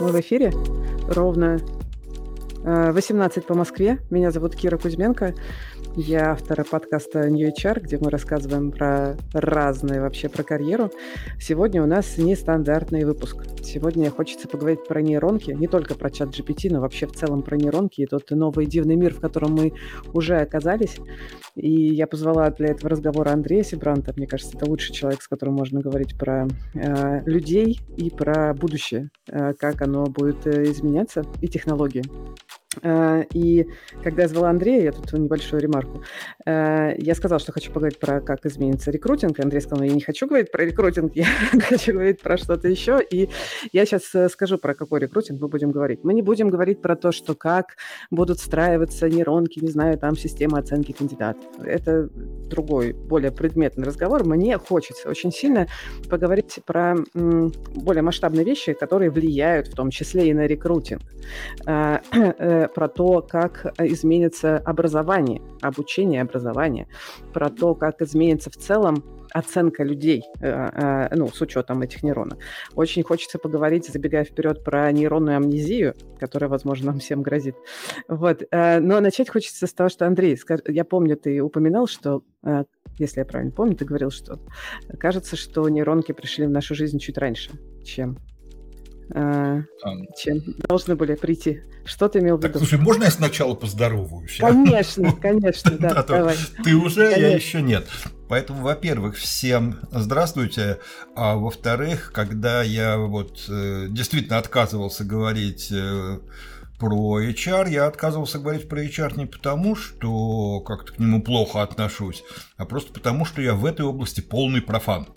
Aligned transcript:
мы 0.00 0.08
в 0.08 0.20
эфире. 0.20 0.52
Ровно 1.08 1.58
18 2.64 3.38
э, 3.38 3.40
по 3.42 3.54
Москве. 3.54 3.98
Меня 4.10 4.30
зовут 4.30 4.56
Кира 4.56 4.76
Кузьменко. 4.76 5.34
Я 5.96 6.32
автор 6.32 6.64
подкаста 6.64 7.28
New 7.28 7.48
HR, 7.48 7.80
где 7.80 7.98
мы 7.98 8.10
рассказываем 8.10 8.70
про 8.70 9.16
разные 9.32 10.00
вообще 10.00 10.28
про 10.28 10.44
карьеру. 10.44 10.92
Сегодня 11.40 11.82
у 11.82 11.86
нас 11.86 12.16
нестандартный 12.16 13.04
выпуск. 13.04 13.44
Сегодня 13.64 14.08
хочется 14.10 14.46
поговорить 14.46 14.86
про 14.86 15.02
нейронки, 15.02 15.50
не 15.50 15.66
только 15.66 15.96
про 15.96 16.08
чат 16.08 16.28
GPT, 16.28 16.72
но 16.72 16.80
вообще 16.80 17.08
в 17.08 17.12
целом 17.12 17.42
про 17.42 17.56
нейронки 17.56 18.02
и 18.02 18.06
тот 18.06 18.30
новый 18.30 18.66
дивный 18.66 18.94
мир, 18.94 19.14
в 19.14 19.20
котором 19.20 19.52
мы 19.54 19.72
уже 20.12 20.36
оказались. 20.36 20.96
И 21.56 21.70
я 21.70 22.06
позвала 22.06 22.50
для 22.50 22.68
этого 22.68 22.90
разговора 22.90 23.30
Андрея 23.30 23.64
Сибранта. 23.64 24.12
Мне 24.16 24.28
кажется, 24.28 24.56
это 24.56 24.70
лучший 24.70 24.94
человек, 24.94 25.22
с 25.22 25.28
которым 25.28 25.56
можно 25.56 25.80
говорить 25.80 26.16
про 26.16 26.46
э, 26.74 27.22
людей 27.26 27.80
и 27.96 28.10
про 28.10 28.54
будущее, 28.54 29.10
э, 29.28 29.54
как 29.54 29.82
оно 29.82 30.04
будет 30.04 30.46
э, 30.46 30.70
изменяться, 30.70 31.24
и 31.40 31.48
технологии. 31.48 32.04
Э, 32.82 33.24
и 33.34 33.66
когда 34.02 34.22
я 34.22 34.28
звала 34.28 34.50
Андрея, 34.50 34.82
я 34.82 34.92
тут 34.92 35.12
небольшую 35.12 35.60
ремарку, 35.60 36.02
э, 36.46 36.94
я 36.98 37.14
сказала, 37.14 37.40
что 37.40 37.52
хочу 37.52 37.72
поговорить 37.72 37.98
про 37.98 38.20
как 38.20 38.46
изменится 38.46 38.90
рекрутинг. 38.90 39.38
И 39.38 39.42
Андрей 39.42 39.60
сказал, 39.60 39.84
я 39.84 39.92
не 39.92 40.00
хочу 40.00 40.26
говорить 40.26 40.52
про 40.52 40.64
рекрутинг, 40.64 41.12
я 41.16 41.26
хочу 41.60 41.92
говорить 41.92 42.20
про 42.20 42.36
что-то 42.36 42.68
еще. 42.68 43.00
И 43.10 43.28
я 43.72 43.84
сейчас 43.86 44.14
э, 44.14 44.28
скажу, 44.28 44.58
про 44.58 44.74
какой 44.74 45.00
рекрутинг 45.00 45.40
мы 45.40 45.48
будем 45.48 45.72
говорить. 45.72 46.00
Мы 46.04 46.14
не 46.14 46.22
будем 46.22 46.48
говорить 46.48 46.80
про 46.80 46.94
то, 46.96 47.12
что 47.12 47.34
как 47.34 47.76
будут 48.10 48.38
встраиваться 48.38 49.08
нейронки, 49.08 49.58
не 49.58 49.70
знаю, 49.70 49.98
там 49.98 50.16
система 50.16 50.58
оценки 50.58 50.92
кандидатов. 50.92 51.44
Это 51.64 52.08
другой, 52.48 52.92
более 52.92 53.32
предметный 53.32 53.84
разговор. 53.84 54.24
Мне 54.24 54.58
хочется 54.58 55.08
очень 55.08 55.32
сильно 55.32 55.66
поговорить 56.08 56.60
про 56.64 56.96
более 57.14 58.02
масштабные 58.02 58.44
вещи, 58.44 58.72
которые 58.74 59.10
влияют 59.10 59.68
в 59.68 59.74
том 59.74 59.90
числе 59.90 60.28
и 60.28 60.34
на 60.34 60.46
рекрутинг 60.46 61.02
про 62.68 62.88
то, 62.88 63.22
как 63.22 63.66
э, 63.78 63.86
изменится 63.88 64.58
образование, 64.58 65.42
обучение, 65.60 66.22
образование, 66.22 66.88
про 67.32 67.50
то, 67.50 67.74
как 67.74 68.02
изменится 68.02 68.50
в 68.50 68.56
целом 68.56 69.04
оценка 69.32 69.84
людей, 69.84 70.24
э, 70.40 70.48
э, 70.48 71.14
ну, 71.14 71.28
с 71.28 71.40
учетом 71.40 71.82
этих 71.82 72.02
нейронов. 72.02 72.38
Очень 72.74 73.02
хочется 73.04 73.38
поговорить, 73.38 73.86
забегая 73.86 74.24
вперед, 74.24 74.64
про 74.64 74.90
нейронную 74.90 75.36
амнезию, 75.36 75.94
которая, 76.18 76.50
возможно, 76.50 76.86
нам 76.86 76.98
всем 76.98 77.22
грозит. 77.22 77.54
Вот. 78.08 78.42
Но 78.50 79.00
начать 79.00 79.30
хочется 79.30 79.66
с 79.68 79.72
того, 79.72 79.88
что, 79.88 80.06
Андрей, 80.06 80.36
я 80.66 80.84
помню, 80.84 81.16
ты 81.16 81.40
упоминал, 81.40 81.86
что 81.86 82.22
если 82.98 83.20
я 83.20 83.24
правильно 83.24 83.52
помню, 83.52 83.76
ты 83.76 83.84
говорил, 83.84 84.10
что 84.10 84.40
кажется, 84.98 85.36
что 85.36 85.68
нейронки 85.68 86.10
пришли 86.12 86.46
в 86.46 86.50
нашу 86.50 86.74
жизнь 86.74 86.98
чуть 86.98 87.16
раньше, 87.16 87.52
чем 87.84 88.18
а, 89.12 89.62
чем 90.16 90.40
должны 90.68 90.94
были 90.94 91.14
прийти. 91.14 91.62
Что 91.84 92.08
ты 92.08 92.20
имел 92.20 92.36
в 92.36 92.44
виду? 92.44 92.58
Слушай, 92.58 92.78
можно 92.78 93.04
я 93.04 93.10
сначала 93.10 93.54
поздороваюсь? 93.54 94.38
Конечно, 94.38 95.12
конечно, 95.20 95.70
да, 95.78 96.02
давай. 96.02 96.36
Ты 96.62 96.76
уже, 96.76 97.10
я 97.10 97.34
еще 97.34 97.62
нет. 97.62 97.88
Поэтому, 98.28 98.62
во-первых, 98.62 99.16
всем 99.16 99.80
здравствуйте, 99.90 100.78
а 101.16 101.34
во-вторых, 101.34 102.12
когда 102.14 102.62
я 102.62 102.96
вот 102.98 103.44
э, 103.48 103.86
действительно 103.88 104.38
отказывался 104.38 105.04
говорить 105.04 105.72
э, 105.72 106.20
про 106.78 107.20
HR, 107.20 107.68
я 107.68 107.86
отказывался 107.86 108.38
говорить 108.38 108.68
про 108.68 108.84
HR 108.84 109.18
не 109.18 109.26
потому, 109.26 109.74
что 109.74 110.60
как-то 110.60 110.92
к 110.92 110.98
нему 111.00 111.22
плохо 111.22 111.62
отношусь, 111.62 112.22
а 112.56 112.66
просто 112.66 112.92
потому, 112.92 113.24
что 113.24 113.42
я 113.42 113.54
в 113.54 113.66
этой 113.66 113.84
области 113.84 114.20
полный 114.20 114.62
профан. 114.62 115.08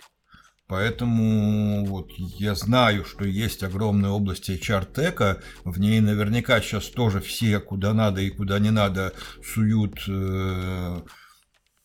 Поэтому 0.66 1.84
вот 1.84 2.13
я 2.44 2.54
знаю, 2.54 3.04
что 3.04 3.24
есть 3.24 3.62
огромная 3.62 4.10
область 4.10 4.48
HR-тека, 4.50 5.42
в 5.64 5.80
ней 5.80 6.00
наверняка 6.00 6.60
сейчас 6.60 6.88
тоже 6.88 7.20
все 7.20 7.58
куда 7.58 7.92
надо 7.94 8.20
и 8.20 8.30
куда 8.30 8.58
не 8.58 8.70
надо 8.70 9.12
суют 9.42 10.04
э, 10.08 11.00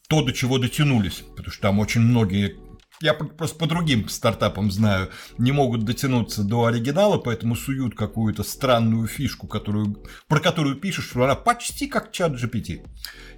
то, 0.09 0.21
до 0.21 0.31
чего 0.33 0.57
дотянулись, 0.57 1.23
потому 1.35 1.51
что 1.51 1.61
там 1.61 1.79
очень 1.79 2.01
многие 2.01 2.57
я 3.01 3.13
просто 3.13 3.57
по 3.57 3.65
другим 3.65 4.09
стартапам 4.09 4.71
знаю, 4.71 5.09
не 5.37 5.53
могут 5.53 5.85
дотянуться 5.85 6.43
до 6.43 6.65
оригинала, 6.65 7.17
поэтому 7.17 7.55
суют 7.55 7.95
какую-то 7.95 8.43
странную 8.43 9.07
фишку, 9.07 9.47
которую, 9.47 10.03
про 10.27 10.41
которую 10.41 10.75
пишешь, 10.75 11.07
что 11.09 11.23
она 11.23 11.35
почти 11.35 11.87
как 11.87 12.11
чат 12.11 12.33
GPT. 12.33 12.85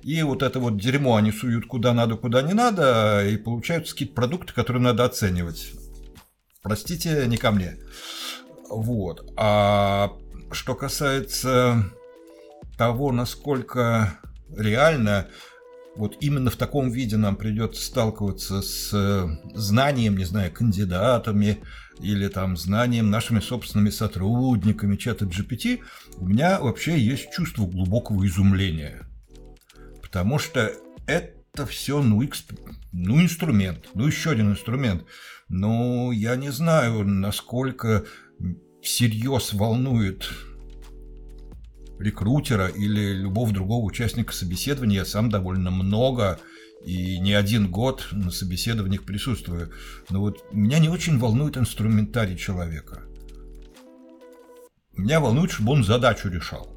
И 0.02 0.24
вот 0.24 0.42
это 0.42 0.60
вот 0.60 0.78
дерьмо 0.78 1.16
они 1.16 1.31
суют 1.31 1.68
куда 1.68 1.94
надо, 1.94 2.16
куда 2.16 2.42
не 2.42 2.54
надо, 2.54 3.28
и 3.28 3.38
получаются 3.38 3.94
какие-то 3.94 4.16
продукты, 4.16 4.54
которые 4.54 4.81
надо 4.81 5.06
оценивать. 5.06 5.74
Простите, 6.62 7.26
не 7.28 7.38
ко 7.38 7.52
мне. 7.52 7.78
Вот. 8.70 9.32
А 9.38 10.14
что 10.52 10.76
касается 10.76 11.92
того, 12.78 13.12
насколько 13.12 14.20
реально 14.56 15.28
вот 15.96 16.18
именно 16.22 16.50
в 16.50 16.56
таком 16.56 16.90
виде 16.90 17.18
нам 17.18 17.36
придется 17.36 17.84
сталкиваться 17.84 18.62
с 18.62 18.92
э, 18.94 19.28
знанием, 19.54 20.18
не 20.18 20.24
знаю, 20.24 20.52
кандидатами 20.52 21.62
или 22.00 22.28
там 22.30 22.56
знанием 22.56 23.10
нашими 23.10 23.40
собственными 23.40 23.90
сотрудниками 23.90 24.96
чата 24.96 25.26
GPT, 25.26 25.82
у 26.18 26.28
меня 26.28 26.60
вообще 26.60 26.98
есть 26.98 27.32
чувство 27.32 27.66
глубокого 27.66 28.26
изумления. 28.26 29.06
Потому 30.02 30.40
что 30.40 30.72
это 31.08 31.66
все, 31.66 32.02
ну, 32.02 32.24
эксп... 32.24 32.54
ну, 32.94 33.22
инструмент, 33.22 33.90
ну, 33.94 34.08
еще 34.08 34.32
один 34.32 34.52
инструмент. 34.52 35.04
Но 35.51 36.13
я 36.13 36.38
не 36.38 36.50
знаю, 36.50 37.06
насколько 37.06 38.06
всерьез 38.81 39.51
волнует 39.51 40.29
рекрутера 42.00 42.67
или 42.67 43.12
любого 43.12 43.51
другого 43.51 43.84
участника 43.84 44.34
собеседования. 44.34 45.00
Я 45.00 45.06
сам 45.06 45.29
довольно 45.29 45.69
много 45.69 46.39
и 46.85 47.19
не 47.19 47.34
один 47.34 47.69
год 47.69 48.07
на 48.13 48.31
собеседованиях 48.31 49.03
присутствую. 49.03 49.73
Но 50.09 50.22
вот 50.22 50.41
меня 50.53 50.79
не 50.79 50.88
очень 50.88 51.19
волнует 51.19 51.57
инструментарий 51.57 52.38
человека. 52.38 53.01
Меня 54.95 55.19
волнует, 55.19 55.51
чтобы 55.51 55.73
он 55.73 55.83
задачу 55.83 56.29
решал. 56.29 56.73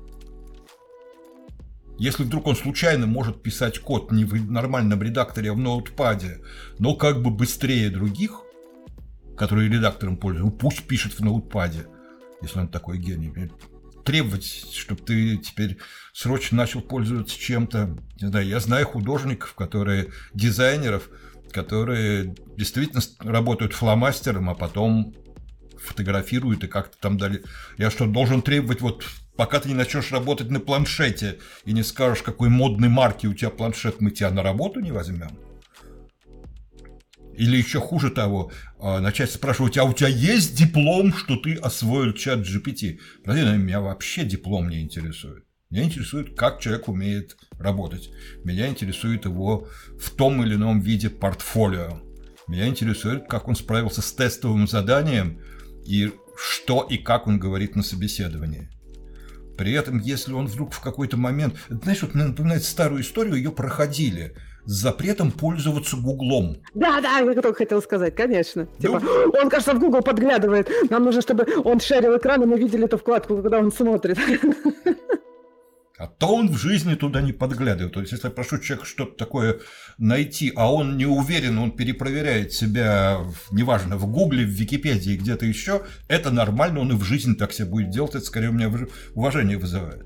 Если 1.97 2.25
вдруг 2.25 2.49
он 2.49 2.57
случайно 2.57 3.07
может 3.07 3.41
писать 3.41 3.79
код 3.79 4.11
не 4.11 4.25
в 4.25 4.51
нормальном 4.51 5.01
редакторе, 5.01 5.53
а 5.53 5.55
в 5.55 5.59
ноутпаде, 5.59 6.41
но 6.81 6.97
как 6.97 7.23
бы 7.23 7.31
быстрее 7.31 7.89
других, 7.89 8.44
которые 9.37 9.69
редактором 9.69 10.17
пользуются, 10.17 10.59
пусть 10.59 10.85
пишет 10.85 11.15
в 11.15 11.21
ноутпаде, 11.21 11.87
если 12.43 12.61
он 12.61 12.69
такой 12.69 12.99
гений 12.99 13.33
требовать, 14.05 14.45
чтобы 14.73 15.01
ты 15.01 15.39
теперь 15.39 15.79
срочно 16.13 16.59
начал 16.59 16.83
пользоваться 16.83 17.39
чем-то. 17.39 17.97
Не 18.21 18.29
знаю, 18.29 18.47
я 18.47 18.61
знаю 18.61 18.87
художников, 18.87 19.55
которые, 19.55 20.11
дизайнеров, 20.35 21.09
которые 21.53 22.35
действительно 22.57 23.03
работают 23.21 23.73
фломастером, 23.73 24.51
а 24.51 24.55
потом 24.55 25.15
фотографируют 25.79 26.65
и 26.65 26.69
как-то 26.69 26.97
там 26.99 27.19
дали. 27.19 27.43
Я 27.79 27.91
что, 27.91 28.07
должен 28.07 28.43
требовать 28.43 28.81
вот 28.81 29.05
пока 29.37 29.61
ты 29.61 29.69
не 29.69 29.75
начнешь 29.75 30.13
работать 30.13 30.51
на 30.51 30.61
планшете 30.61 31.39
и 31.65 31.73
не 31.73 31.83
скажешь, 31.83 32.23
какой 32.23 32.49
модной 32.49 32.89
марки 32.89 33.27
у 33.27 33.35
тебя 33.35 33.51
планшет, 33.51 34.01
мы 34.01 34.11
тебя 34.11 34.31
на 34.31 34.43
работу 34.43 34.81
не 34.81 34.93
возьмем? 34.93 35.39
Или 37.37 37.57
еще 37.57 37.81
хуже 37.81 38.11
того, 38.11 38.53
а, 38.79 39.01
начать 39.01 39.31
спрашивать, 39.31 39.77
а 39.79 39.85
у 39.85 39.93
тебя 39.93 40.09
есть 40.09 40.57
диплом, 40.57 41.13
что 41.13 41.37
ты 41.37 41.55
освоил 41.55 42.13
чат 42.13 42.41
GPT? 42.41 42.99
Прости, 43.25 43.45
меня 43.57 43.81
вообще 43.81 44.25
диплом 44.25 44.69
не 44.69 44.83
интересует. 44.83 45.45
Меня 45.71 45.85
интересует, 45.85 46.37
как 46.37 46.61
человек 46.61 46.89
умеет 46.89 47.37
работать. 47.59 48.11
Меня 48.45 48.69
интересует 48.69 49.25
его 49.25 49.69
в 49.99 50.11
том 50.11 50.45
или 50.45 50.55
ином 50.55 50.81
виде 50.81 51.11
портфолио. 51.11 52.01
Меня 52.47 52.69
интересует, 52.69 53.27
как 53.29 53.49
он 53.49 53.57
справился 53.57 54.03
с 54.03 54.13
тестовым 54.13 54.69
заданием 54.69 55.41
и 55.87 56.13
что 56.37 56.83
и 56.83 56.99
как 56.99 57.27
он 57.27 57.39
говорит 57.39 57.75
на 57.75 57.83
собеседовании. 57.83 58.69
При 59.57 59.73
этом, 59.73 59.99
если 59.99 60.33
он 60.33 60.47
вдруг 60.47 60.73
в 60.73 60.81
какой-то 60.81 61.17
момент... 61.17 61.57
Знаешь, 61.69 62.03
вот 62.03 62.15
мне 62.15 62.25
напоминает 62.25 62.65
старую 62.65 63.03
историю, 63.03 63.37
ее 63.37 63.51
проходили– 63.51 64.35
с 64.67 64.73
запретом 64.73 65.31
пользоваться 65.31 65.97
Гуглом. 65.97 66.57
Да, 66.75 67.01
да, 67.01 67.19
я 67.19 67.35
только 67.35 67.59
хотел 67.59 67.83
сказать, 67.83 68.15
конечно. 68.15 68.67
Типа, 68.79 69.01
ну, 69.01 69.33
он, 69.41 69.49
кажется, 69.49 69.75
в 69.75 69.81
Google 69.81 70.03
подглядывает. 70.03 70.71
Нам 70.91 71.05
нужно, 71.05 71.23
чтобы 71.23 71.47
он 71.65 71.81
шерил 71.81 72.17
экран, 72.17 72.43
и 72.43 72.47
мы 72.47 72.59
видели 72.59 72.85
эту 72.85 72.99
вкладку, 72.99 73.37
когда 73.43 73.59
он 73.59 73.73
смотрит. 73.73 74.19
А 75.97 76.09
то 76.09 76.35
он 76.35 76.49
в 76.51 76.57
жизни 76.57 76.97
туда 76.97 77.23
не 77.23 77.33
подглядывает. 77.33 77.95
То 77.95 78.01
есть, 78.01 78.11
если 78.11 78.27
я 78.27 78.33
прошу 78.33 78.59
человека 78.59 78.85
что-то 78.85 79.17
такое 79.17 79.61
найти, 79.97 80.53
а 80.57 80.73
он 80.73 80.97
не 80.97 81.07
уверен, 81.07 81.57
он 81.59 81.71
перепроверяет 81.71 82.53
себя, 82.53 83.21
неважно, 83.53 83.97
в 83.97 84.11
Гугле, 84.11 84.45
в 84.45 84.49
Википедии, 84.49 85.17
где-то 85.17 85.47
еще, 85.47 85.83
это 86.09 86.33
нормально, 86.33 86.81
он 86.81 86.91
и 86.91 86.97
в 86.97 87.05
жизни 87.05 87.35
так 87.35 87.53
себя 87.53 87.69
будет 87.69 87.91
делать, 87.91 88.17
это 88.17 88.25
скорее 88.25 88.49
у 88.49 88.53
меня 88.53 88.73
уважение 89.15 89.57
вызывает. 89.57 90.05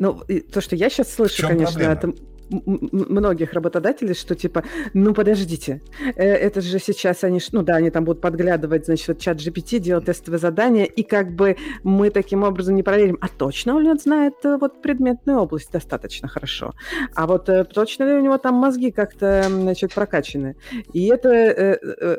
Ну, 0.00 0.24
то, 0.52 0.60
что 0.60 0.74
я 0.74 0.90
сейчас 0.90 1.14
слышу, 1.14 1.46
конечно, 1.46 1.80
это 1.82 2.12
многих 2.50 3.52
работодателей, 3.52 4.14
что 4.14 4.34
типа, 4.34 4.64
ну 4.94 5.14
подождите, 5.14 5.80
э, 6.16 6.24
это 6.24 6.60
же 6.60 6.78
сейчас 6.78 7.24
они, 7.24 7.40
ну 7.52 7.62
да, 7.62 7.76
они 7.76 7.90
там 7.90 8.04
будут 8.04 8.20
подглядывать, 8.20 8.86
значит, 8.86 9.08
вот 9.08 9.18
чат 9.18 9.38
GPT, 9.38 9.78
делать 9.78 10.04
тестовые 10.04 10.38
задания, 10.38 10.84
и 10.84 11.02
как 11.02 11.34
бы 11.34 11.56
мы 11.84 12.10
таким 12.10 12.42
образом 12.42 12.74
не 12.74 12.82
проверим, 12.82 13.18
а 13.20 13.28
точно 13.28 13.76
он 13.76 13.98
знает 13.98 14.34
э, 14.44 14.56
вот 14.60 14.82
предметную 14.82 15.38
область 15.38 15.72
достаточно 15.72 16.28
хорошо, 16.28 16.74
а 17.14 17.26
вот 17.26 17.48
э, 17.48 17.64
точно 17.64 18.04
ли 18.04 18.14
у 18.14 18.20
него 18.20 18.38
там 18.38 18.54
мозги 18.54 18.90
как-то, 18.90 19.44
значит, 19.48 19.94
прокачаны. 19.94 20.56
И 20.92 21.06
это, 21.06 22.18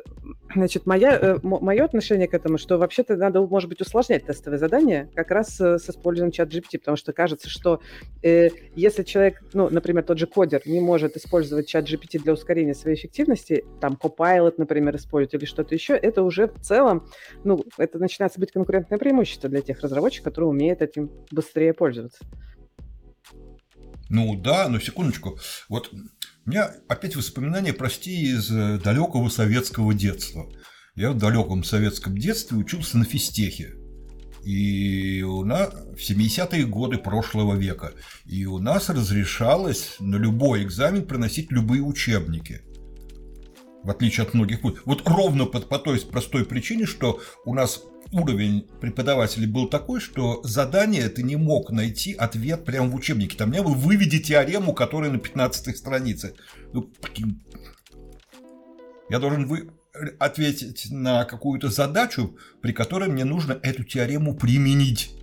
значит, 0.55 0.85
моя, 0.85 1.39
мое 1.43 1.83
отношение 1.83 2.27
к 2.27 2.33
этому, 2.33 2.57
что 2.57 2.77
вообще-то 2.77 3.15
надо, 3.15 3.41
может 3.41 3.69
быть, 3.69 3.81
усложнять 3.81 4.25
тестовые 4.25 4.59
задания 4.59 5.09
как 5.15 5.31
раз 5.31 5.59
с 5.59 5.89
использованием 5.89 6.31
чат 6.31 6.49
GPT, 6.49 6.79
потому 6.79 6.97
что 6.97 7.13
кажется, 7.13 7.49
что 7.49 7.81
э, 8.23 8.49
если 8.75 9.03
человек, 9.03 9.41
ну, 9.53 9.69
например, 9.69 10.03
тот 10.03 10.17
же 10.17 10.27
кодер 10.27 10.61
не 10.65 10.79
может 10.79 11.17
использовать 11.17 11.67
чат 11.67 11.89
GPT 11.89 12.21
для 12.21 12.33
ускорения 12.33 12.73
своей 12.73 12.97
эффективности, 12.97 13.65
там 13.79 13.97
Copilot, 14.01 14.55
например, 14.57 14.95
использовать 14.95 15.33
или 15.33 15.45
что-то 15.45 15.75
еще, 15.75 15.95
это 15.95 16.23
уже 16.23 16.47
в 16.47 16.59
целом, 16.61 17.07
ну, 17.43 17.63
это 17.77 17.99
начинается 17.99 18.39
быть 18.39 18.51
конкурентное 18.51 18.97
преимущество 18.97 19.49
для 19.49 19.61
тех 19.61 19.79
разработчиков, 19.81 20.25
которые 20.25 20.49
умеют 20.49 20.81
этим 20.81 21.11
быстрее 21.31 21.73
пользоваться. 21.73 22.23
Ну 24.09 24.35
да, 24.35 24.67
но 24.67 24.79
секундочку. 24.79 25.39
Вот 25.69 25.89
у 26.51 26.53
меня 26.53 26.69
опять 26.89 27.15
воспоминания, 27.15 27.71
прости, 27.71 28.33
из 28.33 28.51
э, 28.51 28.77
далекого 28.83 29.29
советского 29.29 29.93
детства. 29.93 30.51
Я 30.95 31.11
в 31.11 31.17
далеком 31.17 31.63
советском 31.63 32.17
детстве 32.17 32.57
учился 32.57 32.97
на 32.97 33.05
физтехе. 33.05 33.75
И 34.43 35.21
у 35.21 35.45
нас 35.45 35.73
в 35.73 35.99
70-е 35.99 36.65
годы 36.65 36.97
прошлого 36.97 37.55
века. 37.55 37.93
И 38.25 38.45
у 38.45 38.57
нас 38.57 38.89
разрешалось 38.89 39.95
на 40.01 40.17
любой 40.17 40.63
экзамен 40.63 41.05
приносить 41.05 41.53
любые 41.53 41.83
учебники. 41.83 42.63
В 43.83 43.89
отличие 43.89 44.25
от 44.25 44.33
многих. 44.33 44.59
Вот 44.83 45.07
ровно 45.07 45.45
по, 45.45 45.61
по 45.61 45.79
той 45.79 46.01
простой 46.01 46.43
причине, 46.43 46.85
что 46.85 47.21
у 47.45 47.55
нас 47.55 47.81
уровень 48.11 48.67
преподавателей 48.79 49.47
был 49.47 49.67
такой, 49.67 49.99
что 49.99 50.41
задание 50.43 51.09
ты 51.09 51.23
не 51.23 51.35
мог 51.35 51.71
найти 51.71 52.13
ответ 52.13 52.65
прямо 52.65 52.89
в 52.89 52.95
учебнике. 52.95 53.37
Там 53.37 53.51
не 53.51 53.61
было 53.61 53.73
выведи 53.73 54.19
теорему, 54.19 54.73
которая 54.73 55.11
на 55.11 55.19
15 55.19 55.77
странице. 55.77 56.33
Ну, 56.73 56.89
я 59.09 59.19
должен 59.19 59.47
вы, 59.47 59.69
ответить 60.19 60.87
на 60.89 61.25
какую-то 61.25 61.69
задачу, 61.69 62.37
при 62.61 62.71
которой 62.71 63.09
мне 63.09 63.25
нужно 63.25 63.59
эту 63.61 63.83
теорему 63.83 64.35
применить 64.35 65.15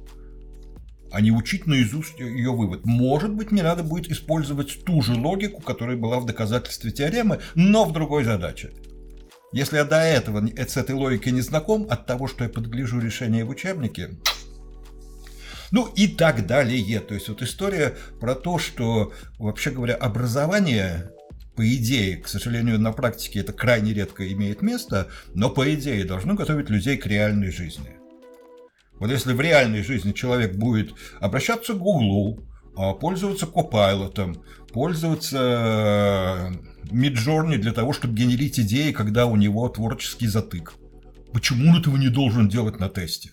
а 1.10 1.20
не 1.20 1.30
учить 1.30 1.66
наизусть 1.66 2.18
ее 2.18 2.52
вывод. 2.52 2.84
Может 2.84 3.32
быть, 3.32 3.50
мне 3.50 3.62
надо 3.62 3.82
будет 3.82 4.10
использовать 4.10 4.84
ту 4.84 5.00
же 5.02 5.14
логику, 5.14 5.62
которая 5.62 5.96
была 5.96 6.20
в 6.20 6.26
доказательстве 6.26 6.90
теоремы, 6.90 7.40
но 7.54 7.84
в 7.84 7.92
другой 7.92 8.24
задаче. 8.24 8.72
Если 9.52 9.76
я 9.76 9.84
до 9.84 10.00
этого 10.00 10.46
с 10.46 10.76
этой 10.76 10.94
логикой 10.94 11.32
не 11.32 11.40
знаком, 11.40 11.86
от 11.88 12.06
того, 12.06 12.28
что 12.28 12.44
я 12.44 12.50
подгляжу 12.50 13.00
решение 13.00 13.44
в 13.44 13.50
учебнике, 13.50 14.10
ну 15.70 15.86
и 15.86 16.08
так 16.08 16.46
далее. 16.46 17.00
То 17.00 17.14
есть 17.14 17.28
вот 17.28 17.42
история 17.42 17.96
про 18.20 18.34
то, 18.34 18.58
что, 18.58 19.12
вообще 19.38 19.70
говоря, 19.70 19.94
образование 19.94 21.10
по 21.56 21.66
идее, 21.74 22.18
к 22.18 22.28
сожалению, 22.28 22.78
на 22.78 22.92
практике 22.92 23.40
это 23.40 23.52
крайне 23.52 23.92
редко 23.92 24.30
имеет 24.32 24.62
место, 24.62 25.08
но 25.34 25.50
по 25.50 25.74
идее 25.74 26.04
должно 26.04 26.34
готовить 26.34 26.70
людей 26.70 26.96
к 26.96 27.06
реальной 27.06 27.50
жизни. 27.50 27.96
Вот 29.00 29.10
если 29.10 29.32
в 29.32 29.40
реальной 29.40 29.82
жизни 29.82 30.12
человек 30.12 30.54
будет 30.54 30.92
обращаться 31.20 31.74
к 31.74 31.78
Гуглу, 31.78 32.44
а, 32.76 32.94
пользоваться 32.94 33.46
Copilot, 33.46 34.40
пользоваться 34.72 36.52
Midjourney 36.92 37.56
для 37.58 37.72
того, 37.72 37.92
чтобы 37.92 38.14
генерить 38.14 38.58
идеи, 38.60 38.92
когда 38.92 39.26
у 39.26 39.36
него 39.36 39.68
творческий 39.68 40.26
затык. 40.26 40.74
Почему 41.32 41.70
он 41.70 41.80
этого 41.80 41.96
не 41.96 42.08
должен 42.08 42.48
делать 42.48 42.80
на 42.80 42.88
тесте? 42.88 43.32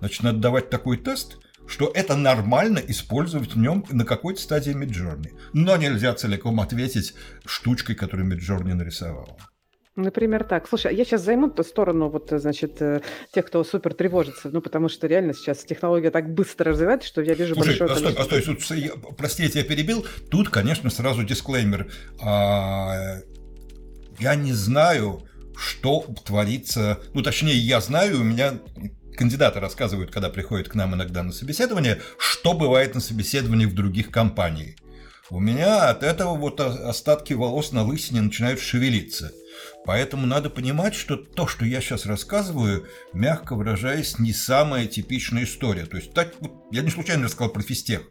Значит, 0.00 0.22
надо 0.22 0.38
давать 0.38 0.70
такой 0.70 0.98
тест, 0.98 1.38
что 1.66 1.90
это 1.94 2.16
нормально 2.16 2.78
использовать 2.78 3.54
в 3.54 3.58
нем 3.58 3.84
на 3.90 4.04
какой-то 4.04 4.40
стадии 4.40 4.74
Midjourney. 4.74 5.32
Но 5.52 5.76
нельзя 5.76 6.14
целиком 6.14 6.60
ответить 6.60 7.14
штучкой, 7.44 7.96
которую 7.96 8.30
Midjourney 8.30 8.74
нарисовала. 8.74 9.36
Например, 9.96 10.44
так. 10.44 10.68
Слушай, 10.68 10.92
а 10.92 10.94
я 10.94 11.06
сейчас 11.06 11.22
займу 11.22 11.48
ту 11.48 11.62
сторону, 11.64 12.10
вот, 12.10 12.28
значит, 12.30 12.82
э, 12.82 13.00
тех, 13.34 13.46
кто 13.46 13.64
супер 13.64 13.94
тревожится, 13.94 14.50
ну, 14.52 14.60
потому 14.60 14.90
что 14.90 15.06
реально 15.06 15.32
сейчас 15.32 15.64
технология 15.64 16.10
так 16.10 16.32
быстро 16.34 16.72
развивается, 16.72 17.08
что 17.08 17.22
я 17.22 17.32
вижу 17.32 17.54
Слушай, 17.54 17.78
большое... 17.78 17.88
Слушай, 17.88 18.02
количество... 18.14 18.22
а 18.22 18.40
стой, 18.40 18.54
а 18.54 18.90
стой, 18.90 19.14
прости, 19.16 19.42
я 19.44 19.48
тебя 19.48 19.64
перебил. 19.64 20.06
Тут, 20.30 20.50
конечно, 20.50 20.90
сразу 20.90 21.24
дисклеймер. 21.24 21.90
А, 22.20 23.20
я 24.18 24.34
не 24.34 24.52
знаю, 24.52 25.22
что 25.56 26.04
творится, 26.26 27.00
ну, 27.14 27.22
точнее, 27.22 27.56
я 27.56 27.80
знаю, 27.80 28.20
у 28.20 28.24
меня 28.24 28.60
кандидаты 29.16 29.60
рассказывают, 29.60 30.10
когда 30.10 30.28
приходят 30.28 30.68
к 30.68 30.74
нам 30.74 30.94
иногда 30.94 31.22
на 31.22 31.32
собеседование, 31.32 32.02
что 32.18 32.52
бывает 32.52 32.94
на 32.94 33.00
собеседовании 33.00 33.64
в 33.64 33.74
других 33.74 34.10
компаниях. 34.10 34.76
У 35.28 35.40
меня 35.40 35.88
от 35.88 36.04
этого 36.04 36.36
вот 36.36 36.60
остатки 36.60 37.32
волос 37.32 37.72
на 37.72 37.82
лысине 37.82 38.20
начинают 38.20 38.60
шевелиться. 38.60 39.32
Поэтому 39.86 40.26
надо 40.26 40.50
понимать, 40.50 40.96
что 40.96 41.16
то, 41.16 41.46
что 41.46 41.64
я 41.64 41.80
сейчас 41.80 42.06
рассказываю, 42.06 42.88
мягко 43.12 43.54
выражаясь, 43.54 44.18
не 44.18 44.32
самая 44.32 44.86
типичная 44.86 45.44
история. 45.44 45.86
То 45.86 45.96
есть 45.96 46.12
так, 46.12 46.34
я 46.72 46.82
не 46.82 46.90
случайно 46.90 47.24
рассказал 47.24 47.52
про 47.52 47.62
физтех. 47.62 48.02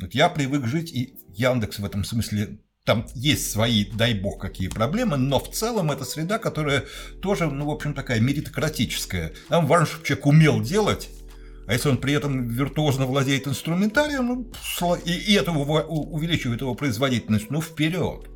Вот 0.00 0.14
я 0.14 0.30
привык 0.30 0.66
жить, 0.66 0.90
и 0.90 1.18
Яндекс 1.34 1.80
в 1.80 1.84
этом 1.84 2.02
смысле 2.02 2.60
там 2.84 3.06
есть 3.14 3.50
свои, 3.50 3.84
дай 3.84 4.14
бог, 4.14 4.40
какие 4.40 4.68
проблемы, 4.68 5.18
но 5.18 5.38
в 5.38 5.52
целом 5.52 5.90
это 5.90 6.06
среда, 6.06 6.38
которая 6.38 6.86
тоже, 7.20 7.50
ну, 7.50 7.66
в 7.66 7.70
общем, 7.70 7.92
такая 7.92 8.18
меритократическая. 8.18 9.34
Нам 9.50 9.66
важно, 9.66 10.02
человек 10.02 10.26
умел 10.26 10.62
делать, 10.62 11.10
а 11.66 11.74
если 11.74 11.90
он 11.90 11.98
при 11.98 12.14
этом 12.14 12.48
виртуозно 12.48 13.04
владеет 13.04 13.46
инструментарием, 13.46 14.26
ну, 14.80 14.96
и, 15.04 15.12
и 15.12 15.34
это 15.34 15.50
увеличивает 15.50 16.62
его 16.62 16.74
производительность, 16.74 17.50
ну, 17.50 17.60
вперед. 17.60 18.30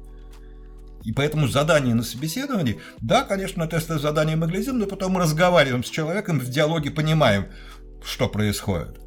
И 1.02 1.12
поэтому 1.12 1.48
задание 1.48 1.94
на 1.94 2.02
собеседовании, 2.02 2.80
да, 3.00 3.22
конечно, 3.22 3.66
тестовое 3.66 4.00
задание 4.00 4.36
мы 4.36 4.46
глядим, 4.46 4.78
но 4.78 4.86
потом 4.86 5.12
мы 5.12 5.20
разговариваем 5.20 5.84
с 5.84 5.90
человеком, 5.90 6.38
в 6.38 6.48
диалоге 6.48 6.90
понимаем, 6.90 7.46
что 8.04 8.28
происходит 8.28 9.02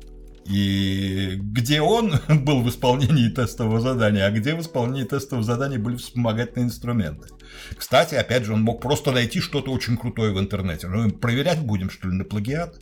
и 0.46 1.38
где 1.38 1.82
он 1.82 2.14
был 2.28 2.62
в 2.62 2.70
исполнении 2.70 3.30
тестового 3.30 3.80
задания, 3.80 4.26
а 4.26 4.32
где 4.32 4.56
в 4.56 4.62
исполнении 4.62 5.04
тестового 5.04 5.44
задания 5.44 5.80
были 5.80 5.96
вспомогательные 5.96 6.68
инструменты. 6.68 7.30
Кстати, 7.76 8.16
опять 8.16 8.46
же, 8.46 8.54
он 8.54 8.62
мог 8.62 8.82
просто 8.82 9.12
найти 9.12 9.40
что-то 9.40 9.72
очень 9.72 9.98
крутое 9.98 10.34
в 10.34 10.40
интернете. 10.40 10.88
Ну, 10.88 11.10
проверять 11.12 11.62
будем, 11.62 11.90
что 11.90 12.08
ли, 12.10 12.16
на 12.16 12.24
плагиат? 12.24 12.80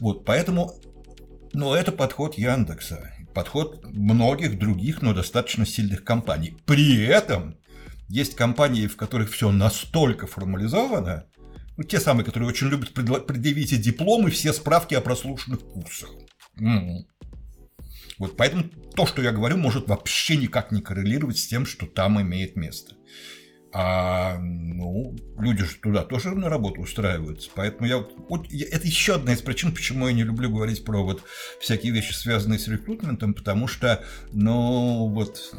Вот, 0.00 0.24
поэтому, 0.24 0.74
ну, 1.52 1.72
это 1.74 1.90
подход 1.90 2.36
Яндекса, 2.36 3.12
подход 3.34 3.84
многих 3.84 4.58
других, 4.58 5.00
но 5.00 5.14
достаточно 5.14 5.64
сильных 5.64 6.04
компаний. 6.04 6.56
При 6.66 7.02
этом 7.02 7.56
есть 8.08 8.36
компании, 8.36 8.86
в 8.86 8.96
которых 8.96 9.30
все 9.30 9.50
настолько 9.50 10.26
формализовано, 10.26 11.26
ну, 11.76 11.82
те 11.82 11.98
самые, 11.98 12.24
которые 12.24 12.48
очень 12.48 12.68
любят 12.68 12.92
предъявить 12.92 13.80
дипломы, 13.80 14.30
все 14.30 14.52
справки 14.52 14.94
о 14.94 15.00
прослушанных 15.00 15.60
курсах. 15.60 16.10
Mm. 16.60 17.04
Вот 18.18 18.36
поэтому 18.36 18.64
то, 18.94 19.06
что 19.06 19.22
я 19.22 19.32
говорю, 19.32 19.56
может 19.56 19.88
вообще 19.88 20.36
никак 20.36 20.70
не 20.70 20.80
коррелировать 20.80 21.38
с 21.38 21.46
тем, 21.46 21.66
что 21.66 21.86
там 21.86 22.20
имеет 22.20 22.54
место. 22.54 22.94
А 23.76 24.38
ну, 24.38 25.16
люди 25.36 25.64
же 25.64 25.74
туда 25.82 26.04
тоже 26.04 26.30
на 26.30 26.48
работу 26.48 26.80
устраиваются. 26.80 27.50
Поэтому 27.56 27.88
я 27.88 27.98
вот, 28.28 28.46
это 28.52 28.86
еще 28.86 29.16
одна 29.16 29.32
из 29.32 29.42
причин, 29.42 29.74
почему 29.74 30.06
я 30.06 30.12
не 30.12 30.22
люблю 30.22 30.48
говорить 30.48 30.84
про 30.84 31.02
вот 31.02 31.24
всякие 31.60 31.92
вещи, 31.92 32.12
связанные 32.12 32.60
с 32.60 32.68
рекрутментом, 32.68 33.34
потому 33.34 33.66
что, 33.66 34.04
ну, 34.30 35.08
вот 35.08 35.52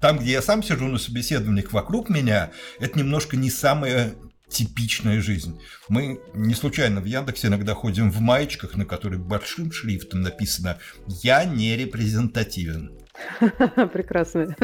там, 0.00 0.18
где 0.18 0.32
я 0.32 0.42
сам 0.42 0.62
сижу 0.62 0.88
на 0.88 0.98
собеседованиях 0.98 1.72
вокруг 1.72 2.08
меня, 2.08 2.50
это 2.78 2.98
немножко 2.98 3.36
не 3.36 3.50
самое 3.50 4.14
типичная 4.48 5.20
жизнь. 5.20 5.60
Мы 5.88 6.20
не 6.34 6.54
случайно 6.54 7.00
в 7.00 7.04
Яндексе 7.04 7.48
иногда 7.48 7.74
ходим 7.74 8.10
в 8.10 8.20
маечках, 8.20 8.76
на 8.76 8.84
которых 8.84 9.20
большим 9.20 9.72
шрифтом 9.72 10.22
написано 10.22 10.78
«Я 11.06 11.44
не 11.44 11.76
репрезентативен». 11.76 12.98
Прекрасно. 13.92 14.56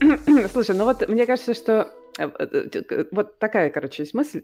Слушай, 0.52 0.76
ну 0.76 0.84
вот 0.84 1.06
мне 1.08 1.26
кажется, 1.26 1.54
что 1.54 1.92
э, 2.18 2.28
э, 2.38 3.04
вот 3.12 3.38
такая, 3.38 3.70
короче, 3.70 4.02
есть 4.02 4.14
мысль. 4.14 4.42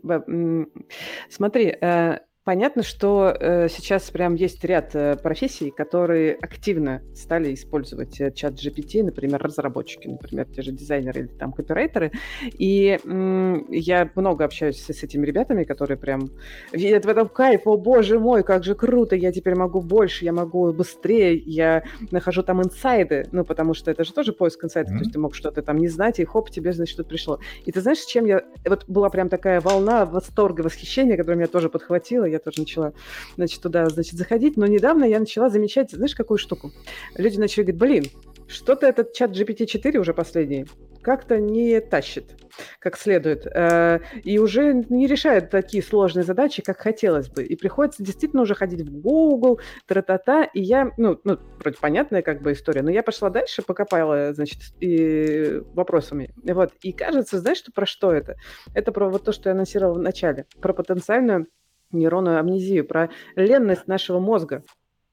Смотри, 1.31 1.77
э, 1.81 2.19
Понятно, 2.49 2.83
что 2.83 3.37
э, 3.39 3.69
сейчас 3.69 4.11
прям 4.11 4.35
есть 4.35 4.65
ряд 4.65 4.97
э, 4.97 5.17
профессий, 5.23 5.71
которые 5.71 6.33
активно 6.33 7.03
стали 7.15 7.53
использовать 7.53 8.19
э, 8.23 8.33
чат 8.33 8.55
GPT, 8.55 9.05
например, 9.05 9.43
разработчики, 9.43 10.09
например, 10.09 10.47
те 10.47 10.63
же 10.63 10.73
дизайнеры 10.73 11.21
или 11.21 11.27
там 11.27 11.53
копирайтеры. 11.53 12.11
И 12.59 12.99
м, 13.05 13.71
я 13.71 14.11
много 14.15 14.47
общаюсь 14.47 14.81
с, 14.81 14.91
с 14.91 15.03
этими 15.03 15.27
ребятами, 15.27 15.65
которые 15.65 15.99
прям 15.99 16.31
видят 16.73 17.05
в 17.05 17.09
этом 17.11 17.29
кайф, 17.29 17.67
о 17.67 17.77
боже 17.77 18.19
мой, 18.19 18.43
как 18.43 18.65
же 18.65 18.75
круто, 18.75 19.15
я 19.15 19.31
теперь 19.31 19.55
могу 19.55 19.83
больше, 19.83 20.25
я 20.25 20.33
могу 20.33 20.73
быстрее, 20.73 21.37
я 21.37 21.85
нахожу 22.11 22.43
там 22.43 22.63
инсайды, 22.63 23.27
ну, 23.31 23.45
потому 23.45 23.75
что 23.75 23.91
это 23.91 24.05
же 24.05 24.15
тоже 24.15 24.33
поиск 24.33 24.65
инсайдов, 24.65 24.95
mm-hmm. 24.95 24.97
то 24.97 25.03
есть 25.03 25.13
ты 25.13 25.19
мог 25.19 25.35
что-то 25.35 25.61
там 25.61 25.77
не 25.77 25.89
знать, 25.89 26.19
и 26.19 26.25
хоп, 26.25 26.49
тебе, 26.49 26.73
значит, 26.73 26.95
что-то 26.95 27.11
пришло. 27.11 27.41
И 27.67 27.73
ты 27.73 27.83
знаешь, 27.83 27.99
с 27.99 28.07
чем 28.07 28.25
я... 28.25 28.43
Вот 28.67 28.87
была 28.89 29.11
прям 29.11 29.29
такая 29.29 29.61
волна 29.61 30.07
восторга, 30.07 30.63
восхищения, 30.63 31.19
которая 31.19 31.37
меня 31.37 31.49
тоже 31.49 31.69
подхватила, 31.69 32.25
я 32.25 32.38
тоже 32.39 32.61
начала, 32.61 32.93
значит, 33.37 33.61
туда, 33.61 33.89
значит, 33.89 34.15
заходить. 34.15 34.57
Но 34.57 34.67
недавно 34.67 35.05
я 35.05 35.19
начала 35.19 35.49
замечать, 35.51 35.91
знаешь, 35.91 36.15
какую 36.15 36.39
штуку? 36.39 36.73
Люди 37.17 37.39
начали 37.39 37.65
говорить, 37.65 37.79
блин, 37.79 38.05
что-то 38.49 38.87
этот 38.87 39.13
чат 39.13 39.33
GPT-4 39.33 39.99
уже 39.99 40.15
последний 40.15 40.67
как-то 41.03 41.39
не 41.39 41.81
тащит 41.81 42.35
как 42.79 42.97
следует. 42.97 43.47
Э, 43.47 44.01
и 44.23 44.39
уже 44.39 44.85
не 44.89 45.07
решает 45.07 45.51
такие 45.51 45.83
сложные 45.83 46.25
задачи, 46.25 46.63
как 46.63 46.79
хотелось 46.79 47.29
бы. 47.29 47.45
И 47.45 47.57
приходится 47.57 48.03
действительно 48.03 48.43
уже 48.43 48.55
ходить 48.55 48.83
в 48.83 49.01
Google, 49.01 49.61
тра-та-та. 49.87 50.45
И 50.45 50.61
я, 50.61 50.91
ну, 50.97 51.21
ну, 51.25 51.39
вроде 51.59 51.77
понятная 51.79 52.23
как 52.23 52.43
бы 52.43 52.53
история, 52.53 52.83
но 52.83 52.91
я 52.91 53.03
пошла 53.03 53.31
дальше, 53.31 53.63
покопала, 53.63 54.33
значит, 54.33 54.59
и 54.81 55.63
вопросами. 55.75 56.35
Вот. 56.43 56.73
И 56.83 56.93
кажется, 56.93 57.39
знаешь, 57.39 57.59
что, 57.59 57.73
про 57.73 57.87
что 57.87 58.13
это? 58.13 58.37
Это 58.75 58.93
про 58.93 59.09
вот 59.09 59.25
то, 59.25 59.33
что 59.33 59.49
я 59.49 59.55
анонсировала 59.55 59.99
в 59.99 60.03
начале. 60.03 60.47
Про 60.61 60.73
потенциальную 60.73 61.47
нейронную 61.93 62.39
амнезию, 62.39 62.87
про 62.87 63.11
ленность 63.37 63.87
нашего 63.87 64.19
мозга 64.19 64.63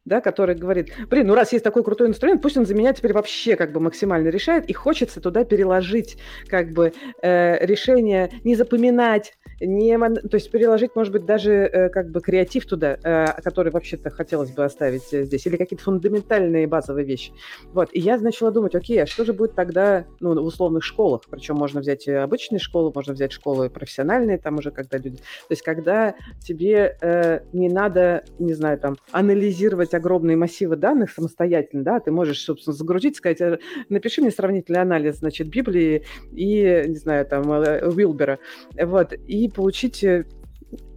да, 0.05 0.21
который 0.21 0.55
говорит, 0.55 0.93
блин, 1.09 1.27
ну 1.27 1.35
раз 1.35 1.51
есть 1.51 1.63
такой 1.63 1.83
крутой 1.83 2.07
инструмент, 2.07 2.41
пусть 2.41 2.57
он 2.57 2.65
за 2.65 2.75
меня 2.75 2.93
теперь 2.93 3.13
вообще 3.13 3.55
как 3.55 3.71
бы 3.71 3.79
максимально 3.79 4.29
решает, 4.29 4.69
и 4.69 4.73
хочется 4.73 5.19
туда 5.19 5.43
переложить 5.43 6.17
как 6.47 6.71
бы 6.71 6.93
э, 7.21 7.65
решение 7.65 8.31
не 8.43 8.55
запоминать, 8.55 9.33
не, 9.59 9.97
то 9.97 10.35
есть 10.35 10.51
переложить, 10.51 10.95
может 10.95 11.11
быть, 11.11 11.25
даже 11.25 11.53
э, 11.53 11.89
как 11.89 12.11
бы 12.11 12.21
креатив 12.21 12.65
туда, 12.65 12.97
э, 13.03 13.41
который 13.41 13.71
вообще-то 13.71 14.09
хотелось 14.09 14.51
бы 14.51 14.63
оставить 14.63 15.11
э, 15.13 15.23
здесь, 15.23 15.45
или 15.47 15.57
какие-то 15.57 15.83
фундаментальные 15.83 16.67
базовые 16.67 17.05
вещи. 17.05 17.31
Вот, 17.73 17.89
и 17.91 17.99
я 17.99 18.17
начала 18.17 18.51
думать, 18.51 18.75
окей, 18.75 19.01
а 19.01 19.07
что 19.07 19.25
же 19.25 19.33
будет 19.33 19.55
тогда 19.55 20.05
ну, 20.19 20.39
в 20.39 20.45
условных 20.45 20.83
школах? 20.83 21.21
Причем 21.29 21.55
можно 21.55 21.81
взять 21.81 22.07
обычные 22.07 22.59
школы, 22.59 22.91
можно 22.93 23.13
взять 23.13 23.31
школы 23.31 23.69
профессиональные, 23.69 24.37
там 24.37 24.57
уже 24.57 24.71
когда 24.71 24.97
люди... 24.97 25.17
То 25.17 25.51
есть 25.51 25.63
когда 25.63 26.15
тебе 26.43 26.97
э, 27.01 27.39
не 27.53 27.69
надо, 27.69 28.23
не 28.37 28.53
знаю, 28.53 28.77
там, 28.77 28.97
анализировать 29.11 29.94
огромные 29.95 30.37
массивы 30.37 30.75
данных 30.75 31.11
самостоятельно, 31.11 31.83
да, 31.83 31.99
ты 31.99 32.11
можешь, 32.11 32.41
собственно, 32.41 32.75
загрузить, 32.75 33.17
сказать, 33.17 33.41
«Э, 33.41 33.59
напиши 33.89 34.21
мне 34.21 34.31
сравнительный 34.31 34.81
анализ, 34.81 35.17
значит, 35.17 35.49
Библии 35.49 36.03
и, 36.31 36.83
не 36.87 36.95
знаю, 36.95 37.25
там, 37.25 37.49
Уилбера, 37.49 38.39
вот, 38.77 39.13
и 39.13 39.49
получить 39.49 40.03
э, 40.03 40.25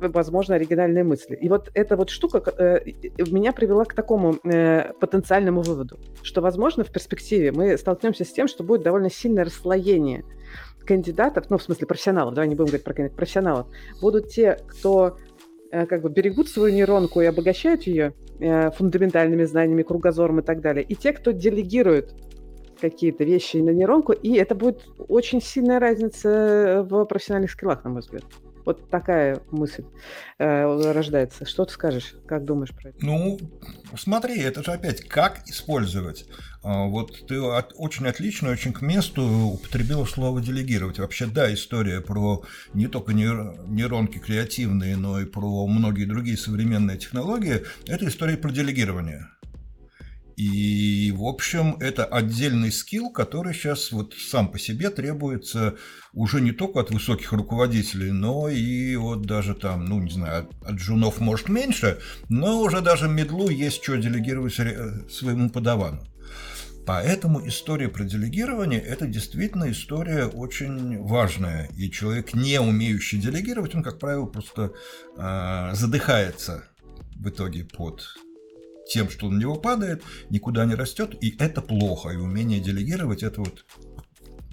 возможно, 0.00 0.55
оригинальные 0.55 1.05
мысли. 1.05 1.37
И 1.37 1.49
вот 1.49 1.71
эта 1.75 1.97
вот 1.97 2.11
штука 2.11 2.43
э, 2.59 2.81
меня 3.31 3.52
привела 3.52 3.85
к 3.85 3.95
такому 3.95 4.37
э, 4.45 4.93
потенциальному 5.00 5.62
выводу, 5.62 5.99
что, 6.23 6.40
возможно, 6.40 6.85
в 6.85 6.93
перспективе 6.93 7.52
мы 7.52 7.76
столкнемся 7.76 8.25
с 8.25 8.33
тем, 8.33 8.49
что 8.49 8.64
будет 8.64 8.83
довольно 8.83 9.11
сильное 9.11 9.45
расслоение 9.45 10.25
кандидатов, 10.87 11.50
ну, 11.50 11.59
в 11.59 11.62
смысле 11.62 11.87
профессионалов, 11.87 12.35
давай 12.35 12.49
не 12.49 12.55
будем 12.55 12.69
говорить 12.69 12.85
про 12.85 12.95
кандидатов, 12.95 13.17
профессионалов, 13.17 13.67
будут 14.00 14.28
те, 14.28 14.59
кто 14.67 15.19
э, 15.71 15.87
как 15.87 16.02
бы 16.02 16.09
берегут 16.09 16.49
свою 16.49 16.75
нейронку 16.75 17.21
и 17.21 17.26
обогащают 17.26 17.83
ее 17.83 18.07
э, 18.07 18.27
фундаментальными 18.38 19.45
знаниями, 19.45 19.83
кругозором 19.83 20.40
и 20.40 20.42
так 20.42 20.61
далее, 20.61 20.85
и 20.85 20.95
те, 20.95 21.12
кто 21.12 21.33
делегирует 21.33 22.14
какие-то 22.80 23.25
вещи 23.25 23.57
на 23.57 23.71
нейронку, 23.71 24.12
и 24.12 24.35
это 24.35 24.54
будет 24.54 24.87
очень 25.09 25.42
сильная 25.42 25.80
разница 25.80 26.87
в 26.88 27.04
профессиональных 27.07 27.50
скиллах, 27.50 27.83
на 27.85 27.90
мой 27.90 28.00
взгляд. 28.00 28.25
Вот 28.68 28.90
такая 28.90 29.40
мысль 29.50 29.84
э, 30.38 30.92
рождается. 30.92 31.46
Что 31.46 31.64
ты 31.64 31.72
скажешь? 31.72 32.14
Как 32.26 32.44
думаешь 32.44 32.75
про 32.75 32.90
это? 32.90 32.98
Ну, 33.00 33.38
смотри, 33.96 34.38
это 34.42 34.62
же 34.62 34.72
опять 34.72 35.08
как 35.08 35.48
использовать. 35.48 36.26
А, 36.62 36.84
вот 36.84 37.26
ты 37.26 37.37
от, 37.37 37.72
очень 37.76 38.06
отлично, 38.06 38.50
очень 38.50 38.75
к 38.75 38.82
месту 38.82 39.22
употребила 39.22 40.04
слово 40.04 40.42
делегировать. 40.42 40.98
Вообще, 40.98 41.25
да, 41.25 41.50
история 41.54 42.02
про 42.02 42.44
не 42.75 42.88
только 42.88 43.14
нейронки 43.14 44.18
креативные, 44.18 44.98
но 44.98 45.18
и 45.18 45.25
про 45.25 45.66
многие 45.66 46.04
другие 46.04 46.37
современные 46.37 46.98
технологии. 46.98 47.62
Это 47.87 48.06
история 48.06 48.37
про 48.37 48.50
делегирование. 48.50 49.28
И, 50.38 51.12
в 51.16 51.25
общем, 51.25 51.78
это 51.80 52.04
отдельный 52.04 52.71
скилл, 52.71 53.11
который 53.11 53.52
сейчас 53.52 53.90
вот 53.90 54.14
сам 54.14 54.52
по 54.52 54.57
себе 54.57 54.88
требуется 54.88 55.75
уже 56.12 56.40
не 56.40 56.52
только 56.52 56.78
от 56.78 56.92
высоких 56.92 57.33
руководителей, 57.33 58.12
но 58.12 58.49
и 58.49 58.95
от 58.95 59.23
даже 59.23 59.57
там, 59.57 59.87
ну, 59.87 60.00
не 60.00 60.12
знаю, 60.12 60.49
от 60.62 60.76
джунов 60.76 61.18
может 61.18 61.49
меньше, 61.49 61.99
но 62.28 62.61
уже 62.61 62.83
даже 62.83 63.09
медлу 63.09 63.49
есть 63.49 63.83
что 63.83 63.97
делегировать 63.97 64.54
своему 64.54 65.50
подавану. 65.50 66.07
Поэтому 66.87 67.45
история 67.49 67.88
про 67.88 68.04
делегирование– 68.04 68.80
это 68.95 69.09
действительно 69.09 69.68
история 69.73 70.26
очень 70.26 71.02
важная. 71.02 71.68
И 71.76 71.90
человек, 71.90 72.33
не 72.35 72.61
умеющий 72.61 73.18
делегировать, 73.18 73.75
он, 73.75 73.83
как 73.83 73.99
правило, 73.99 74.26
просто 74.26 74.73
э, 75.16 75.71
задыхается 75.75 76.62
в 77.16 77.28
итоге 77.28 77.64
под 77.64 78.04
тем, 78.88 79.11
что 79.11 79.30
на 79.30 79.38
него 79.38 79.57
падает, 79.57 80.02
никуда 80.30 80.64
не 80.64 80.75
растет, 80.75 81.14
и 81.21 81.35
это 81.38 81.62
плохо. 81.62 82.11
И 82.11 82.16
умение 82.16 82.61
делегировать 82.61 83.23
это 83.23 83.40
вот 83.40 83.64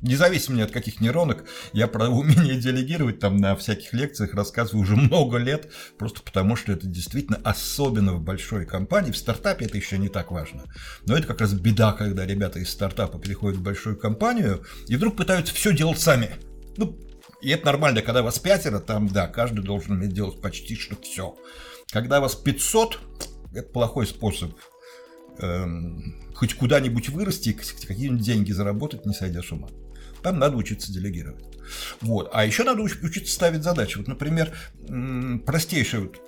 Независимо 0.02 0.64
от 0.64 0.72
каких 0.72 1.02
нейронок, 1.02 1.46
я 1.74 1.88
про 1.88 2.10
умение 2.10 2.58
делегировать 2.58 3.20
там 3.20 3.38
на 3.38 3.56
всяких 3.56 3.92
лекциях 3.94 4.36
рассказываю 4.36 4.84
уже 4.84 4.96
много 4.96 5.38
лет, 5.38 5.72
просто 5.98 6.22
потому 6.22 6.56
что 6.56 6.74
это 6.74 6.86
действительно 6.86 7.40
особенно 7.44 8.14
в 8.14 8.22
большой 8.22 8.66
компании. 8.66 9.12
В 9.12 9.18
стартапе 9.18 9.66
это 9.66 9.78
еще 9.78 9.98
не 9.98 10.10
так 10.10 10.30
важно. 10.30 10.66
Но 11.08 11.18
это 11.18 11.26
как 11.26 11.42
раз 11.42 11.54
беда, 11.54 11.94
когда 11.94 12.24
ребята 12.26 12.60
из 12.60 12.70
стартапа 12.70 13.18
переходят 13.18 13.58
в 13.58 13.64
большую 13.64 13.98
компанию 13.98 14.64
и 14.88 14.96
вдруг 14.96 15.16
пытаются 15.16 15.56
все 15.56 15.74
делать 15.74 16.00
сами. 16.00 16.36
Ну, 16.78 17.00
и 17.42 17.50
это 17.50 17.66
нормально, 17.66 18.04
когда 18.04 18.22
вас 18.22 18.38
пятеро, 18.38 18.80
там, 18.80 19.08
да, 19.08 19.28
каждый 19.28 19.64
должен 19.64 19.94
уметь 19.94 20.14
делать 20.14 20.40
почти 20.40 20.76
что 20.76 20.96
все. 21.02 21.36
Когда 21.92 22.20
вас 22.20 22.36
500, 22.36 23.00
это 23.56 23.70
плохой 23.70 24.06
способ 24.06 24.52
эм, 25.40 26.16
хоть 26.36 26.54
куда-нибудь 26.54 27.10
вырасти, 27.10 27.54
какие-нибудь 27.54 28.22
деньги 28.22 28.52
заработать, 28.52 29.06
не 29.06 29.14
сойдя 29.14 29.42
с 29.42 29.52
ума. 29.52 29.70
Там 30.22 30.40
надо 30.40 30.58
учиться 30.58 30.92
делегировать. 30.92 31.46
Вот. 32.02 32.30
А 32.34 32.46
еще 32.46 32.64
надо 32.64 32.82
учиться 32.82 33.34
ставить 33.34 33.64
задачи. 33.64 33.98
Вот, 33.98 34.08
например, 34.08 34.52
простейший 35.46 36.02
вот, 36.02 36.20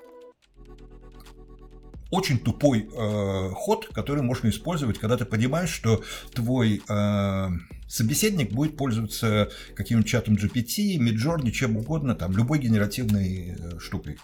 очень 2.10 2.40
тупой 2.40 2.90
э, 2.92 3.50
ход, 3.54 3.90
который 3.94 4.24
можно 4.24 4.50
использовать, 4.50 4.98
когда 4.98 5.18
ты 5.18 5.26
понимаешь, 5.26 5.70
что 5.70 6.04
твой 6.34 6.82
э, 6.88 7.48
собеседник 7.88 8.52
будет 8.52 8.78
пользоваться 8.78 9.50
каким-нибудь 9.76 10.10
чатом 10.10 10.36
GPT, 10.36 10.98
Midjourney, 10.98 11.52
чем 11.52 11.78
угодно, 11.78 12.16
там, 12.16 12.32
любой 12.32 12.60
генеративной 12.60 13.58
э, 13.58 13.80
штукой 13.80 14.20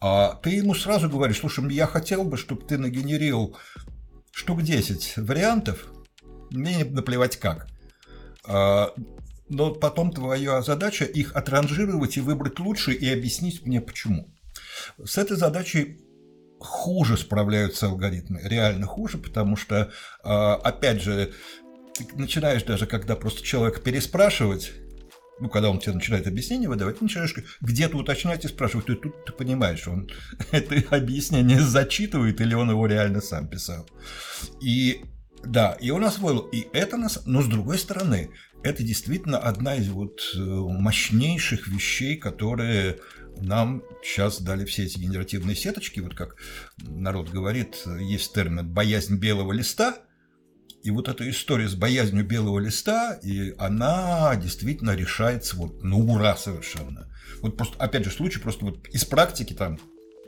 а 0.00 0.34
ты 0.42 0.50
ему 0.50 0.74
сразу 0.74 1.08
говоришь, 1.08 1.40
слушай, 1.40 1.72
я 1.72 1.86
хотел 1.86 2.24
бы, 2.24 2.36
чтобы 2.36 2.62
ты 2.66 2.78
нагенерил 2.78 3.56
штук 4.30 4.62
10 4.62 5.16
вариантов, 5.18 5.86
мне 6.50 6.84
наплевать 6.84 7.38
как. 7.38 7.68
А, 8.44 8.92
но 9.48 9.74
потом 9.74 10.12
твоя 10.12 10.60
задача 10.62 11.04
их 11.04 11.34
отранжировать 11.34 12.16
и 12.16 12.20
выбрать 12.20 12.58
лучше 12.58 12.92
и 12.92 13.08
объяснить 13.10 13.64
мне 13.64 13.80
почему. 13.80 14.28
С 15.02 15.18
этой 15.18 15.36
задачей 15.36 16.00
хуже 16.58 17.16
справляются 17.16 17.86
алгоритмы, 17.86 18.40
реально 18.42 18.86
хуже, 18.86 19.18
потому 19.18 19.56
что, 19.56 19.90
а, 20.22 20.56
опять 20.56 21.02
же, 21.02 21.32
ты 21.94 22.06
начинаешь 22.14 22.62
даже, 22.62 22.86
когда 22.86 23.16
просто 23.16 23.42
человек 23.42 23.82
переспрашивать, 23.82 24.72
ну, 25.38 25.48
когда 25.48 25.70
он 25.70 25.78
тебе 25.78 25.92
начинает 25.92 26.26
объяснение 26.26 26.68
выдавать, 26.68 26.98
ты 26.98 27.04
начинаешь 27.04 27.34
где-то 27.60 27.96
уточнять 27.96 28.44
и 28.44 28.48
спрашивать, 28.48 28.88
и 28.88 28.94
тут 28.94 29.24
ты 29.24 29.32
понимаешь, 29.32 29.86
он 29.86 30.10
это 30.50 30.96
объяснение 30.96 31.60
зачитывает 31.60 32.40
или 32.40 32.54
он 32.54 32.70
его 32.70 32.86
реально 32.86 33.20
сам 33.20 33.48
писал. 33.48 33.88
И 34.60 35.02
да, 35.44 35.76
и 35.80 35.90
он 35.90 36.04
освоил. 36.04 36.40
И 36.52 36.66
это 36.72 36.96
нас... 36.96 37.22
Но 37.24 37.42
с 37.42 37.46
другой 37.46 37.78
стороны, 37.78 38.30
это 38.62 38.82
действительно 38.82 39.38
одна 39.38 39.76
из 39.76 39.88
вот 39.88 40.20
э, 40.34 40.38
мощнейших 40.38 41.68
вещей, 41.68 42.16
которые 42.16 42.98
нам 43.38 43.82
сейчас 44.02 44.40
дали 44.40 44.64
все 44.64 44.84
эти 44.84 44.98
генеративные 44.98 45.54
сеточки. 45.54 46.00
Вот 46.00 46.14
как 46.14 46.36
народ 46.78 47.28
говорит, 47.30 47.76
есть 48.00 48.32
термин 48.32 48.68
«боязнь 48.68 49.16
белого 49.16 49.52
листа», 49.52 49.98
и 50.86 50.90
вот 50.92 51.08
эта 51.08 51.28
история 51.28 51.68
с 51.68 51.74
боязнью 51.74 52.24
белого 52.24 52.60
листа, 52.60 53.18
и 53.20 53.56
она 53.58 54.36
действительно 54.36 54.94
решается 54.94 55.56
вот 55.56 55.82
на 55.82 55.96
ура 55.96 56.36
совершенно. 56.36 57.12
Вот 57.42 57.56
просто, 57.56 57.76
опять 57.78 58.04
же, 58.04 58.12
случай 58.12 58.38
просто 58.38 58.66
вот 58.66 58.86
из 58.90 59.04
практики 59.04 59.52
там 59.52 59.80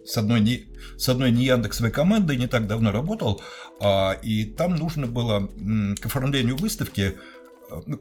с 0.04 0.16
одной 0.16 0.40
не, 0.40 0.66
с 0.96 1.08
одной 1.08 1.30
не 1.30 1.44
Яндексовой 1.44 1.92
командой 1.92 2.36
не 2.36 2.48
так 2.48 2.66
давно 2.66 2.90
работал, 2.90 3.40
а, 3.80 4.18
и 4.20 4.46
там 4.46 4.74
нужно 4.74 5.06
было 5.06 5.48
к 6.00 6.06
оформлению 6.06 6.56
выставки 6.56 7.16
а, 7.70 7.80
ну, 7.86 8.00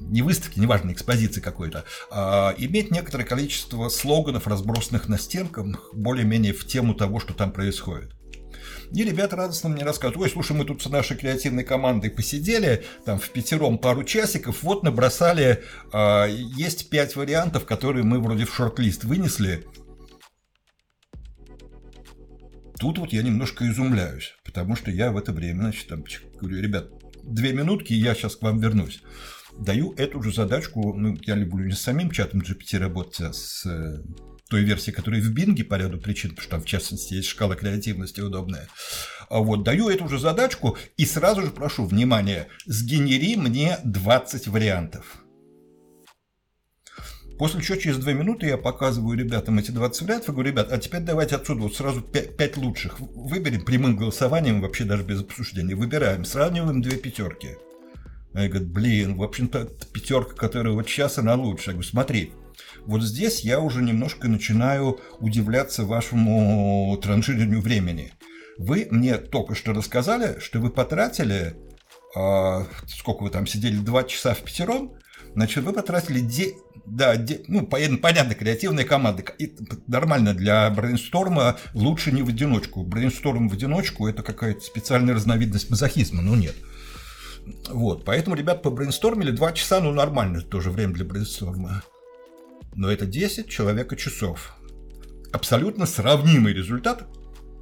не 0.00 0.22
выставки, 0.22 0.58
неважно, 0.58 0.92
экспозиции 0.92 1.42
какой-то, 1.42 1.84
а 2.10 2.54
иметь 2.56 2.90
некоторое 2.90 3.24
количество 3.24 3.90
слоганов, 3.90 4.46
разбросанных 4.46 5.08
на 5.08 5.18
стенках, 5.18 5.66
более-менее 5.92 6.54
в 6.54 6.66
тему 6.66 6.94
того, 6.94 7.20
что 7.20 7.34
там 7.34 7.52
происходит. 7.52 8.15
И 8.92 9.04
ребята 9.04 9.36
радостно 9.36 9.68
мне 9.68 9.84
рассказывают, 9.84 10.22
ой, 10.22 10.30
слушай, 10.30 10.56
мы 10.56 10.64
тут 10.64 10.82
с 10.82 10.88
нашей 10.88 11.16
креативной 11.16 11.64
командой 11.64 12.10
посидели, 12.10 12.84
там 13.04 13.18
в 13.18 13.28
пятером 13.30 13.78
пару 13.78 14.04
часиков, 14.04 14.62
вот 14.62 14.82
набросали, 14.82 15.62
э, 15.92 16.26
есть 16.56 16.88
пять 16.90 17.16
вариантов, 17.16 17.64
которые 17.64 18.04
мы 18.04 18.20
вроде 18.20 18.44
в 18.44 18.54
шорт-лист 18.54 19.04
вынесли, 19.04 19.64
Тут 22.78 22.98
вот 22.98 23.12
я 23.12 23.22
немножко 23.22 23.66
изумляюсь, 23.66 24.34
потому 24.44 24.76
что 24.76 24.90
я 24.90 25.10
в 25.10 25.16
это 25.16 25.32
время, 25.32 25.62
значит, 25.62 25.88
там 25.88 26.04
говорю, 26.38 26.60
ребят, 26.60 26.90
две 27.22 27.52
минутки, 27.52 27.94
я 27.94 28.14
сейчас 28.14 28.36
к 28.36 28.42
вам 28.42 28.60
вернусь. 28.60 29.02
Даю 29.58 29.94
эту 29.94 30.22
же 30.22 30.32
задачку, 30.32 30.92
ну, 30.92 31.16
я 31.22 31.34
люблю 31.34 31.64
не 31.64 31.72
с 31.72 31.80
самим 31.80 32.10
чатом 32.10 32.40
GPT 32.40 32.78
работать, 32.78 33.20
а 33.20 33.32
с 33.32 33.64
э, 33.64 34.02
той 34.48 34.62
версии, 34.62 34.90
которая 34.90 35.20
в 35.20 35.30
Бинге 35.30 35.64
по 35.64 35.74
ряду 35.74 35.98
причин, 35.98 36.30
потому 36.30 36.42
что 36.42 36.50
там, 36.52 36.62
в 36.62 36.66
частности, 36.66 37.14
есть 37.14 37.28
шкала 37.28 37.56
креативности 37.56 38.20
удобная. 38.20 38.68
Вот 39.28 39.64
даю 39.64 39.88
эту 39.88 40.08
же 40.08 40.18
задачку 40.18 40.76
и 40.96 41.04
сразу 41.04 41.42
же 41.42 41.50
прошу, 41.50 41.84
внимание, 41.84 42.48
сгенери 42.64 43.36
мне 43.36 43.78
20 43.84 44.46
вариантов. 44.48 45.22
После 47.38 47.60
чего 47.60 47.76
через 47.76 47.98
две 47.98 48.14
минуты 48.14 48.46
я 48.46 48.56
показываю 48.56 49.18
ребятам 49.18 49.58
эти 49.58 49.70
20 49.70 50.02
вариантов 50.02 50.28
и 50.28 50.32
говорю, 50.32 50.50
ребят, 50.52 50.72
а 50.72 50.78
теперь 50.78 51.02
давайте 51.02 51.36
отсюда 51.36 51.62
вот 51.62 51.76
сразу 51.76 52.00
5, 52.00 52.36
5 52.36 52.56
лучших 52.56 53.00
выберем 53.00 53.64
прямым 53.64 53.96
голосованием, 53.96 54.62
вообще 54.62 54.84
даже 54.84 55.02
без 55.02 55.20
обсуждения. 55.20 55.74
Выбираем, 55.74 56.24
сравниваем 56.24 56.80
две 56.80 56.96
пятерки. 56.96 57.56
Они 58.32 58.48
говорят, 58.48 58.68
блин, 58.68 59.16
в 59.16 59.22
общем-то, 59.22 59.68
пятерка, 59.92 60.34
которая 60.34 60.72
вот 60.72 60.88
сейчас, 60.88 61.18
она 61.18 61.34
лучше. 61.34 61.70
Я 61.70 61.72
говорю, 61.72 61.88
смотри, 61.88 62.32
вот 62.84 63.02
здесь 63.02 63.40
я 63.40 63.60
уже 63.60 63.82
немножко 63.82 64.28
начинаю 64.28 65.00
удивляться 65.18 65.84
вашему 65.84 66.98
транжирению 67.02 67.60
времени. 67.60 68.12
Вы 68.58 68.88
мне 68.90 69.16
только 69.16 69.54
что 69.54 69.72
рассказали, 69.72 70.38
что 70.40 70.60
вы 70.60 70.70
потратили, 70.70 71.56
э, 72.16 72.64
сколько 72.88 73.22
вы 73.22 73.30
там 73.30 73.46
сидели, 73.46 73.76
два 73.76 74.04
часа 74.04 74.34
в 74.34 74.42
пятером, 74.42 74.94
значит, 75.34 75.64
вы 75.64 75.72
потратили 75.72 76.20
де 76.20 76.54
да, 76.86 77.16
ну, 77.48 77.66
понятно, 77.66 78.34
креативная 78.34 78.84
команда. 78.84 79.24
И 79.38 79.56
нормально 79.88 80.34
для 80.34 80.70
брейнсторма 80.70 81.58
лучше 81.74 82.12
не 82.12 82.22
в 82.22 82.28
одиночку. 82.28 82.84
Брейнсторм 82.84 83.48
в 83.48 83.54
одиночку– 83.54 84.06
это 84.08 84.22
какая-то 84.22 84.60
специальная 84.60 85.14
разновидность 85.14 85.68
мазохизма, 85.68 86.22
но 86.22 86.36
нет. 86.36 86.54
Вот, 87.68 88.04
поэтому 88.04 88.36
ребят 88.36 88.62
побрейнстормили 88.62 89.30
два 89.30 89.52
часа, 89.52 89.80
ну 89.80 89.92
нормально 89.92 90.42
тоже 90.42 90.70
время 90.70 90.94
для 90.94 91.04
брейнсторма. 91.04 91.82
Но 92.76 92.92
это 92.92 93.06
10 93.06 93.48
человека 93.48 93.96
часов. 93.96 94.54
Абсолютно 95.32 95.86
сравнимый 95.86 96.52
результат 96.52 97.06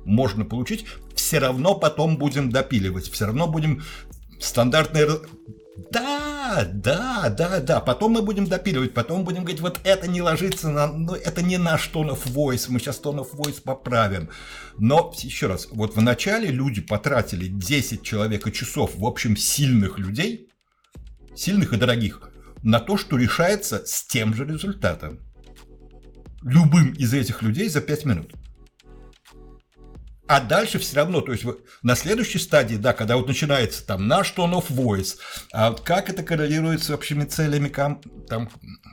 можно 0.05 0.45
получить. 0.45 0.87
Все 1.15 1.39
равно 1.39 1.75
потом 1.75 2.19
будем 2.19 2.51
допиливать. 2.51 3.09
Все 3.11 3.27
равно 3.27 3.47
будем 3.47 3.83
стандартные 4.41 5.07
да, 5.91 6.69
да, 6.73 7.29
да, 7.31 7.61
да. 7.61 7.81
Потом 7.81 8.13
мы 8.13 8.23
будем 8.23 8.47
допиливать, 8.47 8.95
потом 8.95 9.25
будем 9.25 9.43
говорить, 9.43 9.61
вот 9.61 9.81
это 9.83 10.07
не 10.09 10.23
ложится 10.23 10.71
на... 10.71 10.87
Ну, 10.87 11.15
это 11.15 11.43
не 11.43 11.59
наш 11.59 11.91
tone 11.93 12.11
of 12.11 12.27
voice, 12.27 12.67
мы 12.69 12.79
сейчас 12.79 13.01
tone 13.03 13.19
of 13.19 13.35
voice 13.35 13.61
поправим. 13.63 14.29
Но, 14.79 15.13
еще 15.17 15.49
раз, 15.49 15.69
вот 15.73 15.97
в 15.97 16.03
начале 16.03 16.49
люди 16.49 16.81
потратили 16.81 17.49
10 17.49 18.03
человека 18.03 18.53
часов, 18.53 18.93
в 18.95 19.05
общем, 19.05 19.37
сильных 19.37 19.99
людей, 19.99 20.49
сильных 21.35 21.73
и 21.73 21.77
дорогих, 21.77 22.21
на 22.65 22.81
то, 22.81 22.97
что 22.97 23.17
решается 23.17 23.85
с 23.87 24.05
тем 24.05 24.35
же 24.35 24.45
результатом. 24.45 25.21
Любым 26.43 26.93
из 26.93 27.15
этих 27.15 27.43
людей 27.43 27.69
за 27.69 27.81
5 27.81 28.05
минут. 28.07 28.33
А 30.27 30.41
дальше 30.41 30.79
все 30.79 30.97
равно, 30.97 31.21
то 31.21 31.33
есть 31.33 31.45
на 31.83 31.95
следующей 31.95 32.39
стадии, 32.39 32.77
да, 32.77 32.95
когда 32.95 33.19
вот 33.19 33.29
начинается 33.29 33.87
там 33.87 34.09
наш 34.09 34.33
tone 34.35 34.55
of 34.55 34.71
voice, 34.71 35.19
а 35.53 35.71
вот 35.71 35.83
как 35.83 36.09
это 36.09 36.23
коррелирует 36.23 36.83
с 36.83 36.89
общими 36.89 37.25
целями 37.25 37.69
ком, 37.69 38.01
там, 38.27 38.49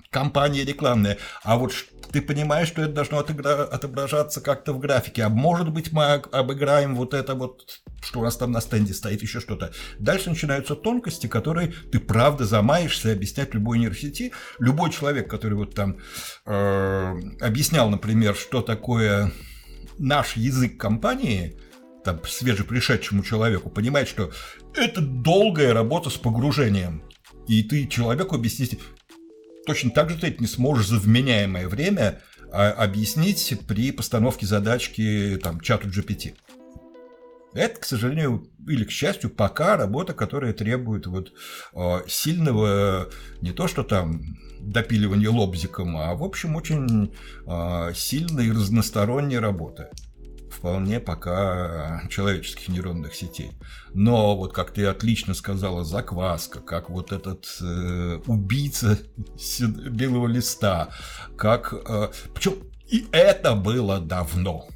компании 0.10 0.64
рекламной, 0.64 1.18
а 1.44 1.56
вот 1.56 1.72
ты 2.12 2.22
понимаешь, 2.22 2.68
что 2.68 2.82
это 2.82 2.94
должно 2.94 3.20
отображаться 3.20 4.42
как-то 4.42 4.74
в 4.74 4.80
графике, 4.80 5.24
а 5.24 5.30
может 5.30 5.70
быть 5.70 5.92
мы 5.92 6.14
обыграем 6.14 6.96
вот 6.96 7.14
это 7.14 7.36
вот, 7.36 7.82
что 8.04 8.20
у 8.20 8.24
нас 8.24 8.38
там 8.38 8.52
на 8.52 8.62
стенде 8.62 8.94
стоит, 8.94 9.22
еще 9.22 9.40
что-то. 9.40 9.72
Дальше 10.00 10.30
начинаются 10.30 10.76
тонкости, 10.76 11.28
которые 11.28 11.74
ты 11.92 12.00
правда 12.00 12.46
замаешься 12.46 13.12
объяснять 13.12 13.54
любой 13.54 13.80
нейросети. 13.80 14.32
Любой 14.60 14.92
человек, 14.92 15.30
который 15.30 15.54
вот 15.54 15.76
там 15.76 15.98
э, 16.46 17.14
объяснял, 17.40 17.90
например, 17.90 18.36
что 18.36 18.62
такое 18.62 19.32
наш 19.98 20.36
язык 20.36 20.78
компании, 20.78 21.58
там, 22.04 22.22
свежепришедшему 22.26 23.24
человеку, 23.24 23.70
понимает, 23.70 24.08
что 24.08 24.32
это 24.76 25.02
долгая 25.02 25.74
работа 25.74 26.10
с 26.10 26.18
погружением. 26.18 27.04
И 27.48 27.64
ты 27.64 27.88
человеку 27.88 28.36
объяснить, 28.36 28.80
точно 29.66 29.92
так 29.92 30.10
же 30.10 30.18
ты 30.18 30.28
это 30.28 30.42
не 30.42 30.48
сможешь 30.48 30.88
за 30.88 30.98
вменяемое 30.98 31.68
время 31.68 32.22
а, 32.52 32.72
объяснить 32.72 33.58
при 33.68 33.92
постановке 33.92 34.46
задачки 34.46 35.40
там, 35.42 35.62
чату 35.62 35.88
GPT. 35.88 36.36
Это, 37.54 37.82
к 37.82 37.86
сожалению, 37.86 38.48
или 38.66 38.86
к 38.86 38.92
счастью, 38.92 39.30
пока 39.30 39.76
работа, 39.76 40.14
которая 40.14 40.54
требует 40.54 41.06
вот 41.08 41.34
а, 41.74 42.04
сильного, 42.08 43.10
не 43.42 43.52
то 43.52 43.68
что 43.68 43.84
там 43.84 44.22
допиливания 44.62 45.30
лобзиком, 45.30 45.98
а 45.98 46.14
в 46.14 46.24
общем 46.24 46.56
очень 46.56 47.14
э, 47.48 47.94
сильной 47.96 48.48
и 48.48 48.52
разносторонней 48.52 49.40
работы. 49.40 49.88
Вполне 50.62 51.00
пока 51.00 52.04
человеческих 52.08 52.68
нейронных 52.68 53.16
сетей. 53.16 53.54
Но 53.96 54.38
вот 54.38 54.54
как 54.54 54.70
ты 54.70 54.86
отлично 54.86 55.34
сказала, 55.34 55.84
закваска, 55.84 56.60
как 56.60 56.92
вот 56.92 57.12
этот 57.12 57.48
э, 57.62 58.20
убийца 58.28 59.00
белого 59.58 60.28
листа, 60.28 60.90
как... 61.36 61.74
Э, 61.74 62.10
причем 62.36 62.58
и 62.88 63.08
это 63.12 63.56
было 63.56 64.00
давно 64.00 64.68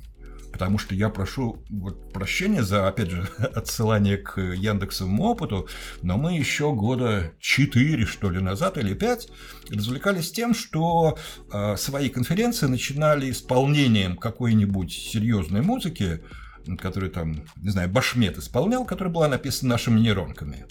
потому 0.56 0.78
что 0.78 0.96
я 0.96 1.10
прошу 1.10 1.62
вот 1.70 2.14
прощения 2.14 2.64
за, 2.64 2.88
опять 2.88 3.10
же, 3.10 3.28
отсылание 3.56 4.16
к 4.16 4.40
Яндексовому 4.40 5.24
опыту, 5.26 5.68
но 6.02 6.18
мы 6.18 6.38
еще 6.38 6.74
года 6.74 7.34
4, 7.42 8.06
что 8.06 8.30
ли, 8.30 8.40
назад 8.40 8.78
или 8.78 8.94
5 8.94 9.28
развлекались 9.72 10.32
тем, 10.32 10.54
что 10.54 11.18
э, 11.52 11.76
свои 11.76 12.08
конференции 12.08 12.68
начинали 12.68 13.32
исполнением 13.32 14.16
какой-нибудь 14.16 14.94
серьезной 14.94 15.62
музыки, 15.62 16.24
которую 16.80 17.12
там, 17.12 17.44
не 17.58 17.72
знаю, 17.72 17.90
Башмет 17.90 18.38
исполнял, 18.38 18.86
которая 18.86 19.14
была 19.14 19.28
написана 19.28 19.72
нашими 19.72 20.00
нейронками. 20.00 20.66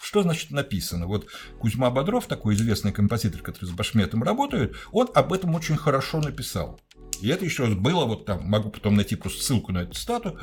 Что 0.00 0.22
значит 0.22 0.50
написано? 0.50 1.06
Вот 1.06 1.28
Кузьма 1.60 1.90
Бодров, 1.90 2.26
такой 2.26 2.54
известный 2.54 2.90
композитор, 2.90 3.40
который 3.42 3.66
с 3.66 3.70
Башметом 3.70 4.24
работает, 4.24 4.74
он 4.90 5.08
об 5.14 5.32
этом 5.32 5.54
очень 5.54 5.76
хорошо 5.76 6.18
написал. 6.18 6.80
И 7.20 7.28
это 7.28 7.44
еще 7.44 7.64
раз 7.64 7.74
было, 7.74 8.04
вот 8.04 8.26
там, 8.26 8.44
могу 8.44 8.70
потом 8.70 8.94
найти 8.94 9.16
просто 9.16 9.42
ссылку 9.42 9.72
на 9.72 9.78
эту 9.78 9.94
статую, 9.94 10.38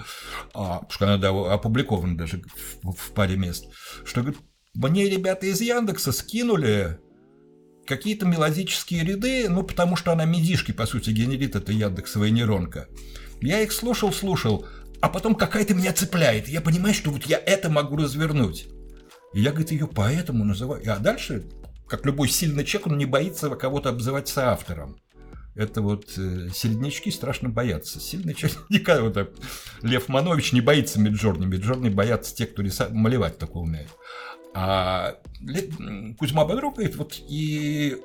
а, 0.54 0.80
потому 0.80 0.92
что 0.92 1.06
она 1.06 1.18
да, 1.18 1.54
опубликована 1.54 2.18
даже 2.18 2.42
в, 2.84 2.92
в 2.92 3.12
паре 3.14 3.38
мест, 3.38 3.66
что 4.04 4.22
говорит, 4.22 4.40
мне 4.74 5.10
ребята 5.10 5.46
из 5.46 5.62
Яндекса 5.62 6.12
скинули 6.12 7.00
какие-то 7.86 8.26
мелодические 8.26 9.04
ряды, 9.04 9.48
ну, 9.48 9.64
потому 9.64 9.96
что 9.96 10.12
она 10.12 10.26
медишки, 10.26 10.72
по 10.72 10.86
сути, 10.86 11.12
генерит, 11.12 11.56
это 11.56 11.72
Яндексовая 11.72 12.30
нейронка. 12.30 12.88
Я 13.42 13.62
их 13.62 13.72
слушал, 13.72 14.12
слушал, 14.12 14.66
а 15.02 15.10
потом 15.10 15.36
какая-то 15.36 15.76
меня 15.76 15.94
цепляет. 15.94 16.48
Я 16.48 16.62
понимаю, 16.62 16.94
что 16.94 17.12
вот 17.12 17.26
я 17.26 17.38
это 17.38 17.70
могу 17.70 17.96
развернуть. 17.96 18.68
И 19.34 19.42
я, 19.42 19.52
говорит, 19.52 19.72
ее 19.72 19.88
поэтому 19.88 20.44
называю. 20.44 20.82
А 20.92 20.98
дальше, 20.98 21.46
как 21.88 22.06
любой 22.06 22.28
сильный 22.28 22.66
человек, 22.66 22.88
он 22.88 22.98
не 22.98 23.06
боится 23.06 23.50
кого-то 23.50 23.90
обзывать 23.90 24.28
соавтором 24.28 24.98
это 25.56 25.82
вот 25.82 26.18
э, 26.18 26.50
середнячки 26.54 27.10
страшно 27.12 27.50
боятся. 27.50 28.00
Человек, 28.00 28.66
никогда 28.70 29.02
вот, 29.02 29.36
Лев 29.82 30.10
Манович 30.10 30.52
не 30.52 30.62
боится 30.62 31.00
Миджорни. 31.00 31.46
Миджорни 31.46 31.90
боятся 31.90 32.36
те, 32.36 32.46
кто 32.46 32.62
рисовать, 32.62 32.94
малевать 32.94 33.38
только 33.38 33.58
умеет. 33.58 33.90
А 34.54 35.16
Кузьма 36.18 36.46
Бодров 36.46 36.76
говорит, 36.76 36.96
вот 36.96 37.20
и 37.28 37.98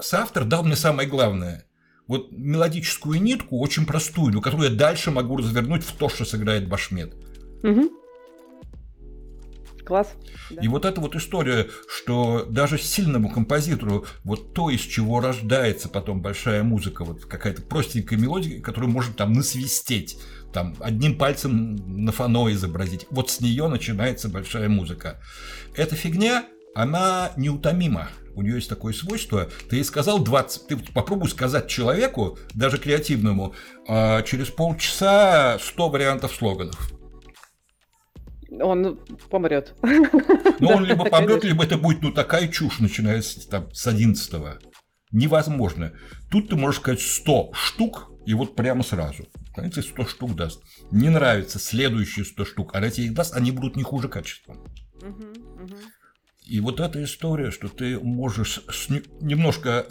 соавтор 0.00 0.44
дал 0.44 0.64
мне 0.64 0.76
самое 0.76 1.08
главное. 1.08 1.64
Вот 2.06 2.32
мелодическую 2.32 3.20
нитку, 3.20 3.58
очень 3.58 3.84
простую, 3.84 4.32
но 4.32 4.40
которую 4.40 4.70
я 4.70 4.76
дальше 4.76 5.10
могу 5.10 5.36
развернуть 5.36 5.84
в 5.84 5.92
то, 5.92 6.08
что 6.08 6.24
сыграет 6.24 6.68
Башмет. 6.68 7.14
Угу. 7.62 7.90
Класс. 9.88 10.16
Да. 10.50 10.60
И 10.60 10.68
вот 10.68 10.84
эта 10.84 11.00
вот 11.00 11.16
история, 11.16 11.66
что 11.88 12.44
даже 12.44 12.76
сильному 12.76 13.30
композитору 13.30 14.04
вот 14.22 14.52
то, 14.52 14.68
из 14.68 14.82
чего 14.82 15.18
рождается 15.18 15.88
потом 15.88 16.20
большая 16.20 16.62
музыка, 16.62 17.06
вот 17.06 17.24
какая-то 17.24 17.62
простенькая 17.62 18.18
мелодия, 18.18 18.60
которую 18.60 18.92
можно 18.92 19.14
там 19.14 19.32
насвистеть, 19.32 20.18
там 20.52 20.76
одним 20.80 21.16
пальцем 21.16 21.76
на 22.04 22.12
фано 22.12 22.52
изобразить. 22.52 23.06
Вот 23.08 23.30
с 23.30 23.40
нее 23.40 23.66
начинается 23.68 24.28
большая 24.28 24.68
музыка. 24.68 25.22
Эта 25.74 25.96
фигня, 25.96 26.44
она 26.74 27.32
неутомима. 27.38 28.10
У 28.34 28.42
нее 28.42 28.56
есть 28.56 28.68
такое 28.68 28.92
свойство. 28.92 29.48
Ты 29.70 29.76
ей 29.76 29.84
сказал 29.84 30.18
20... 30.18 30.66
Ты 30.66 30.76
попробуй 30.76 31.30
сказать 31.30 31.66
человеку, 31.66 32.38
даже 32.52 32.76
креативному, 32.76 33.54
а 33.88 34.20
через 34.20 34.48
полчаса 34.48 35.58
100 35.58 35.88
вариантов 35.88 36.34
слоганов. 36.34 36.92
Он 38.50 38.98
помрет. 39.30 39.74
Ну, 39.82 40.68
он 40.68 40.84
либо 40.86 41.04
помрет, 41.04 41.44
либо 41.44 41.64
это 41.64 41.76
будет 41.76 42.02
ну 42.02 42.12
такая 42.12 42.48
чушь, 42.48 42.80
начинается 42.80 43.48
там 43.48 43.72
с 43.72 43.86
11 43.86 44.32
-го. 44.34 44.58
Невозможно. 45.12 45.92
Тут 46.30 46.50
ты 46.50 46.56
можешь 46.56 46.80
сказать 46.80 47.00
100 47.00 47.50
штук, 47.54 48.10
и 48.26 48.34
вот 48.34 48.56
прямо 48.56 48.82
сразу. 48.82 49.26
Знаете, 49.54 49.82
100 49.82 50.04
штук 50.06 50.34
даст. 50.34 50.62
Не 50.90 51.08
нравится 51.08 51.58
следующие 51.58 52.24
100 52.24 52.44
штук, 52.44 52.74
а 52.74 52.80
эти 52.80 53.02
их 53.02 53.14
даст, 53.14 53.34
они 53.34 53.50
будут 53.50 53.76
не 53.76 53.82
хуже 53.82 54.08
качеством. 54.08 54.58
Угу. 55.02 55.24
И 56.48 56.60
вот 56.60 56.80
эта 56.80 57.04
история, 57.04 57.50
что 57.50 57.68
ты 57.68 58.00
можешь 58.00 58.62
с 58.70 58.88
немножко, 59.20 59.86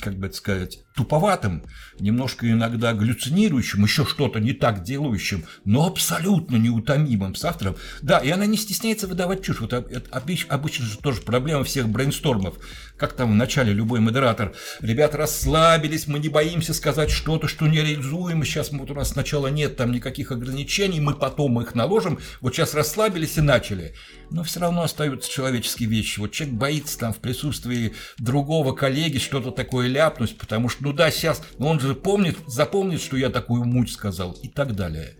как 0.00 0.16
бы 0.16 0.28
это 0.28 0.36
сказать, 0.36 0.80
туповатым, 0.94 1.64
немножко 2.00 2.50
иногда 2.50 2.94
галлюцинирующим, 2.94 3.84
еще 3.84 4.06
что-то 4.06 4.40
не 4.40 4.54
так 4.54 4.82
делающим, 4.82 5.44
но 5.66 5.86
абсолютно 5.86 6.56
неутомимым 6.56 7.34
с 7.34 7.44
автором. 7.44 7.76
Да, 8.00 8.20
и 8.20 8.30
она 8.30 8.46
не 8.46 8.56
стесняется 8.56 9.06
выдавать 9.06 9.44
чушь. 9.44 9.60
Вот 9.60 9.74
это 9.74 10.02
обычно 10.10 10.86
же 10.86 10.96
тоже 10.96 11.20
проблема 11.20 11.62
всех 11.62 11.90
брейнстормов. 11.90 12.56
Как 12.96 13.12
там 13.12 13.32
в 13.32 13.34
начале 13.34 13.74
любой 13.74 14.00
модератор. 14.00 14.54
Ребята 14.80 15.18
расслабились, 15.18 16.06
мы 16.06 16.20
не 16.20 16.30
боимся 16.30 16.72
сказать 16.72 17.10
что-то, 17.10 17.48
что 17.48 17.66
не 17.66 17.82
реализуем. 17.82 18.42
Сейчас 18.44 18.72
вот 18.72 18.90
у 18.90 18.94
нас 18.94 19.10
сначала 19.10 19.48
нет 19.48 19.76
там 19.76 19.92
никаких 19.92 20.32
ограничений, 20.32 21.00
мы 21.00 21.14
потом 21.14 21.60
их 21.60 21.74
наложим. 21.74 22.18
Вот 22.40 22.54
сейчас 22.54 22.72
расслабились 22.72 23.36
и 23.36 23.42
начали. 23.42 23.94
Но 24.30 24.42
все 24.42 24.60
равно 24.60 24.82
остаются 24.82 25.30
человеческие 25.30 25.88
вещи. 25.88 26.20
Вот 26.20 26.32
человек 26.32 26.56
боится 26.56 26.98
там 26.98 27.12
в 27.12 27.18
присутствии 27.18 27.94
другого 28.18 28.72
коллеги 28.74 29.18
что-то 29.18 29.50
такое 29.50 29.88
ляпнуть, 29.88 30.36
потому 30.36 30.68
что, 30.68 30.84
ну 30.84 30.92
да, 30.92 31.10
сейчас, 31.10 31.42
но 31.58 31.68
он 31.68 31.80
же 31.80 31.94
помнит, 31.94 32.36
запомнит, 32.46 33.00
что 33.00 33.16
я 33.16 33.30
такую 33.30 33.64
муть 33.64 33.90
сказал 33.90 34.32
и 34.42 34.48
так 34.48 34.74
далее. 34.74 35.14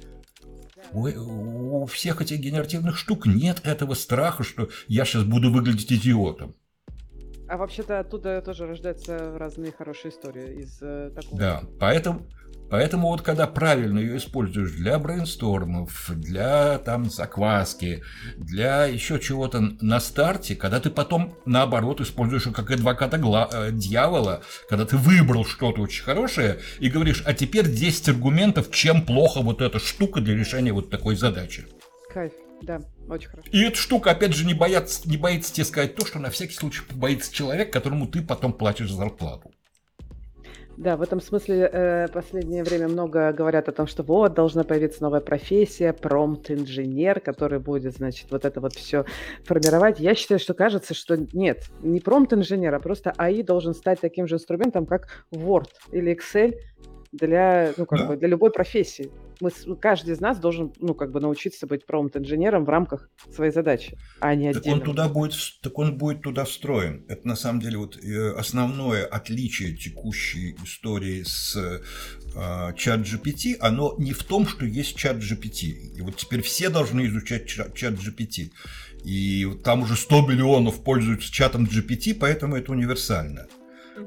У, 0.92 1.82
у 1.82 1.86
всех 1.86 2.22
этих 2.22 2.38
генеративных 2.38 2.96
штук 2.96 3.26
нет 3.26 3.60
этого 3.64 3.94
страха, 3.94 4.42
что 4.42 4.68
я 4.86 5.04
сейчас 5.04 5.24
буду 5.24 5.50
выглядеть 5.50 5.92
идиотом. 5.92 6.54
А 7.48 7.56
вообще-то 7.56 8.00
оттуда 8.00 8.42
тоже 8.42 8.66
рождаются 8.66 9.38
разные 9.38 9.72
хорошие 9.72 10.12
истории 10.12 10.60
из 10.60 10.82
э, 10.82 11.10
такого. 11.14 11.38
Да, 11.38 11.62
поэтому, 11.80 12.26
Поэтому 12.70 13.09
вот 13.09 13.22
когда 13.22 13.46
правильно 13.46 13.98
ее 13.98 14.18
используешь 14.18 14.72
для 14.72 14.98
брейнстормов, 14.98 16.11
для 16.14 16.78
там 16.78 17.11
закваски, 17.11 18.02
для 18.37 18.85
еще 18.87 19.18
чего-то 19.18 19.61
на 19.81 20.00
старте, 20.00 20.54
когда 20.54 20.81
ты 20.81 20.90
потом 20.90 21.35
наоборот 21.46 22.00
используешь 22.00 22.46
ее 22.46 22.52
как 22.52 22.70
адвоката 22.70 23.16
гла- 23.18 23.48
э, 23.52 23.70
дьявола, 23.72 24.42
когда 24.68 24.85
ты 24.85 24.96
выбрал 24.96 25.44
что-то 25.44 25.81
очень 25.81 26.04
хорошее 26.04 26.61
и 26.78 26.88
говоришь, 26.88 27.22
а 27.24 27.33
теперь 27.35 27.70
10 27.70 28.11
аргументов, 28.11 28.70
чем 28.70 29.02
плохо 29.02 29.40
вот 29.40 29.62
эта 29.62 29.78
штука 29.78 30.20
для 30.20 30.35
решения 30.35 30.72
вот 30.72 30.90
такой 30.90 31.16
задачи. 31.16 31.66
Кайф. 32.12 32.33
Да, 32.61 32.81
очень 33.09 33.28
хорошо. 33.28 33.48
И 33.52 33.61
эта 33.61 33.76
штука, 33.76 34.11
опять 34.11 34.35
же, 34.35 34.44
не, 34.44 34.52
боятся, 34.52 35.09
не 35.09 35.16
боится 35.16 35.52
тебе 35.52 35.64
сказать 35.64 35.94
то, 35.94 36.04
что 36.04 36.18
на 36.18 36.28
всякий 36.28 36.54
случай 36.54 36.83
боится 36.90 37.33
человек, 37.33 37.72
которому 37.72 38.09
ты 38.09 38.20
потом 38.20 38.52
платишь 38.52 38.90
зарплату. 38.90 39.52
Да, 40.78 40.96
в 40.96 41.02
этом 41.02 41.20
смысле 41.20 41.68
э, 41.72 42.06
последнее 42.06 42.62
время 42.62 42.86
много 42.86 43.32
говорят 43.32 43.68
о 43.68 43.72
том, 43.72 43.88
что 43.88 44.04
вот 44.04 44.34
должна 44.34 44.62
появиться 44.62 45.02
новая 45.02 45.18
профессия, 45.18 45.92
промпт-инженер, 45.92 47.18
который 47.18 47.58
будет, 47.58 47.96
значит, 47.96 48.30
вот 48.30 48.44
это 48.44 48.60
вот 48.60 48.74
все 48.74 49.04
формировать. 49.42 49.98
Я 49.98 50.14
считаю, 50.14 50.38
что 50.38 50.54
кажется, 50.54 50.94
что 50.94 51.16
нет, 51.32 51.64
не 51.82 51.98
промпт-инженер, 51.98 52.72
а 52.72 52.78
просто 52.78 53.12
АИ 53.16 53.42
должен 53.42 53.74
стать 53.74 54.00
таким 54.00 54.28
же 54.28 54.36
инструментом, 54.36 54.86
как 54.86 55.24
Word 55.32 55.66
или 55.90 56.16
Excel, 56.16 56.54
для, 57.12 57.72
ну, 57.76 57.86
как 57.86 58.00
да. 58.00 58.06
бы, 58.06 58.16
для 58.16 58.28
любой 58.28 58.50
профессии. 58.50 59.10
Мы, 59.40 59.50
каждый 59.76 60.14
из 60.14 60.20
нас 60.20 60.38
должен, 60.38 60.72
ну, 60.80 60.94
как 60.94 61.12
бы 61.12 61.20
научиться 61.20 61.66
быть 61.66 61.86
промпт-инженером 61.86 62.64
в 62.64 62.68
рамках 62.68 63.08
своей 63.32 63.52
задачи, 63.52 63.96
а 64.20 64.34
не 64.34 64.52
так 64.52 64.66
Он 64.66 64.80
туда 64.80 65.08
будет, 65.08 65.34
так 65.62 65.78
он 65.78 65.96
будет 65.96 66.22
туда 66.22 66.44
встроен. 66.44 67.04
Это 67.08 67.26
на 67.26 67.36
самом 67.36 67.60
деле 67.60 67.78
вот 67.78 67.96
э, 67.96 68.32
основное 68.36 69.06
отличие 69.06 69.76
текущей 69.76 70.56
истории 70.64 71.22
с 71.22 71.56
э, 71.56 72.72
чат 72.76 73.00
GPT, 73.00 73.56
оно 73.60 73.94
не 73.98 74.12
в 74.12 74.24
том, 74.24 74.46
что 74.46 74.64
есть 74.64 74.96
чат 74.96 75.18
GPT. 75.18 75.66
И 75.96 76.00
вот 76.00 76.16
теперь 76.16 76.42
все 76.42 76.68
должны 76.68 77.06
изучать 77.06 77.46
чат 77.46 77.94
GPT. 77.94 78.50
И 79.04 79.46
там 79.62 79.82
уже 79.82 79.96
100 79.96 80.26
миллионов 80.26 80.82
пользуются 80.82 81.32
чатом 81.32 81.64
GPT, 81.64 82.14
поэтому 82.18 82.56
это 82.56 82.72
универсально. 82.72 83.46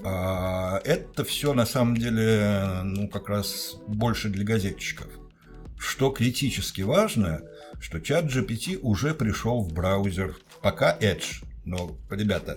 А, 0.04 0.80
это 0.84 1.24
все 1.24 1.54
на 1.54 1.66
самом 1.66 1.98
деле, 1.98 2.82
ну, 2.84 3.08
как 3.08 3.30
раз 3.30 3.76
больше 3.88 4.30
для 4.30 4.44
газетчиков. 4.44 5.08
Что 5.78 6.12
критически 6.12 6.82
важно, 6.82 7.42
что 7.80 8.00
чат 8.00 8.26
GPT 8.26 8.80
уже 8.82 9.14
пришел 9.14 9.62
в 9.62 9.74
браузер, 9.74 10.36
пока 10.62 10.98
Edge. 11.00 11.44
Но, 11.66 11.98
ребята, 12.10 12.56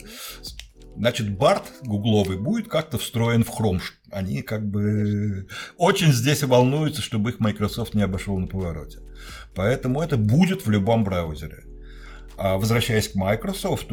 значит, 0.96 1.28
BART 1.28 1.64
гугловый 1.82 2.38
будет 2.38 2.68
как-то 2.68 2.98
встроен 2.98 3.44
в 3.44 3.48
Chrome. 3.48 3.80
Они 4.10 4.42
как 4.42 4.66
бы 4.66 5.48
очень 5.76 6.12
здесь 6.12 6.42
волнуются, 6.42 7.02
чтобы 7.02 7.30
их 7.30 7.40
Microsoft 7.40 7.94
не 7.94 8.02
обошел 8.02 8.38
на 8.38 8.46
повороте. 8.46 9.00
Поэтому 9.54 10.02
это 10.02 10.16
будет 10.16 10.66
в 10.66 10.70
любом 10.70 11.04
браузере. 11.04 11.64
А 12.36 12.56
возвращаясь 12.56 13.08
к 13.08 13.14
Microsoft, 13.14 13.86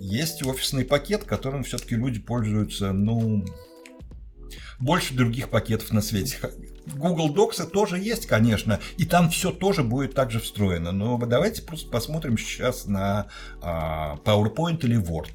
есть 0.00 0.44
офисный 0.44 0.84
пакет, 0.84 1.24
которым 1.24 1.62
все-таки 1.62 1.94
люди 1.94 2.18
пользуются, 2.18 2.92
ну, 2.92 3.44
больше 4.80 5.14
других 5.14 5.50
пакетов 5.50 5.92
на 5.92 6.00
свете. 6.00 6.38
Google 6.94 7.34
Docs 7.34 7.68
тоже 7.70 7.98
есть, 7.98 8.26
конечно, 8.26 8.80
и 8.96 9.04
там 9.04 9.30
все 9.30 9.52
тоже 9.52 9.82
будет 9.82 10.14
также 10.14 10.40
встроено. 10.40 10.92
Но 10.92 11.18
давайте 11.18 11.62
просто 11.62 11.90
посмотрим 11.90 12.36
сейчас 12.38 12.86
на 12.86 13.28
а, 13.60 14.16
PowerPoint 14.24 14.80
или 14.84 14.98
Word. 14.98 15.30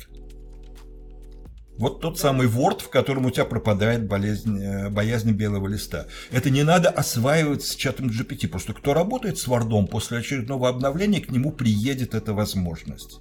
Вот 1.78 2.00
тот 2.00 2.18
самый 2.18 2.48
Word, 2.48 2.82
в 2.82 2.90
котором 2.90 3.26
у 3.26 3.32
тебя 3.32 3.46
пропадает 3.46 4.08
болезнь, 4.08 4.62
э, 4.62 4.90
боязнь 4.90 5.32
белого 5.32 5.68
листа. 5.68 6.08
Это 6.32 6.50
не 6.50 6.64
надо 6.64 6.90
осваивать 6.90 7.64
с 7.64 7.76
чатом 7.76 8.08
GPT. 8.08 8.48
Просто 8.48 8.74
кто 8.74 8.94
работает 8.94 9.38
с 9.38 9.48
Word, 9.48 9.88
после 9.88 10.20
очередного 10.20 10.70
обновления 10.70 11.20
к 11.20 11.32
нему 11.32 11.52
приедет 11.52 12.16
эта 12.16 12.34
возможность. 12.34 13.20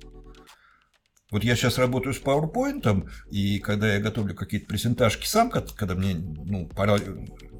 Вот 1.32 1.42
я 1.42 1.56
сейчас 1.56 1.78
работаю 1.78 2.14
с 2.14 2.20
PowerPoint, 2.20 3.08
и 3.28 3.58
когда 3.58 3.92
я 3.92 4.00
готовлю 4.00 4.36
какие-то 4.36 4.66
презентажки 4.66 5.26
сам, 5.26 5.50
когда 5.50 5.94
мне 5.96 6.14
ну, 6.14 6.68
пора, 6.68 6.98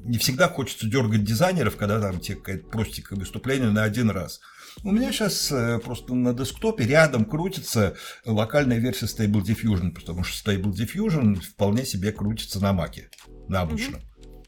не 0.03 0.17
всегда 0.17 0.47
хочется 0.47 0.87
дергать 0.87 1.25
дизайнеров, 1.25 1.75
когда 1.75 1.99
там 1.99 2.21
тебе 2.21 2.37
какая-то 2.37 2.67
простенькое 2.69 3.19
выступление 3.19 3.71
на 3.71 3.83
один 3.83 4.09
раз– 4.09 4.39
у 4.83 4.91
меня 4.91 5.11
сейчас 5.11 5.51
э, 5.51 5.79
просто 5.79 6.13
на 6.13 6.33
десктопе 6.33 6.85
рядом 6.85 7.25
крутится 7.25 7.95
локальная 8.25 8.77
версия 8.77 9.05
Stable 9.05 9.41
Diffusion, 9.41 9.91
потому 9.91 10.23
что 10.23 10.51
Stable 10.51 10.71
Diffusion 10.71 11.39
вполне 11.41 11.85
себе 11.85 12.11
крутится 12.11 12.59
на 12.59 12.73
маке, 12.73 13.09
на 13.47 13.61
обычном. 13.61 14.01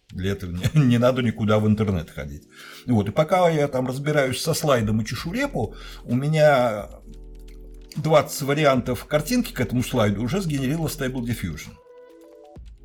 Для 0.09 0.31
этого 0.31 0.51
не, 0.51 0.63
не 0.87 0.97
надо 0.97 1.21
никуда 1.21 1.59
в 1.59 1.67
интернет 1.67 2.09
ходить. 2.09 2.47
Вот, 2.85 3.09
и 3.09 3.11
пока 3.11 3.49
я 3.49 3.67
там 3.67 3.87
разбираюсь 3.87 4.41
со 4.41 4.53
слайдом 4.53 5.01
и 5.01 5.05
чешу 5.05 5.31
репу, 5.31 5.75
у 6.03 6.15
меня 6.15 6.89
20 7.97 8.41
вариантов 8.43 9.05
картинки 9.05 9.53
к 9.53 9.59
этому 9.59 9.83
слайду 9.83 10.23
уже 10.23 10.41
сгенерила 10.41 10.87
Stable 10.87 11.23
Diffusion. 11.23 11.71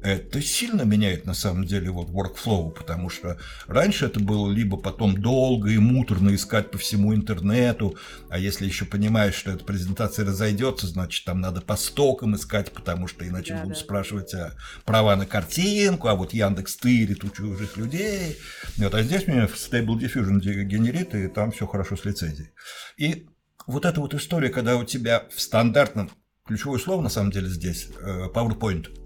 Это 0.03 0.43
сильно 0.43 0.83
меняет 0.83 1.27
на 1.27 1.35
самом 1.35 1.65
деле 1.65 1.91
вот 1.91 2.09
workflow, 2.09 2.73
потому 2.73 3.09
что 3.09 3.39
раньше 3.69 4.07
это 4.07 4.19
было 4.19 4.51
либо 4.51 4.77
потом 4.77 5.21
долго 5.21 5.71
и 5.71 5.79
муторно 5.79 6.35
искать 6.35 6.73
по 6.73 6.79
всему 6.79 7.15
интернету, 7.15 7.97
а 8.29 8.39
если 8.39 8.67
еще 8.67 8.85
понимаешь, 8.85 9.35
что 9.35 9.53
эта 9.53 9.65
презентация 9.65 10.27
разойдется, 10.27 10.89
значит 10.89 11.25
там 11.25 11.41
надо 11.41 11.61
по 11.61 11.77
стокам 11.77 12.35
искать, 12.35 12.73
потому 12.73 13.07
что 13.07 13.27
иначе 13.27 13.55
да, 13.55 13.63
будут 13.63 13.79
да. 13.79 13.85
спрашивать 13.85 14.35
а, 14.35 14.55
права 14.85 15.15
на 15.15 15.25
картинку, 15.25 16.09
а 16.09 16.17
вот 16.17 16.35
Яндекс 16.35 16.77
тырит 16.79 17.23
у 17.23 17.31
чужих 17.31 17.77
людей. 17.77 18.39
Вот, 18.79 18.95
а 18.95 19.03
здесь 19.05 19.29
у 19.29 19.31
меня 19.31 19.47
Stable 19.47 19.99
Diffusion 20.01 20.41
генерит, 20.41 21.15
и 21.15 21.29
там 21.29 21.53
все 21.53 21.67
хорошо 21.69 21.97
с 21.97 22.05
лицензией. 22.05 22.51
И 22.97 23.29
вот 23.69 23.85
эта 23.85 24.01
вот 24.01 24.15
история, 24.15 24.49
когда 24.49 24.77
у 24.77 24.85
тебя 24.85 25.27
в 25.33 25.41
стандартном, 25.41 26.11
ключевое 26.45 26.81
слово 26.81 27.03
на 27.03 27.09
самом 27.09 27.31
деле 27.31 27.49
здесь, 27.49 27.89
э, 28.01 28.29
PowerPoint– 28.35 28.89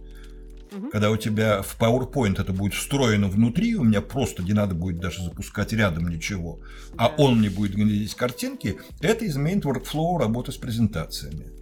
Угу. 0.72 0.90
Когда 0.90 1.11
у 1.11 1.16
тебя 1.16 1.62
в 1.62 1.79
PowerPoint 1.79 2.40
это 2.40 2.52
будет 2.52 2.74
встроено 2.74 3.29
внутри, 3.29 3.76
у 3.76 3.85
меня 3.85 4.00
просто 4.00 4.42
не 4.42 4.52
надо 4.52 4.74
будет 4.74 4.98
даже 4.98 5.22
запускать 5.22 5.72
рядом 5.72 6.09
ничего, 6.09 6.61
а 6.96 7.09
да. 7.09 7.14
а 7.16 7.22
он 7.22 7.38
мне 7.38 7.50
будет 7.50 7.74
генерить 7.74 8.14
картинки, 8.14 8.79
это 9.00 9.26
изменит 9.26 9.64
workflow 9.64 10.18
работы 10.18 10.52
с 10.52 10.57
презентациями. 10.57 11.52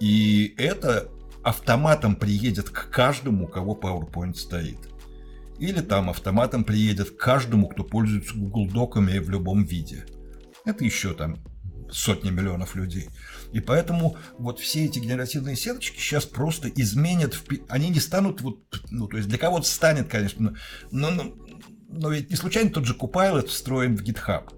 И 0.00 0.54
это 0.58 1.08
автоматом 1.42 2.16
приедет 2.16 2.70
к 2.70 2.90
каждому, 2.90 3.44
у 3.44 3.48
кого 3.48 3.74
PowerPoint 3.74 4.34
стоит. 4.34 4.78
Или 5.58 5.80
там 5.80 6.10
автоматом 6.10 6.64
приедет 6.64 7.10
к 7.10 7.16
каждому, 7.16 7.68
кто 7.68 7.84
пользуется 7.84 8.34
Google 8.34 8.68
Доками 8.68 9.18
в 9.18 9.30
любом 9.30 9.64
виде. 9.64 10.04
Это 10.64 10.84
еще 10.84 11.14
там 11.14 11.36
сотни 11.94 12.30
миллионов 12.30 12.74
людей. 12.74 13.08
И 13.52 13.60
поэтому 13.60 14.16
вот 14.38 14.58
все 14.58 14.84
эти 14.84 14.98
генеративные 14.98 15.56
сеточки 15.56 15.98
сейчас 15.98 16.24
просто 16.24 16.68
изменят, 16.68 17.40
они 17.68 17.88
не 17.88 18.00
станут 18.00 18.40
вот, 18.40 18.58
ну, 18.90 19.06
то 19.06 19.16
есть 19.16 19.28
для 19.28 19.38
кого-то 19.38 19.66
станет, 19.66 20.08
конечно, 20.08 20.56
но, 20.90 21.10
но, 21.10 21.34
но 21.88 22.10
ведь 22.10 22.30
не 22.30 22.36
случайно 22.36 22.70
тот 22.70 22.84
же 22.84 22.94
Copilot 22.94 23.46
встроен 23.46 23.96
в 23.96 24.02
GitHub. 24.02 24.52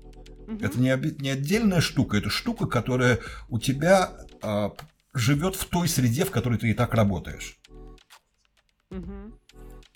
Угу. 0.49 0.65
Это 0.65 0.81
не, 0.81 1.21
не 1.21 1.31
отдельная 1.31 1.81
штука, 1.81 2.17
это 2.17 2.31
штука, 2.31 2.67
которая 2.67 3.21
у 3.49 3.59
тебя 3.59 4.13
а, 4.43 4.73
живет 5.13 5.57
в 5.57 5.65
той 5.67 5.89
среде, 5.89 6.25
в 6.25 6.31
которой 6.31 6.59
ты 6.59 6.71
и 6.71 6.75
так 6.75 6.95
работаешь. 6.95 7.59
Угу. 8.91 9.26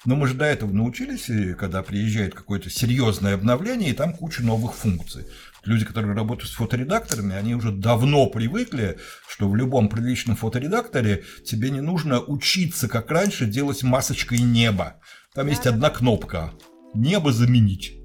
Но 0.07 0.17
мы 0.17 0.27
же 0.27 0.35
до 0.35 0.47
этого 0.47 0.73
научились, 0.73 1.57
когда 1.57 1.83
приезжает 1.83 2.35
какое-то 2.35 2.71
серьезное 2.71 3.35
обновление, 3.35 3.91
и 3.91 3.95
там 3.95 4.15
куча 4.15 4.43
новых 4.43 4.75
функций 4.75 5.27
люди, 5.65 5.85
которые 5.85 6.15
работают 6.15 6.51
с 6.51 6.55
фоторедакторами, 6.55 7.35
они 7.35 7.55
уже 7.55 7.73
давно 7.73 8.27
привыкли, 8.27 8.99
что 9.29 9.49
в 9.49 9.57
любом 9.57 9.89
приличном 9.89 10.37
фоторедакторе 10.37 11.25
тебе 11.45 11.71
не 11.71 11.81
нужно 11.81 12.21
учиться, 12.21 12.89
как 12.89 13.11
раньше, 13.11 13.47
делать 13.47 13.83
масочкой 13.83 14.41
неба. 14.41 15.01
Там 15.35 15.47
есть 15.49 15.67
одна 15.67 15.91
кнопка 15.91 16.53
«Небо 16.95 17.33
заменить». 17.33 17.97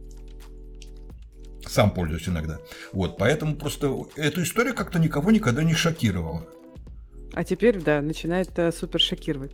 Сам 1.67 1.91
пользуюсь 1.91 2.29
иногда. 2.29 2.59
Вот, 2.93 3.17
поэтому 3.17 3.55
просто 3.55 3.91
эту 4.15 4.43
историю 4.43 4.75
как-то 4.75 4.99
никого 4.99 5.31
никогда 5.31 5.63
не 5.63 5.73
шокировала. 5.73 6.47
А 7.33 7.43
теперь, 7.43 7.81
да, 7.81 8.01
начинает 8.01 8.57
э, 8.59 8.71
супер 8.71 9.01
шокировать. 9.01 9.53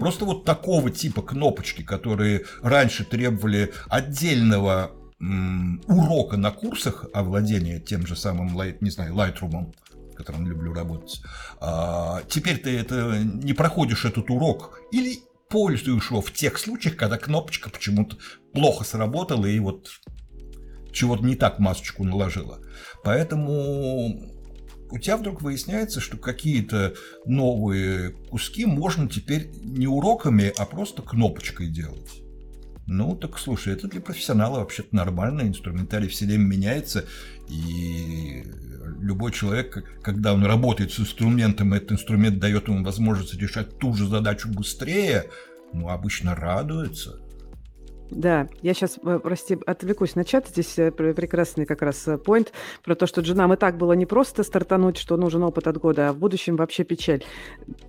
Просто 0.00 0.24
вот 0.24 0.44
такого 0.44 0.90
типа 0.90 1.22
кнопочки, 1.22 1.82
которые 1.82 2.44
раньше 2.62 3.04
требовали 3.04 3.72
отдельного 3.88 4.92
урока 5.88 6.36
на 6.36 6.50
курсах 6.50 7.06
овладения 7.14 7.80
тем 7.80 8.06
же 8.06 8.16
самым, 8.16 8.54
не 8.80 8.90
знаю, 8.90 9.14
Lightroom, 9.14 9.72
которым 10.14 10.46
люблю 10.46 10.74
работать, 10.74 11.22
а, 11.60 12.22
теперь 12.28 12.58
ты 12.58 12.78
это 12.78 13.18
не 13.18 13.52
проходишь 13.52 14.04
этот 14.04 14.30
урок 14.30 14.78
или 14.92 15.20
пользуешь 15.48 16.10
его 16.10 16.20
в 16.20 16.32
тех 16.32 16.58
случаях, 16.58 16.96
когда 16.96 17.18
кнопочка 17.18 17.70
почему-то 17.70 18.16
плохо 18.52 18.84
сработала 18.84 19.46
и 19.46 19.58
вот 19.58 19.88
чего-то 20.92 21.24
не 21.24 21.36
так 21.36 21.58
масочку 21.58 22.04
наложила. 22.04 22.60
Поэтому 23.04 24.35
у 24.90 24.98
тебя 24.98 25.16
вдруг 25.16 25.42
выясняется, 25.42 26.00
что 26.00 26.16
какие-то 26.16 26.94
новые 27.24 28.10
куски 28.30 28.66
можно 28.66 29.08
теперь 29.08 29.50
не 29.62 29.86
уроками, 29.86 30.52
а 30.56 30.64
просто 30.64 31.02
кнопочкой 31.02 31.68
делать. 31.68 32.22
Ну, 32.86 33.16
так 33.16 33.38
слушай, 33.38 33.72
это 33.72 33.88
для 33.88 34.00
профессионала 34.00 34.60
вообще-то 34.60 34.94
нормально, 34.94 35.42
инструментарий 35.42 36.08
все 36.08 36.24
время 36.24 36.44
меняется, 36.44 37.04
и 37.48 38.44
любой 39.00 39.32
человек, 39.32 39.84
когда 40.02 40.32
он 40.32 40.44
работает 40.44 40.92
с 40.92 41.00
инструментом, 41.00 41.74
этот 41.74 41.92
инструмент 41.92 42.38
дает 42.38 42.68
ему 42.68 42.84
возможность 42.84 43.34
решать 43.34 43.78
ту 43.78 43.92
же 43.92 44.06
задачу 44.06 44.48
быстрее, 44.48 45.30
ну, 45.72 45.88
обычно 45.88 46.36
радуется. 46.36 47.20
Да, 48.10 48.48
я 48.62 48.72
сейчас, 48.72 48.98
э, 49.04 49.18
прости, 49.22 49.58
отвлекусь 49.66 50.14
на 50.14 50.24
чат. 50.24 50.46
Здесь 50.48 50.78
э, 50.78 50.92
прекрасный 50.92 51.66
как 51.66 51.82
раз 51.82 52.06
э, 52.06 52.18
поинт 52.18 52.52
про 52.84 52.94
то, 52.94 53.06
что 53.06 53.20
джунам 53.20 53.52
и 53.52 53.56
так 53.56 53.76
было 53.76 53.94
не 53.94 54.06
просто 54.06 54.44
стартануть, 54.44 54.96
что 54.96 55.16
нужен 55.16 55.42
опыт 55.42 55.66
от 55.66 55.78
года, 55.78 56.08
а 56.08 56.12
в 56.12 56.18
будущем 56.18 56.56
вообще 56.56 56.84
печаль. 56.84 57.24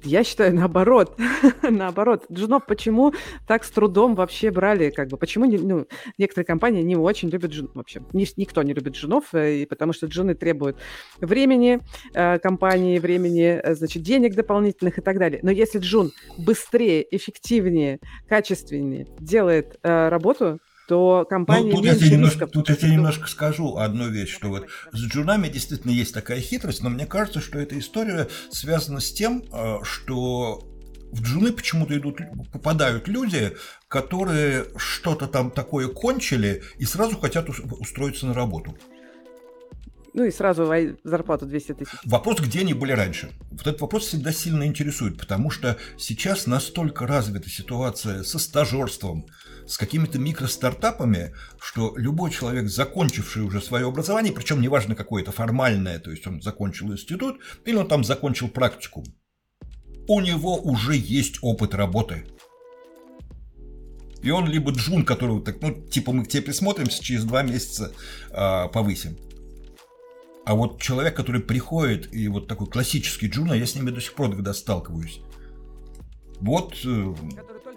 Я 0.04 0.24
считаю 0.24 0.56
наоборот. 0.56 1.18
наоборот. 1.62 2.26
Джунов 2.32 2.66
почему 2.66 3.14
так 3.48 3.64
с 3.64 3.70
трудом 3.70 4.16
вообще 4.16 4.50
брали? 4.50 4.90
Как 4.90 5.10
бы, 5.10 5.18
почему 5.18 5.46
не, 5.46 5.60
ну, 5.60 5.86
некоторые 6.18 6.46
компании 6.46 6.82
не 6.82 6.96
очень 6.96 7.30
любят 7.30 7.52
джунов? 7.52 7.76
Вообще, 7.76 8.02
никто 8.12 8.64
не 8.64 8.74
любит 8.74 8.96
джунов, 8.96 9.36
и 9.36 9.68
потому 9.70 9.94
что 9.94 10.08
джуны 10.08 10.34
требуют 10.34 10.78
времени 11.20 11.82
компании, 12.14 12.98
времени, 12.98 13.62
значит, 13.74 14.02
денег 14.02 14.36
дополнительных 14.36 14.98
и 14.98 15.02
так 15.02 15.20
далее. 15.20 15.40
Но 15.44 15.52
если 15.52 15.80
джун 15.80 16.12
быстрее, 16.38 17.06
эффективнее, 17.16 18.00
качественнее 18.28 19.08
делает 19.20 19.78
работу, 20.10 20.60
то 20.88 21.26
компания... 21.30 21.72
Ну, 21.72 21.78
тут, 21.78 21.86
я 21.86 21.96
тебе 21.96 22.12
немножко, 22.12 22.48
тут 22.48 22.70
я 22.70 22.76
тебе 22.76 22.92
немножко 22.92 23.28
скажу 23.28 23.78
одну 23.78 24.08
вещь, 24.08 24.34
что 24.34 24.48
вот 24.48 24.68
с 24.94 25.00
джунами 25.00 25.50
действительно 25.50 25.92
есть 25.92 26.14
такая 26.14 26.40
хитрость, 26.40 26.82
но 26.82 26.90
мне 26.90 27.06
кажется, 27.06 27.42
что 27.42 27.60
эта 27.60 27.78
история 27.78 28.28
связана 28.50 29.02
с 29.02 29.12
тем, 29.12 29.44
э, 29.52 29.80
что 29.84 30.64
в 31.12 31.22
джуны 31.22 31.52
почему-то 31.52 31.98
идут, 31.98 32.20
попадают 32.52 33.08
люди, 33.08 33.56
которые 33.88 34.66
что-то 34.78 35.28
там 35.28 35.52
такое 35.52 35.88
кончили 35.88 36.64
и 36.78 36.86
сразу 36.86 37.18
хотят 37.18 37.50
устроиться 37.50 38.26
на 38.26 38.34
работу. 38.34 38.78
Ну 40.18 40.26
и 40.26 40.32
сразу 40.32 40.68
зарплату 41.04 41.46
200 41.46 41.74
тысяч. 41.74 41.92
Вопрос, 42.04 42.40
где 42.40 42.62
они 42.62 42.74
были 42.74 42.92
раньше? 42.92 43.30
Вот 43.52 43.68
этот 43.68 43.82
вопрос 43.82 44.08
всегда 44.08 44.32
сильно 44.32 44.66
интересует, 44.66 45.20
потому 45.20 45.52
что 45.52 45.78
сейчас 45.96 46.48
настолько 46.48 47.06
развита 47.06 47.52
ситуация 47.52 48.24
со 48.24 48.40
стажерством, 48.40 49.28
с 49.68 49.78
какими-то 49.78 50.18
микростартапами, 50.18 51.36
что 51.62 51.94
любой 51.98 52.32
человек, 52.32 52.68
закончивший 52.68 53.44
уже 53.44 53.62
свое 53.62 53.88
образование, 53.88 54.34
причем 54.34 54.60
неважно 54.60 54.96
какое 54.96 55.22
это 55.22 55.32
формальное, 55.32 56.00
то 56.00 56.10
есть 56.10 56.26
он 56.26 56.42
закончил 56.42 56.92
институт 56.92 57.38
или 57.66 57.76
он 57.76 57.88
там 57.88 58.04
закончил 58.04 58.48
практику, 58.48 59.04
у 60.08 60.20
него 60.20 60.60
уже 60.60 60.96
есть 60.96 61.38
опыт 61.44 61.76
работы. 61.76 62.26
И 64.24 64.32
он 64.32 64.48
либо 64.48 64.72
джун, 64.72 65.06
который 65.06 65.44
так, 65.44 65.62
ну, 65.62 65.80
типа 65.80 66.12
мы 66.12 66.26
к 66.26 66.28
тебе 66.28 66.42
присмотримся, 66.42 67.04
через 67.04 67.24
два 67.24 67.44
месяца 67.44 67.92
э, 68.32 68.68
повысим. 68.74 69.16
А 70.48 70.56
вот 70.56 70.82
человек, 70.82 71.14
который 71.14 71.42
приходит, 71.42 72.14
и 72.14 72.30
вот 72.30 72.48
такой 72.48 72.68
классический 72.68 73.28
джун, 73.28 73.52
а 73.52 73.56
я 73.58 73.66
с 73.66 73.76
ними 73.76 73.90
до 73.90 74.00
сих 74.00 74.14
пор 74.14 74.32
когда 74.32 74.54
сталкиваюсь. 74.54 75.20
Вот 76.40 76.74
э, 76.86 77.16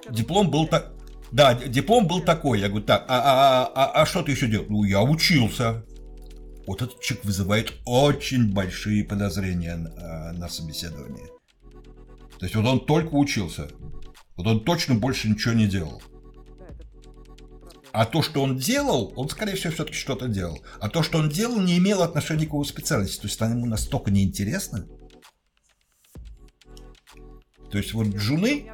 диплом 0.09 0.53
был 0.53 0.69
так. 0.69 0.93
Да, 1.33 1.55
диплом 1.55 2.07
был 2.07 2.21
такой. 2.21 2.61
Я 2.61 2.69
говорю, 2.69 2.87
так, 2.87 3.07
а, 3.09 3.19
а, 3.19 3.73
а, 3.75 4.03
а 4.03 4.07
что 4.07 4.23
ты 4.23 4.31
еще 4.31 4.47
делал? 4.47 4.67
Ну, 4.69 4.85
я 4.85 5.03
учился. 5.03 5.85
Вот 6.65 6.81
этот 6.81 7.01
человек 7.01 7.25
вызывает 7.25 7.73
очень 7.87 8.53
большие 8.53 9.03
подозрения 9.03 9.75
на, 9.75 10.33
на 10.35 10.49
собеседование. 10.49 11.27
То 12.39 12.45
есть 12.45 12.55
вот 12.55 12.67
он 12.67 12.87
только 12.87 13.15
учился. 13.15 13.69
Вот 14.37 14.47
он 14.47 14.63
точно 14.63 14.95
больше 14.95 15.29
ничего 15.29 15.55
не 15.55 15.67
делал. 15.67 16.01
А 17.93 18.07
то, 18.07 18.23
что 18.23 18.43
он 18.43 18.57
делал, 18.57 19.13
он, 19.17 19.29
скорее 19.29 19.57
всего, 19.57 19.73
все-таки 19.73 19.97
что-то 19.97 20.29
делал. 20.29 20.63
А 20.81 20.89
то, 20.89 21.03
что 21.03 21.19
он 21.19 21.29
делал, 21.29 21.61
не 21.61 21.79
имело 21.79 22.05
отношения 22.05 22.47
к 22.47 22.51
его 22.51 22.65
специальности. 22.65 23.21
То 23.21 23.27
есть, 23.27 23.39
там 23.39 23.51
ему 23.53 23.67
настолько 23.67 24.11
неинтересно. 24.11 24.87
То 27.71 27.79
есть, 27.79 27.93
вот 27.93 28.09
джуны... 28.09 28.71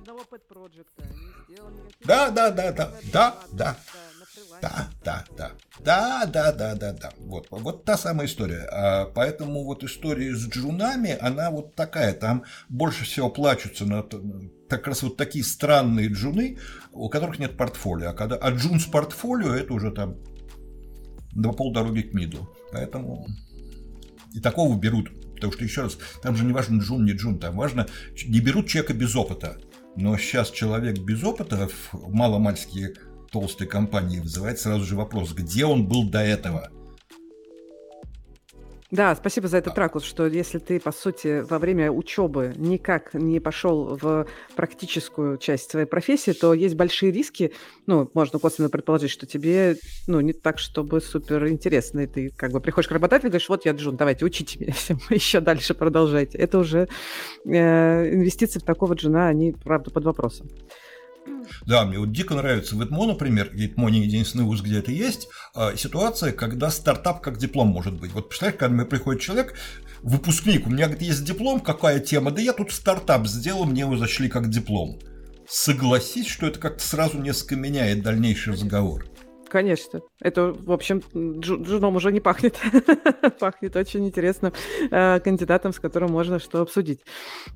Да, 2.04 2.30
да, 2.30 2.50
да, 2.50 2.72
да, 2.72 2.92
да, 3.12 3.36
да. 3.52 3.76
Да, 4.62 4.88
да, 5.04 5.24
да. 5.36 5.52
Да, 5.80 6.26
да, 6.26 6.52
да, 6.52 6.74
да, 6.74 6.92
да. 6.92 7.12
Вот, 7.18 7.46
вот 7.50 7.84
та 7.84 7.98
самая 7.98 8.26
история. 8.26 8.66
А, 8.70 9.06
поэтому 9.06 9.64
вот 9.64 9.84
история 9.84 10.34
с 10.34 10.48
джунами, 10.48 11.16
она 11.20 11.50
вот 11.50 11.74
такая. 11.74 12.14
Там 12.14 12.44
больше 12.68 13.04
всего 13.04 13.28
плачутся 13.28 13.84
на 13.84 14.02
как 14.68 14.86
раз 14.86 15.02
вот 15.02 15.16
такие 15.16 15.44
странные 15.44 16.08
джуны, 16.08 16.58
у 16.92 17.08
которых 17.08 17.38
нет 17.38 17.56
портфолио. 17.56 18.10
А, 18.10 18.12
когда, 18.12 18.36
а 18.36 18.50
джун 18.50 18.80
с 18.80 18.86
портфолио, 18.86 19.54
это 19.54 19.72
уже 19.72 19.90
там 19.90 20.16
до 21.32 21.52
полдороги 21.52 22.02
к 22.02 22.14
миду. 22.14 22.48
Поэтому 22.72 23.26
и 24.32 24.40
такого 24.40 24.76
берут. 24.78 25.10
Потому 25.34 25.52
что, 25.52 25.64
еще 25.64 25.82
раз, 25.82 25.98
там 26.22 26.34
же 26.34 26.44
не 26.44 26.52
важно 26.52 26.80
джун, 26.80 27.04
не 27.04 27.12
джун, 27.12 27.38
там 27.38 27.56
важно, 27.56 27.86
не 28.26 28.40
берут 28.40 28.68
человека 28.68 28.94
без 28.94 29.14
опыта. 29.14 29.58
Но 29.96 30.16
сейчас 30.18 30.50
человек 30.50 30.98
без 30.98 31.22
опыта 31.24 31.68
в 31.68 32.12
маломальские 32.12 32.94
толстой 33.30 33.66
компании 33.66 34.20
вызывает 34.20 34.58
сразу 34.58 34.84
же 34.84 34.96
вопрос, 34.96 35.32
где 35.32 35.64
он 35.64 35.86
был 35.86 36.08
до 36.08 36.20
этого? 36.20 36.70
Да, 38.96 39.14
спасибо 39.14 39.46
за 39.46 39.58
этот 39.58 39.76
ракурс, 39.76 40.06
что 40.06 40.26
если 40.26 40.58
ты, 40.58 40.80
по 40.80 40.90
сути, 40.90 41.42
во 41.42 41.58
время 41.58 41.92
учебы 41.92 42.54
никак 42.56 43.12
не 43.12 43.40
пошел 43.40 43.98
в 44.00 44.26
практическую 44.54 45.36
часть 45.36 45.70
своей 45.70 45.84
профессии, 45.84 46.30
то 46.30 46.54
есть 46.54 46.76
большие 46.76 47.12
риски, 47.12 47.52
ну, 47.86 48.10
можно 48.14 48.38
косвенно 48.38 48.70
предположить, 48.70 49.10
что 49.10 49.26
тебе, 49.26 49.76
ну, 50.06 50.20
не 50.20 50.32
так, 50.32 50.58
чтобы 50.58 51.02
супер 51.02 51.46
интересно, 51.48 52.00
и 52.00 52.06
ты 52.06 52.32
как 52.34 52.52
бы 52.52 52.60
приходишь 52.62 52.88
к 52.88 52.92
работодателю 52.92 53.28
и 53.28 53.32
говоришь, 53.32 53.50
вот 53.50 53.66
я 53.66 53.72
Джун, 53.72 53.98
давайте, 53.98 54.24
учите 54.24 54.58
меня, 54.60 54.72
еще 55.10 55.40
дальше 55.40 55.74
продолжайте. 55.74 56.38
Это 56.38 56.56
уже 56.58 56.88
э, 57.44 58.14
инвестиции 58.14 58.60
в 58.60 58.64
такого 58.64 58.94
Джуна, 58.94 59.28
они, 59.28 59.52
правда, 59.52 59.90
под 59.90 60.04
вопросом. 60.04 60.48
Да, 61.66 61.84
мне 61.84 61.98
вот 61.98 62.12
дико 62.12 62.34
нравится 62.34 62.76
в 62.76 62.84
ИТМО, 62.84 63.06
например, 63.06 63.50
ИТМО 63.52 63.88
не 63.88 64.02
единственный 64.02 64.44
вуз, 64.44 64.60
где 64.62 64.78
это 64.78 64.92
есть, 64.92 65.28
а, 65.54 65.76
ситуация, 65.76 66.32
когда 66.32 66.70
стартап 66.70 67.20
как 67.20 67.38
диплом 67.38 67.68
может 67.68 67.94
быть. 67.94 68.12
Вот 68.12 68.28
представляешь, 68.28 68.58
когда 68.58 68.74
мне 68.74 68.84
приходит 68.84 69.22
человек, 69.22 69.54
выпускник, 70.02 70.66
у 70.66 70.70
меня 70.70 70.86
говорит, 70.86 71.02
есть 71.02 71.24
диплом, 71.24 71.60
какая 71.60 72.00
тема? 72.00 72.30
Да 72.30 72.40
я 72.40 72.52
тут 72.52 72.72
стартап 72.72 73.26
сделал, 73.26 73.64
мне 73.64 73.82
его 73.82 73.96
зашли 73.96 74.28
как 74.28 74.50
диплом. 74.50 74.98
Согласись, 75.48 76.26
что 76.26 76.46
это 76.46 76.58
как-то 76.58 76.84
сразу 76.84 77.18
несколько 77.18 77.56
меняет 77.56 78.02
дальнейший 78.02 78.54
разговор. 78.54 79.06
Конечно. 79.56 80.02
Это, 80.20 80.52
в 80.52 80.70
общем, 80.70 81.00
джуном 81.14 81.96
уже 81.96 82.12
не 82.12 82.20
пахнет. 82.20 82.58
пахнет 83.40 83.74
очень 83.74 84.06
интересным 84.06 84.52
э, 84.90 85.18
кандидатом, 85.20 85.72
с 85.72 85.80
которым 85.80 86.12
можно 86.12 86.38
что 86.38 86.60
обсудить. 86.60 87.00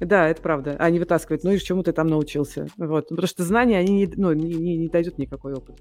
Да, 0.00 0.26
это 0.26 0.40
правда. 0.40 0.76
А 0.78 0.88
не 0.88 0.98
вытаскивать, 0.98 1.44
ну 1.44 1.50
и 1.50 1.58
чему 1.58 1.82
ты 1.82 1.92
там 1.92 2.06
научился. 2.06 2.68
Вот. 2.78 3.10
Потому 3.10 3.28
что 3.28 3.44
знания, 3.44 3.76
они 3.76 3.92
не, 3.92 4.12
ну, 4.16 4.32
не, 4.32 4.54
не, 4.54 4.78
не 4.78 4.88
дают 4.88 5.18
никакой 5.18 5.52
опыт. 5.52 5.76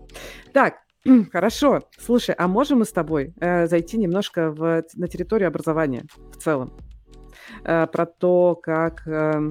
Так, 0.52 0.80
Хорошо. 1.32 1.84
Слушай, 1.98 2.36
а 2.38 2.50
можем 2.50 2.80
мы 2.80 2.86
с 2.86 2.92
тобой 2.92 3.34
э, 3.40 3.68
зайти 3.68 3.98
немножко 3.98 4.52
в, 4.52 4.84
на 4.96 5.08
территорию 5.08 5.48
образования 5.48 6.04
в 6.34 6.36
целом? 6.36 6.74
Э, 7.64 7.88
про 7.88 8.06
то, 8.06 8.56
как 8.62 9.08
э, 9.08 9.48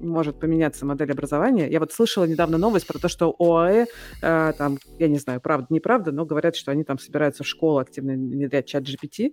может 0.00 0.38
поменяться 0.38 0.86
модель 0.86 1.12
образования. 1.12 1.68
Я 1.70 1.80
вот 1.80 1.92
слышала 1.92 2.24
недавно 2.24 2.58
новость 2.58 2.86
про 2.86 2.98
то, 2.98 3.08
что 3.08 3.34
ОАЭ, 3.38 3.86
э, 4.22 4.52
там, 4.56 4.78
я 4.98 5.08
не 5.08 5.18
знаю, 5.18 5.40
правда, 5.40 5.66
неправда, 5.70 6.12
но 6.12 6.24
говорят, 6.24 6.56
что 6.56 6.70
они 6.70 6.84
там 6.84 6.98
собираются 6.98 7.44
в 7.44 7.46
школу 7.46 7.78
активно 7.78 8.12
внедрять 8.12 8.66
чат 8.66 8.84
GPT. 8.84 9.32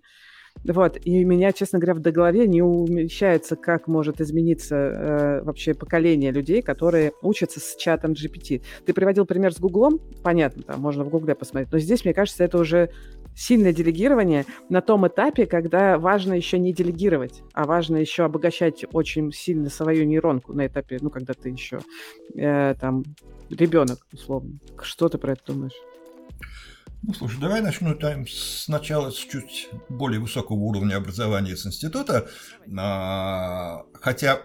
Вот, 0.64 0.98
и 1.06 1.24
меня, 1.24 1.54
честно 1.54 1.80
говоря, 1.80 1.96
в 1.96 2.02
голове 2.02 2.46
не 2.46 2.62
умещается, 2.62 3.56
как 3.56 3.88
может 3.88 4.22
измениться 4.22 4.76
э, 4.76 5.42
вообще 5.44 5.74
поколение 5.74 6.32
людей, 6.32 6.62
которые 6.62 7.14
учатся 7.22 7.60
с 7.60 7.76
чатом 7.78 8.12
GPT. 8.12 8.62
Ты 8.86 8.94
приводил 8.94 9.26
пример 9.26 9.54
с 9.54 9.60
Гуглом, 9.60 10.00
понятно, 10.24 10.64
там 10.64 10.82
можно 10.82 11.04
в 11.04 11.10
Гугле 11.10 11.36
посмотреть, 11.36 11.72
но 11.72 11.80
здесь, 11.80 12.06
мне 12.06 12.14
кажется, 12.14 12.44
это 12.44 12.60
уже 12.60 12.92
сильное 13.36 13.74
делегирование 13.74 14.46
на 14.70 14.82
том 14.82 15.08
этапе, 15.08 15.46
когда 15.46 15.98
важно 15.98 16.34
еще 16.34 16.60
не 16.60 16.74
делегировать, 16.74 17.42
а 17.54 17.66
важно 17.66 17.98
еще 17.98 18.24
обогащать 18.24 18.86
очень 18.94 19.32
сильно 19.32 19.70
свою 19.70 20.06
нейронку 20.06 20.54
на 20.54 20.68
этапе, 20.68 20.98
ну, 21.02 21.10
когда 21.10 21.34
ты 21.34 21.50
еще 21.50 21.80
э, 22.36 22.76
там 22.80 23.04
ребенок, 23.50 24.00
условно. 24.12 24.60
Что 24.82 25.10
ты 25.10 25.18
про 25.18 25.34
это 25.34 25.42
думаешь? 25.48 25.74
Ну, 27.04 27.14
слушай, 27.16 27.40
давай 27.40 27.62
начну 27.62 27.96
там 27.96 28.28
сначала 28.28 29.10
с 29.10 29.16
чуть 29.16 29.70
более 29.90 30.20
высокого 30.20 30.58
уровня 30.58 30.98
образования 30.98 31.58
с 31.58 31.66
института, 31.66 32.30
а, 32.78 33.86
хотя 33.94 34.42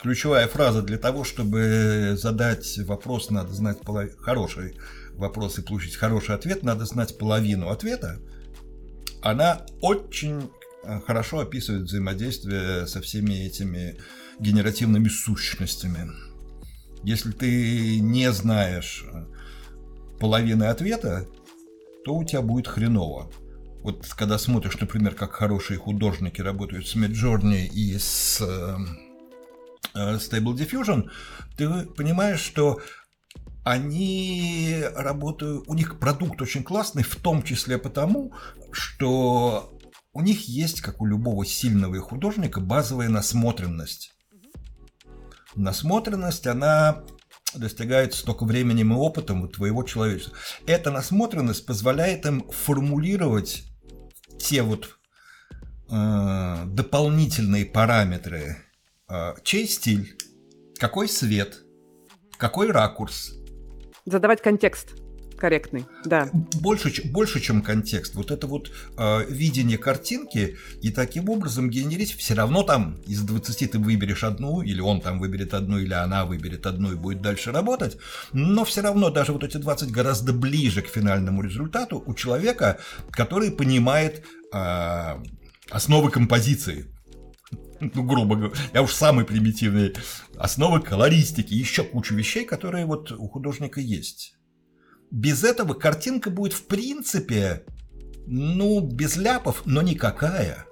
ключевая 0.00 0.48
фраза 0.48 0.82
для 0.82 0.98
того, 0.98 1.22
чтобы 1.22 2.14
задать 2.16 2.76
вопрос, 2.78 3.30
надо 3.30 3.52
знать 3.52 3.78
хороший 4.18 4.76
вопрос 5.14 5.58
и 5.58 5.62
получить 5.62 5.96
хороший 5.96 6.34
ответ, 6.34 6.62
надо 6.62 6.84
знать 6.84 7.18
половину 7.18 7.68
ответа. 7.68 8.18
Она 9.22 9.64
очень 9.80 10.50
э, 10.84 11.00
хорошо 11.00 11.40
описывает 11.40 11.84
взаимодействие 11.84 12.86
со 12.86 13.00
всеми 13.00 13.46
этими 13.46 13.98
генеративными 14.40 15.08
сущностями. 15.08 16.10
Если 17.04 17.30
ты 17.32 18.00
не 18.00 18.32
знаешь 18.32 19.04
э, 19.12 19.24
половины 20.18 20.64
ответа, 20.64 21.26
то 22.04 22.14
у 22.14 22.24
тебя 22.24 22.42
будет 22.42 22.66
хреново. 22.66 23.30
Вот 23.82 24.06
когда 24.16 24.38
смотришь, 24.38 24.78
например, 24.80 25.14
как 25.14 25.32
хорошие 25.32 25.78
художники 25.78 26.40
работают 26.40 26.86
с 26.86 26.94
Midjourney 26.94 27.66
и 27.66 27.98
с 27.98 28.40
э, 28.40 28.76
Stable 29.94 30.54
Diffusion, 30.54 31.10
ты 31.56 31.68
понимаешь, 31.86 32.40
что 32.40 32.80
они 33.64 34.82
работают, 34.94 35.64
у 35.66 35.74
них 35.74 35.98
продукт 35.98 36.40
очень 36.42 36.64
классный, 36.64 37.02
в 37.02 37.16
том 37.16 37.42
числе 37.42 37.78
потому, 37.78 38.32
что 38.72 39.72
у 40.12 40.20
них 40.20 40.48
есть, 40.48 40.80
как 40.80 41.00
у 41.00 41.06
любого 41.06 41.46
сильного 41.46 41.98
художника, 42.00 42.60
базовая 42.60 43.08
насмотренность. 43.08 44.14
Насмотренность, 45.54 46.46
она 46.46 47.04
достигается 47.54 48.24
только 48.24 48.44
временем 48.44 48.92
и 48.92 48.96
опытом 48.96 49.48
твоего 49.48 49.82
человечества. 49.82 50.36
Эта 50.66 50.90
насмотренность 50.90 51.66
позволяет 51.66 52.26
им 52.26 52.48
формулировать 52.50 53.64
те 54.38 54.62
вот 54.62 54.98
э, 55.90 56.64
дополнительные 56.66 57.66
параметры, 57.66 58.56
э, 59.08 59.34
чей 59.44 59.68
стиль, 59.68 60.16
какой 60.78 61.08
свет, 61.08 61.62
какой 62.38 62.70
ракурс. 62.70 63.34
Задавать 64.04 64.42
контекст 64.42 64.94
корректный, 65.42 65.86
да. 66.04 66.28
Больше, 66.60 66.92
больше, 67.06 67.40
чем 67.40 67.62
контекст. 67.62 68.14
Вот 68.14 68.30
это 68.30 68.46
вот 68.46 68.70
э, 68.96 69.24
видение 69.28 69.76
картинки, 69.76 70.56
и 70.80 70.90
таким 70.92 71.28
образом 71.28 71.68
генерить 71.68 72.12
все 72.16 72.34
равно 72.34 72.62
там 72.62 72.94
из 73.08 73.22
20 73.22 73.72
ты 73.72 73.78
выберешь 73.80 74.22
одну, 74.22 74.62
или 74.62 74.80
он 74.80 75.00
там 75.00 75.18
выберет 75.18 75.52
одну, 75.52 75.78
или 75.78 75.94
она 75.94 76.26
выберет 76.26 76.64
одну 76.66 76.92
и 76.92 76.94
будет 76.94 77.22
дальше 77.22 77.50
работать, 77.50 77.98
но 78.32 78.64
все 78.64 78.82
равно 78.82 79.10
даже 79.10 79.32
вот 79.32 79.42
эти 79.42 79.56
20 79.56 79.90
гораздо 79.90 80.32
ближе 80.32 80.80
к 80.80 80.86
финальному 80.86 81.42
результату 81.42 82.00
у 82.06 82.14
человека, 82.14 82.78
который 83.10 83.50
понимает 83.50 84.24
э, 84.54 85.16
основы 85.70 86.10
композиции, 86.12 86.91
ну, 87.94 88.02
грубо 88.04 88.36
говоря, 88.36 88.54
я 88.72 88.82
уж 88.82 88.92
самый 88.92 89.24
примитивный, 89.24 89.94
основы 90.36 90.80
колористики, 90.80 91.54
еще 91.54 91.84
кучу 91.84 92.14
вещей, 92.14 92.44
которые 92.44 92.86
вот 92.86 93.12
у 93.12 93.28
художника 93.28 93.80
есть 93.80 94.36
без 95.12 95.44
этого 95.44 95.74
картинка 95.74 96.30
будет 96.30 96.54
в 96.54 96.64
принципе, 96.64 97.64
ну, 98.26 98.80
без 98.80 99.16
ляпов, 99.16 99.62
но 99.66 99.82
никакая. 99.82 100.66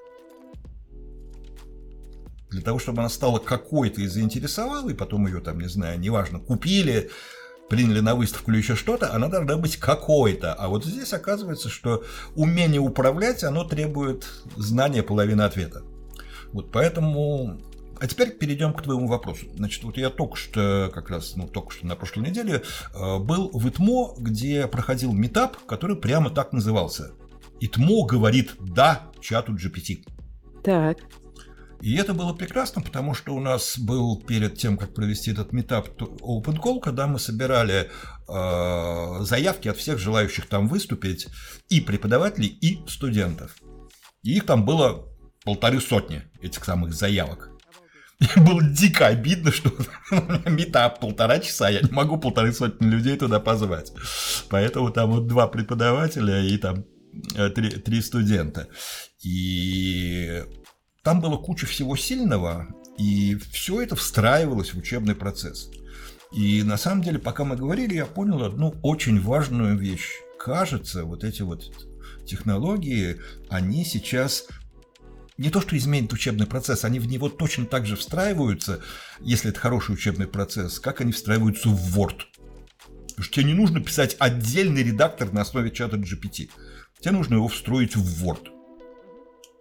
Для 2.50 2.62
того, 2.62 2.80
чтобы 2.80 3.00
она 3.00 3.10
стала 3.10 3.38
какой-то 3.38 4.00
и 4.00 4.08
заинтересовала, 4.08 4.88
и 4.88 4.94
потом 4.94 5.26
ее 5.26 5.40
там, 5.40 5.60
не 5.60 5.68
знаю, 5.68 6.00
неважно, 6.00 6.40
купили, 6.40 7.10
приняли 7.68 8.00
на 8.00 8.16
выставку 8.16 8.50
или 8.50 8.58
еще 8.58 8.74
что-то, 8.74 9.12
она 9.12 9.28
должна 9.28 9.56
быть 9.56 9.76
какой-то. 9.76 10.54
А 10.54 10.68
вот 10.68 10.84
здесь 10.84 11.12
оказывается, 11.12 11.68
что 11.68 12.02
умение 12.34 12.80
управлять, 12.80 13.44
оно 13.44 13.64
требует 13.64 14.26
знания 14.56 15.02
половины 15.02 15.42
ответа. 15.42 15.82
Вот 16.52 16.72
поэтому 16.72 17.58
а 18.00 18.06
теперь 18.06 18.30
перейдем 18.30 18.72
к 18.72 18.82
твоему 18.82 19.06
вопросу. 19.06 19.46
Значит, 19.54 19.84
вот 19.84 19.98
я 19.98 20.08
только 20.08 20.34
что, 20.34 20.90
как 20.92 21.10
раз, 21.10 21.36
ну, 21.36 21.46
только 21.46 21.70
что 21.72 21.86
на 21.86 21.96
прошлой 21.96 22.28
неделе 22.28 22.62
э, 22.94 23.18
был 23.18 23.50
в 23.52 23.68
ИТМО, 23.68 24.14
где 24.16 24.66
проходил 24.66 25.12
метап, 25.12 25.58
который 25.66 25.96
прямо 25.96 26.30
так 26.30 26.54
назывался. 26.54 27.12
ИТМО 27.60 28.06
говорит 28.06 28.54
«да» 28.58 29.10
чату 29.20 29.54
GPT. 29.54 30.06
Так. 30.64 30.96
И 31.82 31.94
это 31.94 32.14
было 32.14 32.32
прекрасно, 32.32 32.80
потому 32.80 33.12
что 33.12 33.34
у 33.34 33.40
нас 33.40 33.78
был 33.78 34.18
перед 34.18 34.56
тем, 34.56 34.78
как 34.78 34.94
провести 34.94 35.32
этот 35.32 35.52
метап 35.52 35.88
Open 36.00 36.58
Call, 36.58 36.80
когда 36.80 37.06
мы 37.06 37.18
собирали 37.18 37.90
э, 38.28 39.24
заявки 39.24 39.68
от 39.68 39.76
всех 39.76 39.98
желающих 39.98 40.46
там 40.46 40.68
выступить, 40.68 41.28
и 41.68 41.82
преподавателей, 41.82 42.48
и 42.48 42.82
студентов. 42.88 43.56
И 44.22 44.36
их 44.36 44.46
там 44.46 44.64
было 44.64 45.06
полторы 45.44 45.80
сотни, 45.80 46.29
этих 46.42 46.64
самых 46.64 46.94
заявок. 46.94 47.50
Мне 48.20 48.31
было 48.46 48.62
дико 48.62 49.07
обидно, 49.07 49.50
что 49.50 49.72
метап 50.46 51.00
полтора 51.00 51.38
часа, 51.40 51.68
я 51.70 51.81
не 51.81 51.90
могу 51.90 52.18
полторы 52.18 52.53
сотни 52.53 52.87
людей 52.87 53.16
туда 53.16 53.40
позвать. 53.40 53.92
Поэтому 54.48 54.90
там 54.90 55.11
вот 55.11 55.26
два 55.26 55.48
преподавателя 55.48 56.42
и 56.42 56.57
там 56.59 56.85
э, 57.35 57.48
три, 57.50 57.70
три 57.70 58.03
студента. 58.03 58.68
И 59.22 60.44
там 61.03 61.20
было 61.20 61.37
куча 61.38 61.66
всего 61.66 61.96
сильного, 61.96 62.68
и 62.98 63.37
все 63.53 63.81
это 63.81 63.96
встраивалось 63.96 64.74
в 64.74 64.79
учебный 64.79 65.14
процесс. 65.14 65.70
И 66.33 66.62
на 66.62 66.76
самом 66.76 67.03
деле, 67.03 67.18
пока 67.18 67.44
мы 67.44 67.57
говорили, 67.57 67.94
я 67.94 68.07
понял 68.07 68.44
одну 68.44 68.74
очень 68.83 69.20
важную 69.20 69.76
вещь. 69.76 70.11
Кажется, 70.38 71.05
вот 71.05 71.24
эти 71.24 71.42
вот 71.42 71.72
технологии, 72.26 73.16
они 73.48 73.85
сейчас 73.85 74.46
не 75.40 75.48
то, 75.48 75.62
что 75.62 75.74
изменит 75.74 76.12
учебный 76.12 76.46
процесс, 76.46 76.85
они 76.85 76.98
в 76.98 77.07
него 77.07 77.31
точно 77.31 77.64
так 77.64 77.87
же 77.87 77.96
встраиваются, 77.96 78.81
если 79.20 79.48
это 79.48 79.59
хороший 79.59 79.94
учебный 79.94 80.26
процесс, 80.26 80.79
как 80.79 81.00
они 81.00 81.12
встраиваются 81.12 81.70
в 81.70 81.98
Word. 81.98 82.18
Потому 83.09 83.24
что 83.24 83.33
тебе 83.33 83.46
не 83.46 83.55
нужно 83.55 83.81
писать 83.81 84.16
отдельный 84.18 84.83
редактор 84.83 85.33
на 85.33 85.40
основе 85.40 85.70
чата 85.70 85.96
GPT. 85.96 86.50
Тебе 87.00 87.12
нужно 87.12 87.37
его 87.37 87.48
встроить 87.48 87.96
в 87.96 88.22
Word. 88.22 88.48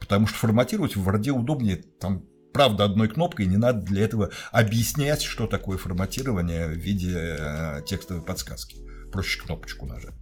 Потому 0.01 0.27
что 0.27 0.37
форматировать 0.37 0.97
в 0.97 1.07
Word 1.07 1.29
удобнее. 1.29 1.77
Там, 1.77 2.25
правда, 2.51 2.83
одной 2.83 3.07
кнопкой 3.07 3.45
не 3.45 3.55
надо 3.55 3.79
для 3.79 4.03
этого 4.03 4.31
объяснять, 4.51 5.21
что 5.21 5.47
такое 5.47 5.77
форматирование 5.77 6.67
в 6.67 6.77
виде 6.77 7.15
э, 7.15 7.83
текстовой 7.85 8.21
подсказки. 8.21 8.75
Проще 9.13 9.41
кнопочку 9.41 9.85
нажать. 9.85 10.15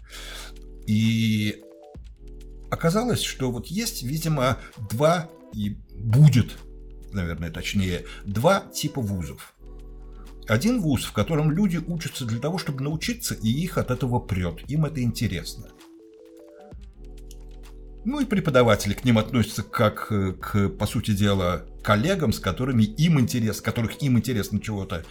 И 0.86 1.64
оказалось, 2.70 3.24
что 3.24 3.50
вот 3.50 3.66
есть, 3.68 4.04
видимо, 4.04 4.60
два 4.92 5.32
и 5.54 5.78
будет, 5.96 6.58
наверное, 7.12 7.52
точнее, 7.52 8.06
два 8.26 8.62
типа 8.62 9.02
вузов. 9.02 9.54
один 10.48 10.82
вуз, 10.82 11.04
в 11.04 11.14
котором 11.14 11.52
люди 11.52 11.78
учатся 11.78 12.26
для 12.26 12.40
того, 12.40 12.58
чтобы 12.58 12.84
научиться, 12.84 13.34
и 13.34 13.50
их 13.50 13.78
от 13.78 13.92
этого 13.92 14.20
прет. 14.20 14.70
Им 14.70 14.86
это 14.86 15.02
интересно. 15.02 15.68
Ну 18.06 18.22
и 18.22 18.26
преподаватели 18.26 18.94
к 18.94 19.04
ним 19.04 19.18
относятся 19.18 19.64
как 19.64 20.08
э, 20.12 20.32
к, 20.32 20.70
по 20.70 20.88
сути 20.88 21.12
дела, 21.12 21.66
коллегам, 21.84 22.32
с 22.32 22.40
которыми 22.40 22.84
им 22.84 23.20
интересно, 23.20 23.62
которых 23.62 24.02
им 24.02 24.18
интересно 24.18 24.62
чего-то, 24.62 25.04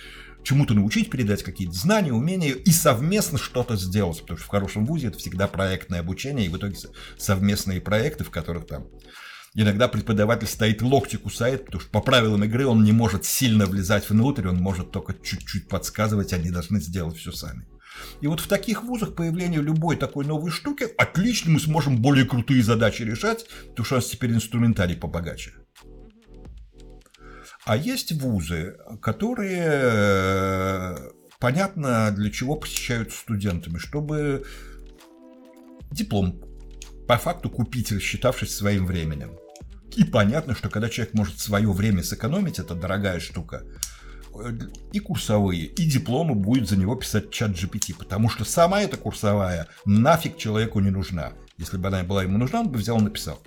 чему-то 0.43 0.72
научить, 0.72 1.11
передать 1.11 1.43
какие-то 1.43 1.74
знания, 1.74 2.14
умения 2.14 2.55
и 2.55 2.70
совместно 2.70 3.37
что-то 3.37 3.76
сделать. 3.76 4.22
Потому 4.22 4.39
что 4.39 4.47
в 4.47 4.51
хорошем 4.51 4.87
вузе 4.87 5.09
это 5.09 5.18
всегда 5.18 5.47
проектное 5.47 6.01
обучение, 6.01 6.47
и 6.47 6.49
в 6.49 6.57
итоге 6.57 6.76
совместные 7.18 7.82
проекты, 7.82 8.24
в 8.24 8.30
которых 8.30 8.66
там 8.66 8.87
Иногда 9.59 9.88
преподаватель 9.88 10.46
стоит 10.46 10.82
локти 10.82 11.16
кусает, 11.16 11.64
потому 11.64 11.80
что 11.80 11.90
по 11.90 12.02
правилам 12.02 12.44
игры 12.44 12.66
он 12.66 12.84
не 12.84 12.92
может 12.92 13.24
сильно 13.24 13.64
влезать 13.64 14.11
внутрь, 14.11 14.48
он 14.48 14.57
может 14.57 14.90
только 14.90 15.14
чуть-чуть 15.14 15.66
подсказывать, 15.66 16.34
они 16.34 16.50
должны 16.50 16.78
сделать 16.78 17.16
все 17.16 17.32
сами. 17.32 17.66
И 18.20 18.26
вот 18.26 18.40
в 18.40 18.48
таких 18.48 18.82
вузах 18.84 19.14
появление 19.14 19.62
любой 19.62 19.96
такой 19.96 20.26
новой 20.26 20.50
штуки, 20.50 20.86
отлично 20.98 21.52
мы 21.52 21.61
сможем 21.61 22.02
более 22.02 22.26
крутые 22.26 22.62
задачи 22.62 23.00
решать, 23.00 23.46
потому 23.70 23.86
что 23.86 23.94
у 23.94 23.98
нас 23.98 24.07
теперь 24.09 24.32
инструментарий 24.32 24.94
побогаче. 24.94 25.54
А 27.64 27.78
есть 27.78 28.12
вузы, 28.12 28.76
которые 29.00 29.68
э, 29.72 30.96
понятно 31.40 32.11
для 32.11 32.30
чего 32.30 32.57
посещают 32.57 33.11
студентами, 33.11 33.78
чтобы 33.78 34.44
диплом 35.90 36.42
по 37.09 37.16
факту 37.16 37.48
купить, 37.48 37.90
рассчитавшись 37.90 38.54
своим 38.54 38.84
временем. 38.84 39.38
И 39.97 40.05
понятно, 40.05 40.55
что 40.55 40.68
когда 40.68 40.88
человек 40.88 41.14
может 41.14 41.40
свое 41.40 41.72
время 41.72 42.03
сэкономить, 42.03 42.59
это 42.59 42.74
дорогая 42.74 43.18
штука, 43.18 43.64
и 44.92 45.01
курсовые, 45.01 45.64
и 45.64 45.84
дипломы 45.86 46.34
будет 46.34 46.68
за 46.68 46.76
него 46.76 46.94
писать 46.94 47.30
чат 47.30 47.53
GPT, 47.53 47.94
потому 47.99 48.28
что 48.28 48.44
сама 48.44 48.82
эта 48.82 48.99
курсовая 48.99 49.68
нафиг 49.86 50.36
человеку 50.36 50.80
не 50.80 50.90
нужна. 50.90 51.32
Если 51.57 51.78
бы 51.78 51.88
она 51.88 52.03
была 52.03 52.22
ему 52.22 52.36
нужна, 52.36 52.61
он 52.61 52.68
бы 52.68 52.78
взял 52.78 52.99
и 52.99 53.03
написал. 53.03 53.42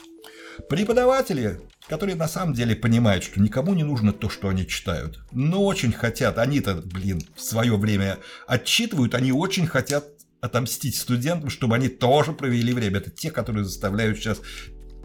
Преподаватели, 0.67 1.61
которые 1.87 2.15
на 2.15 2.27
самом 2.27 2.55
деле 2.55 2.75
понимают, 2.75 3.23
что 3.23 3.39
никому 3.39 3.75
не 3.75 3.83
нужно 3.83 4.11
то, 4.11 4.29
что 4.29 4.49
они 4.49 4.65
читают, 4.67 5.19
но 5.31 5.63
очень 5.63 5.91
хотят, 5.91 6.39
они-то, 6.39 6.81
блин, 6.83 7.21
в 7.35 7.41
свое 7.41 7.77
время 7.77 8.17
отчитывают, 8.47 9.13
они 9.13 9.31
очень 9.31 9.67
хотят 9.67 10.05
отомстить 10.41 10.95
студентам, 10.95 11.51
чтобы 11.51 11.75
они 11.75 11.87
тоже 11.87 12.33
провели 12.33 12.73
время. 12.73 12.97
Это 12.97 13.11
те, 13.11 13.29
которые 13.29 13.63
заставляют 13.63 14.17
сейчас, 14.17 14.41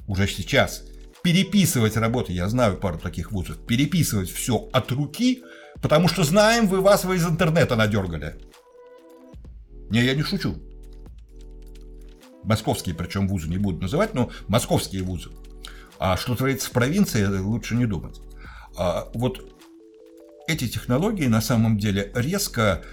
уже 0.07 0.27
сейчас, 0.27 0.85
переписывать 1.25 1.97
работы, 1.97 2.35
я 2.35 2.49
знаю 2.51 2.77
пару 2.77 2.99
таких 2.99 3.33
вузов, 3.33 3.57
переписывать 3.67 4.31
все 4.31 4.69
от 4.73 4.93
руки, 4.93 5.43
потому 5.81 6.07
что 6.07 6.23
знаем, 6.23 6.69
вы 6.69 6.83
вас 6.83 7.05
вы 7.05 7.17
из 7.17 7.27
интернета 7.27 7.77
надергали. 7.77 8.39
Не, 9.89 10.05
я 10.05 10.15
не 10.15 10.23
шучу. 10.23 10.57
Московские, 12.43 12.95
причем 12.95 13.27
вузы 13.27 13.49
не 13.49 13.57
буду 13.57 13.81
называть, 13.81 14.13
но 14.13 14.31
московские 14.49 15.03
вузы. 15.03 15.31
А 15.99 16.19
что 16.19 16.37
творится 16.37 16.69
в 16.69 16.73
провинции, 16.73 17.25
лучше 17.25 17.75
не 17.75 17.87
думать. 17.87 18.21
А 18.77 19.09
вот 19.15 19.41
эти 20.47 20.69
технологии 20.69 21.27
на 21.27 21.41
самом 21.41 21.79
деле 21.79 22.13
резко 22.15 22.85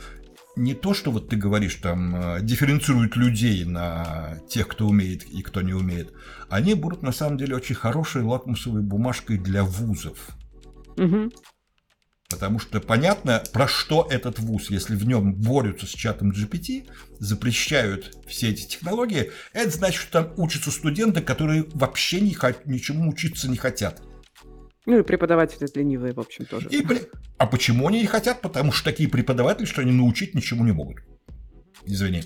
не 0.56 0.74
то, 0.74 0.94
что 0.94 1.12
вот 1.12 1.30
ты 1.30 1.36
говоришь, 1.36 1.76
там, 1.76 2.16
э, 2.16 2.42
дифференцируют 2.42 3.16
людей 3.16 3.64
на 3.66 4.38
тех, 4.50 4.68
кто 4.68 4.88
умеет 4.88 5.24
и 5.24 5.42
кто 5.42 5.62
не 5.62 5.74
умеет, 5.74 6.14
они 6.50 6.74
будут 6.74 7.04
на 7.04 7.12
самом 7.12 7.38
деле 7.38 7.56
очень 7.56 7.76
хорошей 7.76 8.22
лакмусовой 8.22 8.82
бумажкой 8.82 9.38
для 9.38 9.64
вузов. 9.64 10.18
Угу. 10.98 11.32
Потому 12.30 12.60
что 12.60 12.80
понятно, 12.80 13.44
про 13.52 13.68
что 13.68 14.08
этот 14.10 14.40
вуз, 14.40 14.70
если 14.70 14.96
в 14.96 15.06
нем 15.06 15.34
борются 15.34 15.86
с 15.86 15.90
чатом 15.90 16.32
GPT, 16.32 16.88
запрещают 17.20 18.18
все 18.28 18.50
эти 18.50 18.68
технологии, 18.68 19.32
это 19.54 19.70
значит, 19.70 20.02
что 20.02 20.24
там 20.24 20.34
учатся 20.38 20.72
студенты, 20.72 21.22
которые 21.22 21.66
вообще 21.74 22.22
ни, 22.22 22.36
ничему 22.70 23.10
учиться 23.10 23.50
не 23.50 23.58
хотят. 23.58 24.02
Ну 24.86 25.00
и 25.00 25.04
преподаватели 25.04 25.68
ленивые, 25.76 26.14
в 26.14 26.20
общем, 26.20 26.46
тоже. 26.46 26.70
И 26.70 26.82
при... 26.82 27.02
А 27.38 27.46
почему 27.46 27.88
они 27.88 28.02
не 28.02 28.08
хотят? 28.08 28.42
Потому 28.42 28.72
что 28.72 28.86
такие 28.86 29.10
преподаватели, 29.10 29.66
что 29.66 29.82
они 29.82 29.92
научить 29.92 30.34
ничему 30.34 30.66
не 30.66 30.72
могут. 30.72 30.98
Извини. 31.86 32.24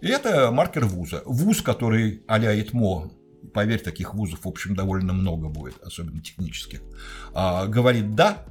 И 0.00 0.08
это 0.08 0.50
маркер 0.50 0.84
вуза. 0.84 1.22
Вуз, 1.24 1.62
который 1.62 2.22
а-ля 2.26 2.60
ИТМО, 2.60 3.10
поверь, 3.52 3.80
таких 3.80 4.14
вузов, 4.14 4.44
в 4.44 4.48
общем, 4.48 4.74
довольно 4.74 5.12
много 5.12 5.48
будет, 5.48 5.80
особенно 5.82 6.20
технических, 6.20 6.80
а, 7.34 7.66
говорит 7.66 8.14
«да», 8.14 8.44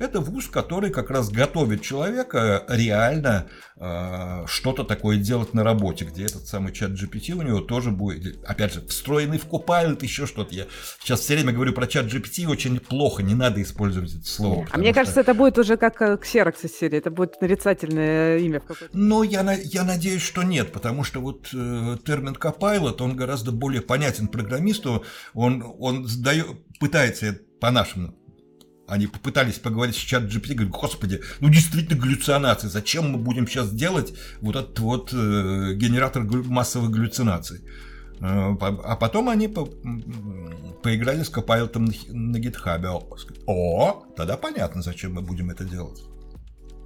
это 0.00 0.20
вуз, 0.20 0.48
который 0.48 0.90
как 0.90 1.10
раз 1.10 1.30
готовит 1.30 1.82
человека 1.82 2.64
реально 2.68 3.46
э, 3.76 4.44
что-то 4.46 4.84
такое 4.84 5.18
делать 5.18 5.52
на 5.52 5.62
работе, 5.62 6.06
где 6.06 6.24
этот 6.24 6.46
самый 6.46 6.72
чат 6.72 6.92
GPT 6.92 7.32
у 7.32 7.42
него 7.42 7.60
тоже 7.60 7.90
будет, 7.90 8.42
опять 8.44 8.72
же, 8.72 8.80
встроенный 8.86 9.38
в 9.38 9.46
Copilot, 9.46 10.02
еще 10.02 10.26
что-то. 10.26 10.54
Я 10.54 10.64
сейчас 11.00 11.20
все 11.20 11.34
время 11.34 11.52
говорю 11.52 11.74
про 11.74 11.86
чат 11.86 12.06
GPT, 12.06 12.46
очень 12.46 12.80
плохо, 12.80 13.22
не 13.22 13.34
надо 13.34 13.60
использовать 13.62 14.14
это 14.14 14.26
слово. 14.26 14.66
А 14.70 14.78
мне 14.78 14.94
кажется, 14.94 15.20
это 15.20 15.34
будет 15.34 15.58
уже 15.58 15.76
как 15.76 16.00
Xerox 16.00 16.64
из 16.64 16.78
серии, 16.78 16.98
это 16.98 17.10
будет 17.10 17.40
нарицательное 17.40 18.38
имя. 18.38 18.62
Но 18.94 19.22
я, 19.22 19.52
я 19.52 19.84
надеюсь, 19.84 20.22
что 20.22 20.42
нет, 20.42 20.72
потому 20.72 21.04
что 21.04 21.20
вот 21.20 21.48
э, 21.52 21.96
термин 22.06 22.32
Copilot, 22.32 23.02
он 23.02 23.16
гораздо 23.16 23.52
более 23.52 23.82
понятен 23.82 24.28
программисту, 24.28 25.04
он, 25.34 25.62
он 25.78 26.06
сдает, 26.06 26.46
пытается 26.78 27.38
по-нашему 27.60 28.14
они 28.90 29.06
попытались 29.06 29.58
поговорить 29.58 29.94
с 29.94 29.98
чат 29.98 30.24
GPT, 30.24 30.54
говорят, 30.54 30.72
господи, 30.72 31.20
ну 31.40 31.48
действительно 31.48 32.00
галлюцинации, 32.00 32.68
зачем 32.68 33.10
мы 33.10 33.18
будем 33.18 33.46
сейчас 33.46 33.70
делать 33.70 34.12
вот 34.40 34.56
этот 34.56 34.78
вот 34.80 35.12
э, 35.12 35.74
генератор 35.74 36.24
массовых 36.24 36.90
галлюцинаций? 36.90 37.60
Э, 38.20 38.54
а 38.60 38.96
потом 38.96 39.28
они 39.28 39.48
по, 39.48 39.66
поиграли 40.82 41.22
с 41.22 41.28
Копайлотом 41.28 41.88
на, 42.08 42.38
гитхабе. 42.38 42.88
О, 43.46 44.04
тогда 44.16 44.36
понятно, 44.36 44.82
зачем 44.82 45.14
мы 45.14 45.22
будем 45.22 45.50
это 45.50 45.64
делать. 45.64 46.02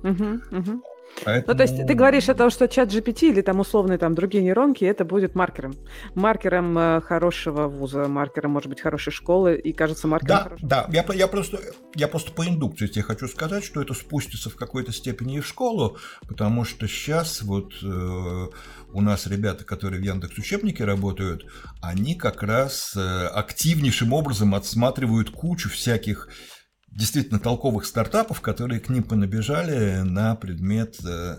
Угу, 0.03 0.59
угу. 0.59 0.83
Поэтому... 1.25 1.53
Ну, 1.53 1.57
то 1.57 1.63
есть 1.63 1.87
ты 1.87 1.95
говоришь 1.95 2.29
о 2.29 2.35
том, 2.35 2.51
что 2.51 2.69
чат 2.69 2.89
GPT 2.89 3.31
или 3.31 3.41
там 3.41 3.61
условные 3.61 3.99
там 3.99 4.15
другие 4.15 4.43
нейронки, 4.43 4.85
это 4.85 5.05
будет 5.05 5.35
маркером. 5.35 5.75
Маркером 6.15 6.77
э, 6.77 7.01
хорошего 7.01 7.69
вуза, 7.69 8.09
маркером, 8.09 8.53
может 8.53 8.69
быть, 8.69 8.81
хорошей 8.81 9.13
школы, 9.13 9.57
и, 9.57 9.73
кажется, 9.73 10.09
маркером 10.09 10.37
Да, 10.37 10.43
хорошего... 10.45 10.69
да, 10.69 10.87
я, 10.91 11.05
я, 11.15 11.27
просто, 11.29 11.61
я 11.95 12.09
просто 12.09 12.33
по 12.33 12.47
индукции 12.47 12.87
тебе 12.87 13.03
хочу 13.03 13.29
сказать, 13.29 13.65
что 13.65 13.81
это 13.81 13.95
спустится 13.95 14.51
в 14.51 14.57
какой-то 14.57 14.93
степени 14.93 15.37
и 15.37 15.41
в 15.41 15.47
школу, 15.47 15.99
потому 16.27 16.65
что 16.65 16.87
сейчас 16.89 17.43
вот 17.43 17.73
э, 17.83 18.47
у 18.93 19.01
нас 19.01 19.27
ребята, 19.27 19.65
которые 19.65 20.01
в 20.01 20.05
Яндекс 20.05 20.39
учебнике 20.39 20.85
работают, 20.85 21.47
они 21.81 22.15
как 22.15 22.43
раз 22.43 22.95
э, 22.97 23.27
активнейшим 23.27 24.13
образом 24.13 24.55
отсматривают 24.55 25.31
кучу 25.31 25.69
всяких 25.69 26.29
действительно 26.97 27.41
толковых 27.41 27.87
стартапов, 27.87 28.41
которые 28.41 28.81
к 28.81 28.89
ним 28.89 29.03
понабежали 29.03 30.03
на 30.03 30.35
предмет 30.37 30.97
э, 31.05 31.39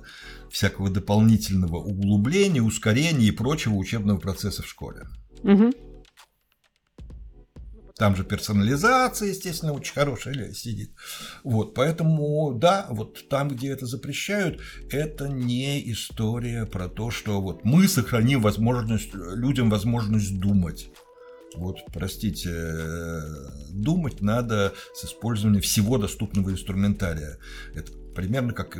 всякого 0.49 0.89
дополнительного 0.89 1.77
углубления, 1.77 2.61
ускорения 2.61 3.27
и 3.27 3.31
прочего 3.31 3.75
учебного 3.75 4.17
процесса 4.17 4.63
в 4.63 4.67
школе. 4.67 5.07
Угу. 5.43 5.71
Там 7.97 8.13
же 8.17 8.25
персонализация, 8.25 9.29
естественно, 9.29 9.71
очень 9.71 9.93
хорошая 9.93 10.51
сидит. 10.51 10.91
Вот, 11.45 11.73
поэтому, 11.73 12.53
да, 12.53 12.87
вот 12.89 13.29
там, 13.29 13.47
где 13.47 13.69
это 13.69 13.85
запрещают, 13.85 14.59
это 14.91 15.29
не 15.29 15.89
история 15.93 16.65
про 16.65 16.89
то, 16.89 17.09
что 17.09 17.39
вот 17.41 17.63
мы 17.63 17.87
сохраним 17.87 18.41
возможность, 18.41 19.13
людям 19.13 19.69
возможность 19.69 20.37
думать. 20.37 20.89
Вот, 21.57 21.77
простите, 21.93 22.49
э, 22.53 23.21
думать 23.71 24.21
надо 24.21 24.73
с 24.93 25.05
использованием 25.05 25.61
всего 25.61 25.97
доступного 25.97 26.51
инструментария. 26.51 27.37
Это 27.73 27.91
примерно 28.15 28.53
как 28.53 28.77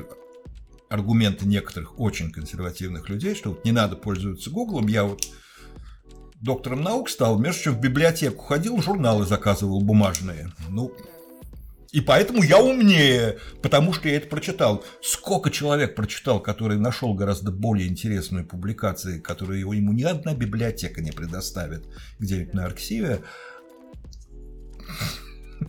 аргументы 0.90 1.46
некоторых 1.46 2.00
очень 2.00 2.32
консервативных 2.32 3.10
людей, 3.10 3.36
что 3.36 3.50
вот 3.50 3.66
не 3.66 3.72
надо 3.72 3.96
пользоваться 3.96 4.50
Гуглом. 4.50 4.88
Я 4.88 5.04
вот 5.04 5.28
доктором 6.42 6.82
наук 6.82 7.10
стал, 7.10 7.40
между 7.40 7.64
чем 7.64 7.76
в 7.76 7.82
библиотеку 7.82 8.44
ходил, 8.44 8.82
журналы 8.82 9.26
заказывал 9.26 9.82
бумажные. 9.82 10.52
Ну, 10.70 10.94
и 11.96 12.02
поэтому 12.02 12.44
я 12.44 12.60
умнее, 12.60 13.38
потому 13.62 13.94
что 13.94 14.10
я 14.10 14.18
это 14.18 14.28
прочитал. 14.28 14.84
Сколько 15.02 15.50
человек 15.50 15.96
прочитал, 15.96 16.42
который 16.42 16.78
нашел 16.78 17.14
гораздо 17.14 17.52
более 17.52 17.88
интересную 17.88 18.46
публикацию, 18.46 19.24
которую 19.24 19.60
ему 19.62 19.94
ни 19.94 20.04
одна 20.04 20.34
библиотека 20.34 21.02
не 21.02 21.12
предоставит 21.12 21.88
где-нибудь 22.20 22.54
на 22.54 22.66
архиве. 22.66 23.22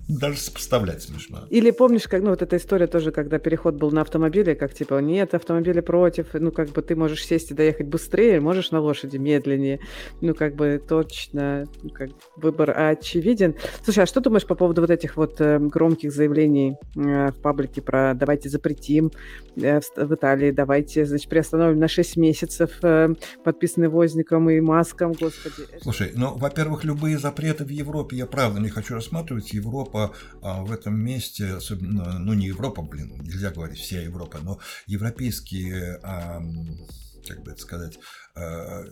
Даже 0.09 0.39
сопоставлять 0.39 1.03
смешно. 1.03 1.47
Или 1.51 1.71
помнишь, 1.71 2.05
как, 2.05 2.23
ну, 2.23 2.31
вот 2.31 2.43
эта 2.43 2.57
история 2.57 2.87
тоже, 2.87 3.11
когда 3.13 3.39
переход 3.39 3.75
был 3.75 3.91
на 3.91 4.03
автомобиле, 4.03 4.55
как 4.55 4.75
типа, 4.75 5.01
нет, 5.01 5.35
автомобили 5.35 5.81
против, 5.81 6.29
ну, 6.35 6.51
как 6.51 6.71
бы 6.71 6.83
ты 6.83 6.97
можешь 6.97 7.25
сесть 7.25 7.51
и 7.51 7.55
доехать 7.55 7.87
быстрее, 7.87 8.41
можешь 8.41 8.71
на 8.71 8.81
лошади 8.81 9.17
медленнее. 9.17 9.81
Ну, 10.21 10.35
как 10.35 10.55
бы 10.55 10.83
точно, 10.87 11.67
ну, 11.83 11.91
как 11.91 12.11
выбор 12.37 12.71
очевиден. 12.77 13.55
Слушай, 13.85 14.05
а 14.05 14.07
что 14.07 14.21
думаешь 14.21 14.47
по 14.47 14.55
поводу 14.55 14.81
вот 14.81 14.91
этих 14.91 15.17
вот 15.17 15.41
э, 15.41 15.59
громких 15.59 16.13
заявлений 16.13 16.77
э, 16.97 17.31
в 17.31 17.41
паблике 17.41 17.83
про 17.83 18.15
давайте 18.15 18.49
запретим 18.49 19.11
э, 19.57 19.81
в, 19.81 19.85
в 19.97 20.15
Италии, 20.15 20.51
давайте, 20.51 21.05
значит, 21.05 21.29
приостановим 21.29 21.79
на 21.79 21.89
6 21.89 22.17
месяцев 22.17 22.71
э, 22.83 23.09
подписанный 23.45 23.89
Возником 23.89 24.51
и 24.51 24.61
Маском, 24.61 25.13
господи. 25.13 25.69
Слушай, 25.83 26.13
ну, 26.15 26.37
во-первых, 26.37 26.85
любые 26.85 27.19
запреты 27.19 27.65
в 27.65 27.71
Европе 27.71 28.17
я 28.17 28.27
правда 28.27 28.61
не 28.61 28.69
хочу 28.69 28.95
рассматривать. 28.95 29.53
Европа 29.53 29.76
а, 30.43 30.63
в 30.63 30.73
этом 30.73 30.99
месте, 30.99 31.55
особенно, 31.55 32.19
ну 32.19 32.35
не 32.35 32.47
Европа, 32.47 32.83
блин, 32.83 33.23
нельзя 33.23 33.51
говорить 33.51 33.79
вся 33.79 34.01
Европа, 34.01 34.39
но 34.43 34.59
европейские, 34.87 36.01
а, 36.03 36.43
как 37.27 37.43
бы 37.43 37.53
это 37.53 37.61
сказать, 37.61 37.99
а, 38.35 38.85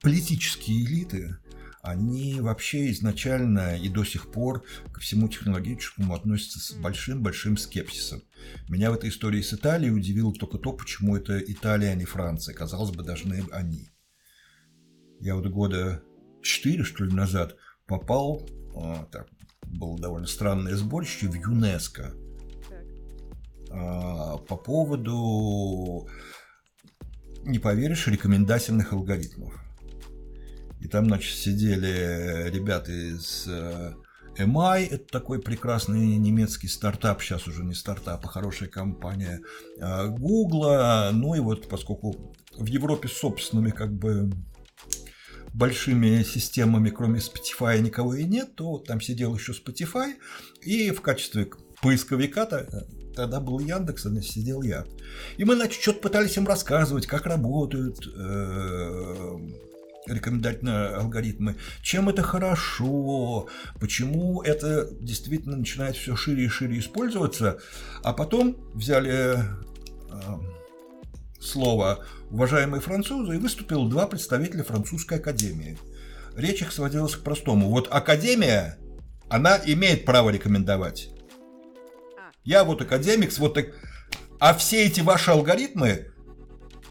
политические 0.00 0.84
элиты, 0.84 1.36
они 1.82 2.40
вообще 2.40 2.90
изначально 2.92 3.76
и 3.76 3.90
до 3.90 4.04
сих 4.04 4.32
пор 4.32 4.64
ко 4.90 5.00
всему 5.00 5.28
технологическому 5.28 6.14
относятся 6.14 6.58
с 6.58 6.72
большим-большим 6.72 7.58
скепсисом. 7.58 8.22
Меня 8.70 8.90
в 8.90 8.94
этой 8.94 9.10
истории 9.10 9.42
с 9.42 9.52
Италией 9.52 9.92
удивило 9.92 10.32
только 10.32 10.56
то, 10.56 10.72
почему 10.72 11.14
это 11.14 11.38
Италия, 11.38 11.90
а 11.90 11.94
не 11.94 12.06
Франция. 12.06 12.54
Казалось 12.54 12.90
бы, 12.90 13.04
должны 13.04 13.44
они. 13.52 13.90
Я 15.20 15.34
вот 15.34 15.46
года 15.48 16.02
четыре, 16.42 16.84
что 16.84 17.04
ли, 17.04 17.12
назад 17.12 17.56
попал, 17.86 18.48
а, 18.76 19.04
так, 19.12 19.28
было 19.74 19.98
довольно 19.98 20.26
странное 20.26 20.76
сборище 20.76 21.28
в 21.28 21.34
ЮНЕСКО. 21.34 22.14
А, 23.70 24.36
по 24.38 24.56
поводу, 24.56 26.08
не 27.42 27.58
поверишь, 27.58 28.06
рекомендательных 28.06 28.92
алгоритмов. 28.92 29.54
И 30.80 30.88
там, 30.88 31.06
значит, 31.06 31.36
сидели 31.36 32.50
ребята 32.50 32.92
из 32.92 33.48
MI, 34.38 34.86
это 34.90 35.06
такой 35.06 35.40
прекрасный 35.40 36.18
немецкий 36.18 36.68
стартап, 36.68 37.22
сейчас 37.22 37.46
уже 37.46 37.64
не 37.64 37.74
стартап, 37.74 38.24
а 38.26 38.28
хорошая 38.28 38.68
компания, 38.68 39.40
Google, 39.78 41.12
ну 41.12 41.34
и 41.34 41.40
вот 41.40 41.68
поскольку 41.68 42.34
в 42.56 42.66
Европе 42.66 43.08
собственными 43.08 43.70
как 43.70 43.94
бы 43.94 44.30
большими 45.54 46.22
системами, 46.24 46.90
кроме 46.90 47.20
Spotify, 47.20 47.78
никого 47.80 48.14
и 48.14 48.24
нет, 48.24 48.54
то 48.56 48.78
там 48.78 49.00
сидел 49.00 49.34
еще 49.34 49.52
Spotify, 49.52 50.14
и 50.60 50.90
в 50.90 51.00
качестве 51.00 51.48
поисковика 51.80 52.42
-то, 52.42 52.86
тогда 53.14 53.40
был 53.40 53.60
Яндекс, 53.60 54.06
а 54.06 54.22
сидел 54.22 54.62
я. 54.62 54.84
И 55.36 55.44
мы, 55.44 55.54
значит, 55.54 55.80
что-то 55.80 56.00
пытались 56.00 56.36
им 56.36 56.46
рассказывать, 56.46 57.06
как 57.06 57.26
работают 57.26 58.04
э, 58.06 59.38
рекомендательные 60.06 60.88
алгоритмы, 60.88 61.56
чем 61.82 62.08
это 62.08 62.22
хорошо, 62.22 63.48
почему 63.80 64.42
это 64.42 64.88
действительно 65.00 65.56
начинает 65.56 65.96
все 65.96 66.16
шире 66.16 66.44
и 66.44 66.48
шире 66.48 66.80
использоваться, 66.80 67.60
а 68.02 68.12
потом 68.12 68.56
взяли 68.74 69.38
э, 69.38 69.42
слово 71.44 72.04
уважаемые 72.30 72.80
французы, 72.80 73.36
и 73.36 73.38
выступил 73.38 73.88
два 73.88 74.06
представителя 74.06 74.64
французской 74.64 75.18
академии. 75.18 75.78
Речь 76.36 76.62
их 76.62 76.72
сводилась 76.72 77.14
к 77.14 77.22
простому. 77.22 77.70
Вот 77.70 77.88
академия, 77.90 78.78
она 79.28 79.60
имеет 79.64 80.04
право 80.04 80.30
рекомендовать. 80.30 81.10
Я 82.44 82.64
вот 82.64 82.80
академик, 82.82 83.36
вот 83.38 83.54
так... 83.54 83.66
А 84.40 84.52
все 84.52 84.84
эти 84.84 85.00
ваши 85.00 85.30
алгоритмы, 85.30 86.08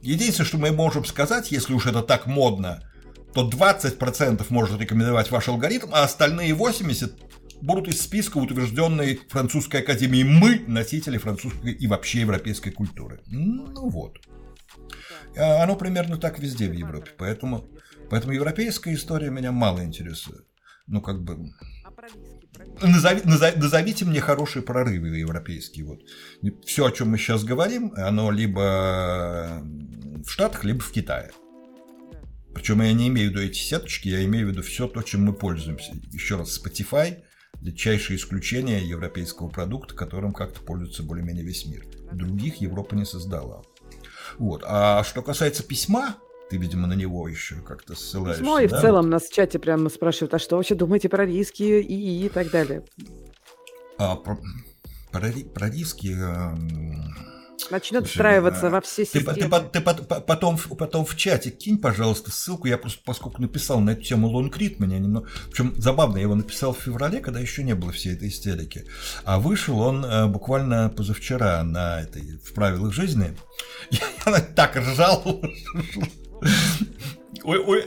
единственное, 0.01 0.47
что 0.47 0.57
мы 0.57 0.71
можем 0.71 1.05
сказать, 1.05 1.51
если 1.51 1.73
уж 1.73 1.85
это 1.85 2.01
так 2.01 2.25
модно, 2.25 2.81
то 3.33 3.49
20% 3.49 4.45
может 4.49 4.79
рекомендовать 4.79 5.29
ваш 5.29 5.49
алгоритм, 5.49 5.89
а 5.91 6.03
остальные 6.03 6.53
80% 6.53 7.11
будут 7.63 7.87
из 7.87 8.01
списка 8.01 8.37
утвержденной 8.37 9.21
французской 9.29 9.81
академией. 9.81 10.23
Мы 10.23 10.63
носители 10.67 11.17
французской 11.17 11.71
и 11.71 11.87
вообще 11.87 12.21
европейской 12.21 12.71
культуры. 12.71 13.21
Ну 13.27 13.89
вот. 13.89 14.19
А 15.37 15.63
оно 15.63 15.75
примерно 15.75 16.17
так 16.17 16.39
везде 16.39 16.69
в 16.69 16.73
Европе, 16.73 17.11
поэтому, 17.17 17.69
поэтому 18.09 18.33
европейская 18.33 18.93
история 18.93 19.29
меня 19.29 19.51
мало 19.51 19.83
интересует. 19.83 20.45
Ну, 20.87 21.01
как 21.01 21.23
бы... 21.23 21.51
Назови, 22.81 23.21
назови, 23.23 23.57
назовите 23.57 24.05
мне 24.05 24.19
хорошие 24.19 24.61
прорывы 24.63 25.07
европейские. 25.17 25.85
Вот. 25.85 25.99
Все, 26.65 26.85
о 26.85 26.91
чем 26.91 27.09
мы 27.09 27.17
сейчас 27.17 27.43
говорим, 27.43 27.93
оно 27.95 28.31
либо 28.31 29.61
в 30.23 30.29
Штатах, 30.29 30.63
либо 30.63 30.81
в 30.81 30.91
Китае. 30.91 31.31
Причем 32.53 32.81
я 32.81 32.93
не 32.93 33.07
имею 33.07 33.29
в 33.29 33.31
виду 33.31 33.41
эти 33.41 33.57
сеточки, 33.57 34.09
я 34.09 34.23
имею 34.25 34.47
в 34.47 34.51
виду 34.51 34.61
все 34.61 34.87
то, 34.87 35.01
чем 35.01 35.25
мы 35.25 35.33
пользуемся. 35.33 35.93
Еще 36.11 36.35
раз, 36.35 36.59
Spotify– 36.59 37.23
дичайшее 37.61 38.17
исключение 38.17 38.87
европейского 38.87 39.49
продукта, 39.49 39.95
которым 39.95 40.33
как-то 40.33 40.61
пользуется 40.61 41.01
более-менее 41.03 41.45
весь 41.45 41.65
мир. 41.65 41.85
Других 42.11 42.57
Европа 42.57 42.95
не 42.95 43.05
создала. 43.05 43.63
Вот. 44.39 44.63
А 44.65 45.03
что 45.03 45.21
касается 45.21 45.63
письма, 45.63 46.15
ты, 46.49 46.57
видимо, 46.57 46.87
на 46.87 46.93
него 46.93 47.27
еще 47.27 47.55
как-то 47.55 47.95
ссылаешься. 47.95 48.41
Письмо 48.41 48.59
и 48.59 48.67
да? 48.67 48.77
в 48.77 48.81
целом 48.81 49.09
нас 49.09 49.23
в 49.23 49.33
чате 49.33 49.59
прямо 49.59 49.89
спрашивают, 49.89 50.33
а 50.33 50.39
что 50.39 50.57
вообще 50.57 50.75
думаете 50.75 51.09
про 51.09 51.25
риски 51.25 51.63
и, 51.63 52.25
и 52.25 52.29
так 52.29 52.51
далее? 52.51 52.83
А, 53.97 54.15
про, 54.15 54.37
про, 55.11 55.31
про 55.53 55.69
риски... 55.69 56.15
Э, 56.17 56.55
Начнет 57.69 58.01
Слушай, 58.01 58.11
встраиваться 58.11 58.67
а, 58.67 58.69
во 58.69 58.81
все 58.81 59.05
системы. 59.05 59.33
Ты, 59.33 59.49
ты, 59.49 59.79
ты 59.79 59.81
потом, 59.81 60.57
потом 60.57 61.05
в 61.05 61.15
чате 61.15 61.49
кинь, 61.49 61.77
пожалуйста, 61.77 62.31
ссылку. 62.31 62.67
Я 62.67 62.77
просто, 62.77 63.01
поскольку 63.03 63.41
написал 63.41 63.79
на 63.79 63.91
эту 63.91 64.03
тему 64.03 64.27
Лонгрид, 64.29 64.79
меня 64.79 64.99
немного... 64.99 65.27
Причем 65.49 65.73
забавно, 65.77 66.17
я 66.17 66.23
его 66.23 66.35
написал 66.35 66.73
в 66.73 66.79
феврале, 66.79 67.19
когда 67.19 67.39
еще 67.39 67.63
не 67.63 67.75
было 67.75 67.91
всей 67.91 68.13
этой 68.13 68.29
истерики. 68.29 68.85
А 69.23 69.39
вышел 69.39 69.79
он 69.79 70.05
э, 70.05 70.27
буквально 70.27 70.89
позавчера 70.89 71.63
на 71.63 72.01
этой, 72.01 72.37
в 72.37 72.53
правилах 72.53 72.93
жизни. 72.93 73.35
Я, 73.91 74.07
я 74.25 74.39
так 74.39 74.75
ржал. 74.75 75.41
Ой, 77.43 77.59
ой, 77.59 77.85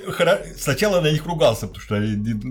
Сначала 0.59 1.01
на 1.01 1.11
них 1.11 1.25
ругался, 1.25 1.67
потому 1.67 1.83
что 1.83 2.03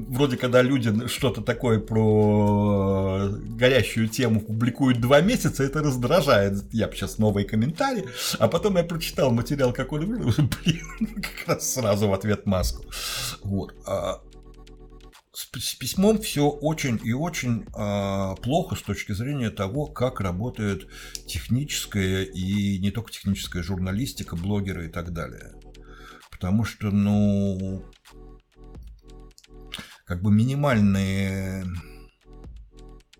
вроде 0.10 0.38
когда 0.38 0.62
люди 0.62 1.08
что-то 1.08 1.42
такое 1.42 1.80
про 1.80 3.30
горящую 3.30 4.08
тему 4.08 4.42
публикуют 4.42 5.00
два 5.00 5.22
месяца, 5.22 5.64
это 5.64 5.82
раздражает. 5.82 6.64
Я 6.72 6.90
сейчас 6.92 7.18
новые 7.18 7.46
комментарии, 7.46 8.06
а 8.40 8.48
потом 8.48 8.78
я 8.78 8.84
прочитал 8.84 9.32
материал, 9.32 9.72
как 9.72 9.94
он 9.94 10.06
блин, 10.06 11.22
как 11.22 11.48
раз 11.48 11.74
сразу 11.74 12.08
в 12.08 12.14
ответ 12.14 12.46
маску. 12.46 12.84
Вот. 13.44 13.74
А 13.86 14.22
с 15.36 15.76
письмом 15.76 16.22
все 16.22 16.48
очень 16.48 17.00
и 17.04 17.14
очень 17.14 17.66
э, 17.76 18.36
плохо 18.42 18.76
с 18.76 18.82
точки 18.82 19.12
зрения 19.12 19.50
того, 19.50 19.86
как 19.86 20.22
работает 20.22 20.88
техническая 21.28 22.24
и 22.24 22.80
не 22.80 22.92
только 22.92 23.12
техническая 23.12 23.62
журналистика, 23.62 24.36
блогеры 24.36 24.86
и 24.86 24.90
так 24.90 25.12
далее. 25.12 25.52
Потому 26.32 26.66
что, 26.66 26.92
ну, 26.92 27.86
как 30.06 30.22
бы 30.22 30.32
минимальные 30.32 31.66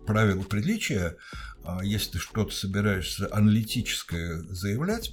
правила 0.06 0.42
приличия, 0.42 1.16
а, 1.64 1.84
если 1.84 2.12
ты 2.12 2.18
что-то 2.18 2.54
собираешься 2.54 3.28
аналитическое 3.32 4.38
заявлять, 4.42 5.12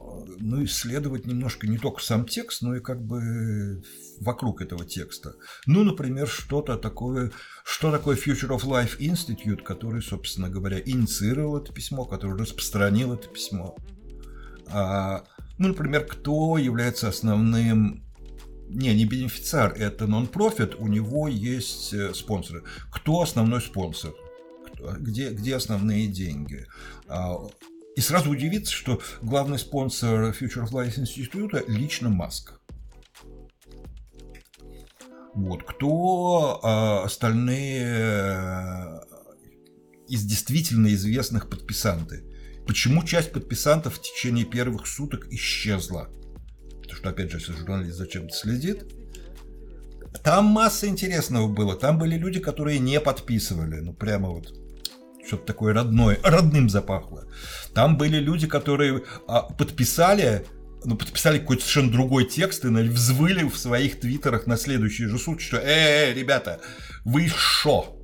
ну, 0.00 0.64
исследовать 0.64 1.26
немножко 1.26 1.66
не 1.66 1.78
только 1.78 2.02
сам 2.02 2.26
текст, 2.26 2.62
но 2.62 2.76
и 2.76 2.80
как 2.80 3.02
бы 3.02 3.82
вокруг 4.20 4.60
этого 4.60 4.84
текста. 4.84 5.34
Ну, 5.66 5.84
например, 5.84 6.28
что-то 6.28 6.76
такое, 6.76 7.32
что 7.64 7.92
такое 7.92 8.16
Future 8.16 8.50
of 8.50 8.64
Life 8.64 8.98
Institute, 8.98 9.62
который, 9.62 10.02
собственно 10.02 10.50
говоря, 10.50 10.80
инициировал 10.80 11.58
это 11.58 11.72
письмо, 11.72 12.04
который 12.04 12.36
распространил 12.36 13.14
это 13.14 13.28
письмо. 13.28 13.76
А, 14.66 15.24
ну, 15.58 15.68
например, 15.68 16.06
кто 16.06 16.58
является 16.58 17.08
основным 17.08 18.04
не, 18.68 18.94
не 18.94 19.04
бенефициар, 19.04 19.72
это 19.74 20.06
нон-профит, 20.06 20.74
у 20.76 20.88
него 20.88 21.28
есть 21.28 21.92
э, 21.92 22.12
спонсоры. 22.14 22.64
Кто 22.90 23.20
основной 23.22 23.60
спонсор? 23.60 24.14
Где, 24.98 25.30
где 25.30 25.56
основные 25.56 26.08
деньги? 26.08 26.66
А, 27.06 27.36
и 27.94 28.00
сразу 28.00 28.30
удивиться, 28.30 28.72
что 28.72 29.00
главный 29.22 29.58
спонсор 29.58 30.30
Future 30.30 30.64
of 30.64 30.72
Life 30.72 30.98
института 30.98 31.62
лично 31.68 32.08
Маск. 32.08 32.60
Вот. 35.34 35.62
Кто 35.64 36.60
а, 36.62 37.04
остальные 37.04 37.84
э, 37.86 39.00
из 40.08 40.24
действительно 40.24 40.92
известных 40.94 41.48
подписанты? 41.48 42.24
Почему 42.66 43.04
часть 43.04 43.32
подписантов 43.32 43.94
в 43.94 44.02
течение 44.02 44.44
первых 44.44 44.86
суток 44.86 45.26
исчезла? 45.30 46.08
Потому 46.82 46.96
что, 46.96 47.08
опять 47.10 47.30
же, 47.30 47.38
если 47.38 47.52
журналист 47.52 47.96
зачем-то 47.96 48.34
следит, 48.34 48.84
там 50.22 50.46
масса 50.46 50.86
интересного 50.86 51.48
было. 51.48 51.76
Там 51.76 51.98
были 51.98 52.16
люди, 52.16 52.40
которые 52.40 52.78
не 52.78 53.00
подписывали. 53.00 53.80
Ну, 53.80 53.92
прямо 53.92 54.30
вот 54.30 54.54
что-то 55.26 55.44
такое 55.44 55.74
родное, 55.74 56.18
родным 56.22 56.68
запахло. 56.68 57.26
Там 57.74 57.96
были 57.96 58.18
люди, 58.18 58.46
которые 58.46 59.02
а, 59.26 59.42
подписали, 59.42 60.46
ну, 60.84 60.96
подписали 60.96 61.38
какой-то 61.38 61.62
совершенно 61.62 61.92
другой 61.92 62.26
текст 62.26 62.64
и 62.64 62.68
взвыли 62.68 63.44
в 63.44 63.56
своих 63.56 64.00
твиттерах 64.00 64.46
на 64.46 64.56
следующие 64.56 65.08
же 65.08 65.18
сутки, 65.18 65.42
что 65.42 65.56
«Э, 65.58 66.10
-э 66.10 66.14
ребята, 66.14 66.60
вы 67.04 67.28
шо?» 67.28 67.96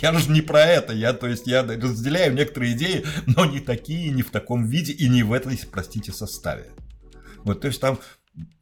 Я 0.00 0.18
же 0.18 0.30
не 0.30 0.40
про 0.40 0.60
это, 0.64 0.94
я, 0.94 1.12
то 1.12 1.26
есть, 1.26 1.46
я 1.46 1.62
разделяю 1.62 2.32
некоторые 2.32 2.72
идеи, 2.72 3.04
но 3.26 3.44
не 3.44 3.60
такие, 3.60 4.10
не 4.10 4.22
в 4.22 4.30
таком 4.30 4.64
виде 4.64 4.92
и 4.92 5.06
не 5.06 5.22
в 5.22 5.34
этой, 5.34 5.60
простите, 5.70 6.12
составе. 6.12 6.70
Вот, 7.44 7.60
то 7.60 7.66
есть 7.66 7.78
там 7.80 7.98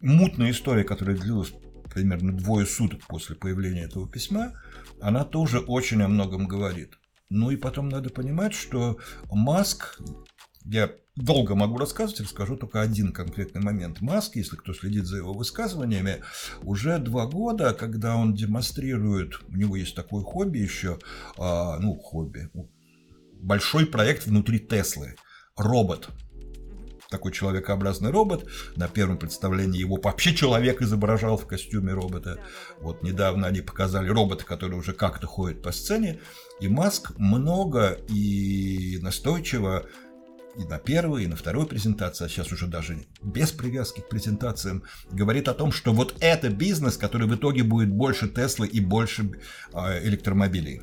мутная 0.00 0.50
история, 0.50 0.82
которая 0.82 1.16
длилась 1.16 1.52
примерно 1.94 2.36
двое 2.36 2.66
суток 2.66 3.06
после 3.06 3.36
появления 3.36 3.84
этого 3.84 4.08
письма, 4.08 4.54
она 5.00 5.24
тоже 5.24 5.60
очень 5.60 6.02
о 6.02 6.08
многом 6.08 6.48
говорит. 6.48 6.98
Ну 7.28 7.52
и 7.52 7.56
потом 7.56 7.88
надо 7.88 8.10
понимать, 8.10 8.52
что 8.52 8.98
Маск, 9.30 10.00
я 10.70 10.92
долго 11.16 11.56
могу 11.56 11.78
рассказывать, 11.78 12.20
расскажу 12.20 12.56
только 12.56 12.80
один 12.80 13.12
конкретный 13.12 13.60
момент. 13.60 14.00
Маск, 14.00 14.36
если 14.36 14.56
кто 14.56 14.72
следит 14.72 15.04
за 15.04 15.16
его 15.16 15.32
высказываниями, 15.32 16.22
уже 16.62 16.98
два 16.98 17.26
года, 17.26 17.74
когда 17.74 18.14
он 18.14 18.34
демонстрирует, 18.34 19.40
у 19.48 19.56
него 19.56 19.74
есть 19.74 19.96
такое 19.96 20.22
хобби 20.22 20.58
еще, 20.58 20.98
а, 21.36 21.78
ну, 21.80 21.96
хобби, 21.96 22.50
большой 23.40 23.86
проект 23.86 24.26
внутри 24.26 24.60
Теслы, 24.60 25.16
робот– 25.56 26.08
такой 27.10 27.32
человекообразный 27.32 28.10
робот. 28.10 28.48
На 28.76 28.88
первом 28.88 29.18
представлении 29.18 29.80
его 29.80 29.98
вообще 30.02 30.34
человек 30.34 30.80
изображал 30.80 31.36
в 31.36 31.46
костюме 31.46 31.92
робота. 31.92 32.38
Вот 32.80 33.02
недавно 33.02 33.48
они 33.48 33.60
показали 33.60 34.08
робота, 34.08 34.44
который 34.44 34.78
уже 34.78 34.92
как-то 34.92 35.26
ходит 35.26 35.60
по 35.62 35.72
сцене. 35.72 36.20
И 36.60 36.68
Маск 36.68 37.18
много 37.18 37.98
и 38.08 38.98
настойчиво 39.02 39.86
и 40.56 40.64
на 40.64 40.78
первой, 40.78 41.24
и 41.24 41.26
на 41.26 41.36
второй 41.36 41.66
презентации, 41.66 42.24
а 42.24 42.28
сейчас 42.28 42.52
уже 42.52 42.66
даже 42.66 43.04
без 43.22 43.52
привязки 43.52 44.00
к 44.00 44.08
презентациям, 44.08 44.82
говорит 45.10 45.48
о 45.48 45.54
том, 45.54 45.72
что 45.72 45.92
вот 45.92 46.14
это 46.20 46.50
бизнес, 46.50 46.96
который 46.96 47.26
в 47.26 47.34
итоге 47.34 47.62
будет 47.62 47.90
больше 47.90 48.28
Теслы 48.28 48.66
и 48.66 48.80
больше 48.80 49.30
э, 49.72 50.06
электромобилей. 50.06 50.82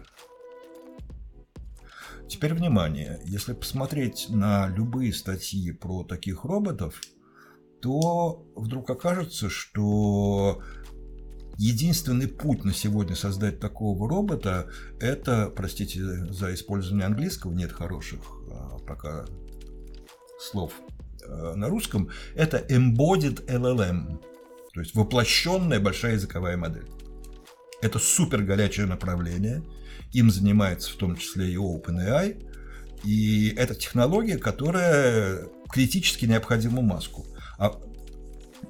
Теперь 2.27 2.53
внимание, 2.53 3.21
если 3.23 3.53
посмотреть 3.53 4.27
на 4.29 4.67
любые 4.67 5.13
статьи 5.13 5.71
про 5.71 6.03
таких 6.03 6.43
роботов, 6.43 7.01
то 7.81 8.45
вдруг 8.55 8.89
окажется, 8.89 9.49
что 9.49 10.61
единственный 11.57 12.27
путь 12.27 12.65
на 12.65 12.73
сегодня 12.73 13.15
создать 13.15 13.59
такого 13.59 14.09
робота– 14.09 14.69
это, 14.99 15.51
простите 15.55 16.03
за 16.31 16.53
использование 16.53 17.05
английского, 17.05 17.53
нет 17.53 17.71
хороших 17.71 18.19
а, 18.51 18.77
пока 18.79 19.25
слов 20.39 20.73
а, 21.25 21.55
на 21.55 21.69
русском, 21.69 22.09
это 22.35 22.57
embodied 22.69 23.45
LLM, 23.47 24.19
то 24.73 24.79
есть 24.79 24.95
воплощенная 24.95 25.79
большая 25.79 26.13
языковая 26.13 26.57
модель. 26.57 26.87
Это 27.81 27.99
супер 27.99 28.43
горячее 28.43 28.85
направление– 28.85 29.63
им 30.13 30.31
занимается 30.31 30.91
в 30.91 30.95
том 30.95 31.15
числе 31.15 31.51
и 31.51 31.55
OpenAI. 31.55 32.43
И 33.03 33.53
это 33.55 33.75
технология, 33.75 34.37
которая 34.37 35.47
критически 35.69 36.25
необходима 36.25 36.81
Маску. 36.81 37.25
А 37.57 37.79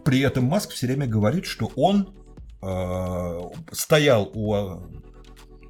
при 0.04 0.20
этом 0.22 0.46
Маск 0.46 0.72
все 0.72 0.88
время 0.88 1.08
говорит, 1.08 1.46
что 1.46 1.72
он 1.76 2.14
э, 2.62 3.40
стоял 3.72 4.30
у 4.34 4.82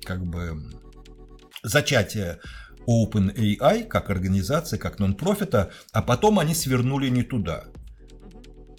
как 0.04 0.26
бы 0.26 0.58
зачатия 1.64 2.40
OpenAI 2.88 3.84
как 3.84 4.10
организации, 4.10 4.78
как 4.78 5.00
нон-профита, 5.00 5.72
а 5.92 6.02
потом 6.02 6.40
они 6.40 6.54
свернули 6.54 7.10
не 7.10 7.24
туда. 7.24 7.66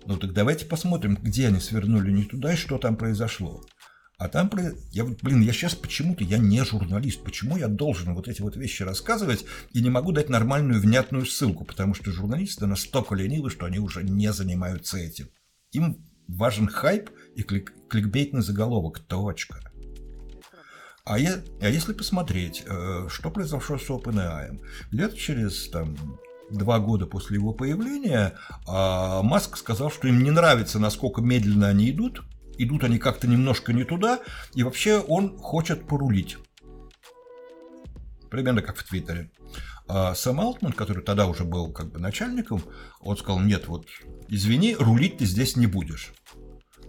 Ну 0.07 0.17
так 0.17 0.33
давайте 0.33 0.65
посмотрим, 0.65 1.19
где 1.21 1.49
они 1.49 1.61
свернули 1.61 2.11
не 2.11 2.25
туда 2.25 2.55
и 2.55 2.57
что 2.57 2.79
там 2.79 2.97
произошло. 2.97 3.63
А 4.19 4.29
там, 4.29 4.51
я, 4.91 5.05
блин, 5.05 5.43
я 5.43 5.53
сейчас 5.53 5.77
почему-то, 5.77 6.25
я 6.25 6.39
не 6.39 6.65
журналист, 6.65 7.23
почему 7.23 7.57
я 7.57 7.69
должен 7.69 8.15
вот 8.15 8.27
эти 8.27 8.43
вот 8.43 8.57
вещи 8.57 8.83
рассказывать 8.83 9.45
и 9.73 9.81
не 9.81 9.91
могу 9.91 10.11
дать 10.11 10.29
нормальную 10.29 10.81
внятную 10.81 11.25
ссылку, 11.25 11.65
потому 11.65 11.95
что 11.95 12.11
журналисты 12.11 12.67
настолько 12.67 13.15
ленивы, 13.15 13.49
что 13.49 13.67
они 13.67 13.79
уже 13.79 14.03
не 14.03 14.33
занимаются 14.33 14.99
этим. 14.99 15.29
Им 15.71 16.05
важен 16.27 16.67
хайп 16.67 17.11
и 17.37 17.43
клик, 17.43 17.73
кликбейтный 17.89 18.43
заголовок, 18.43 18.99
точка. 18.99 19.68
А, 21.09 21.19
я, 21.19 21.41
а 21.63 21.71
если 21.71 21.95
посмотреть, 21.95 22.65
э, 22.67 23.07
что 23.09 23.31
произошло 23.31 23.79
с 23.79 23.89
OpenAI, 23.89 24.61
где-то 24.93 25.17
через 25.17 25.71
там, 25.71 25.97
два 26.51 26.79
года 26.81 27.07
после 27.07 27.37
его 27.37 27.55
появления 27.55 28.35
а, 28.67 29.23
Маск 29.23 29.57
сказал, 29.57 29.91
что 29.91 30.07
им 30.07 30.23
не 30.23 30.31
нравится, 30.31 30.79
насколько 30.79 31.23
медленно 31.23 31.69
они 31.69 31.91
идут, 31.91 32.25
идут 32.59 32.85
они 32.85 32.99
как-то 32.99 33.27
немножко 33.27 33.73
не 33.73 33.85
туда, 33.85 34.21
и 34.53 34.63
вообще 34.63 34.99
он 34.99 35.39
хочет 35.39 35.87
порулить. 35.87 36.37
Примерно 38.31 38.61
как 38.61 38.77
в 38.77 38.85
Твиттере. 38.87 39.31
А 39.89 40.15
Сэм 40.15 40.39
Алтман, 40.39 40.73
который 40.73 41.03
тогда 41.03 41.27
уже 41.27 41.45
был 41.45 41.73
как 41.73 41.91
бы 41.91 41.99
начальником, 41.99 42.63
он 43.01 43.17
сказал, 43.17 43.41
нет, 43.41 43.67
вот 43.67 43.87
извини, 44.29 44.77
рулить 44.79 45.17
ты 45.17 45.25
здесь 45.25 45.57
не 45.57 45.67
будешь. 45.67 46.13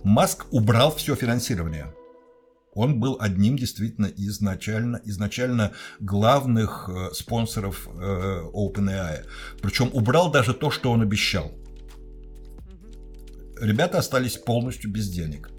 Маск 0.04 0.46
убрал 0.52 0.94
все 0.94 1.16
финансирование. 1.16 1.94
Он 2.74 3.00
был 3.00 3.18
одним 3.20 3.58
действительно 3.58 4.06
изначально, 4.16 5.02
изначально 5.04 5.74
главных 6.00 6.90
э, 6.90 7.14
спонсоров 7.14 7.88
э, 7.88 8.42
OpenAI. 8.54 9.26
Причем 9.62 9.90
убрал 9.94 10.32
даже 10.32 10.54
то, 10.54 10.70
что 10.70 10.92
он 10.92 11.02
обещал. 11.02 11.52
Ребята 13.60 13.98
остались 13.98 14.38
полностью 14.38 14.92
без 14.92 15.10
денег 15.10 15.50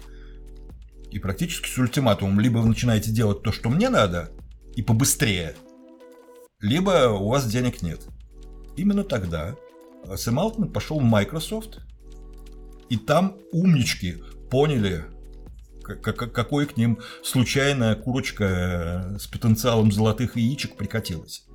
и 1.11 1.19
практически 1.19 1.67
с 1.67 1.77
ультиматумом. 1.77 2.39
Либо 2.39 2.59
вы 2.59 2.69
начинаете 2.69 3.11
делать 3.11 3.43
то, 3.43 3.51
что 3.51 3.69
мне 3.69 3.89
надо, 3.89 4.31
и 4.75 4.81
побыстрее, 4.81 5.55
либо 6.61 7.09
у 7.09 7.29
вас 7.29 7.45
денег 7.45 7.81
нет. 7.81 8.01
Именно 8.77 9.03
тогда 9.03 9.55
Сэм 10.15 10.39
Алтман 10.39 10.71
пошел 10.71 10.99
в 10.99 11.03
Microsoft, 11.03 11.79
и 12.89 12.97
там 12.97 13.37
умнички 13.51 14.17
поняли, 14.49 15.05
какой 15.81 16.65
к 16.65 16.77
ним 16.77 16.99
случайная 17.23 17.95
курочка 17.95 19.15
с 19.19 19.27
потенциалом 19.27 19.91
золотых 19.91 20.37
яичек 20.37 20.75
прикатилась. 20.75 21.45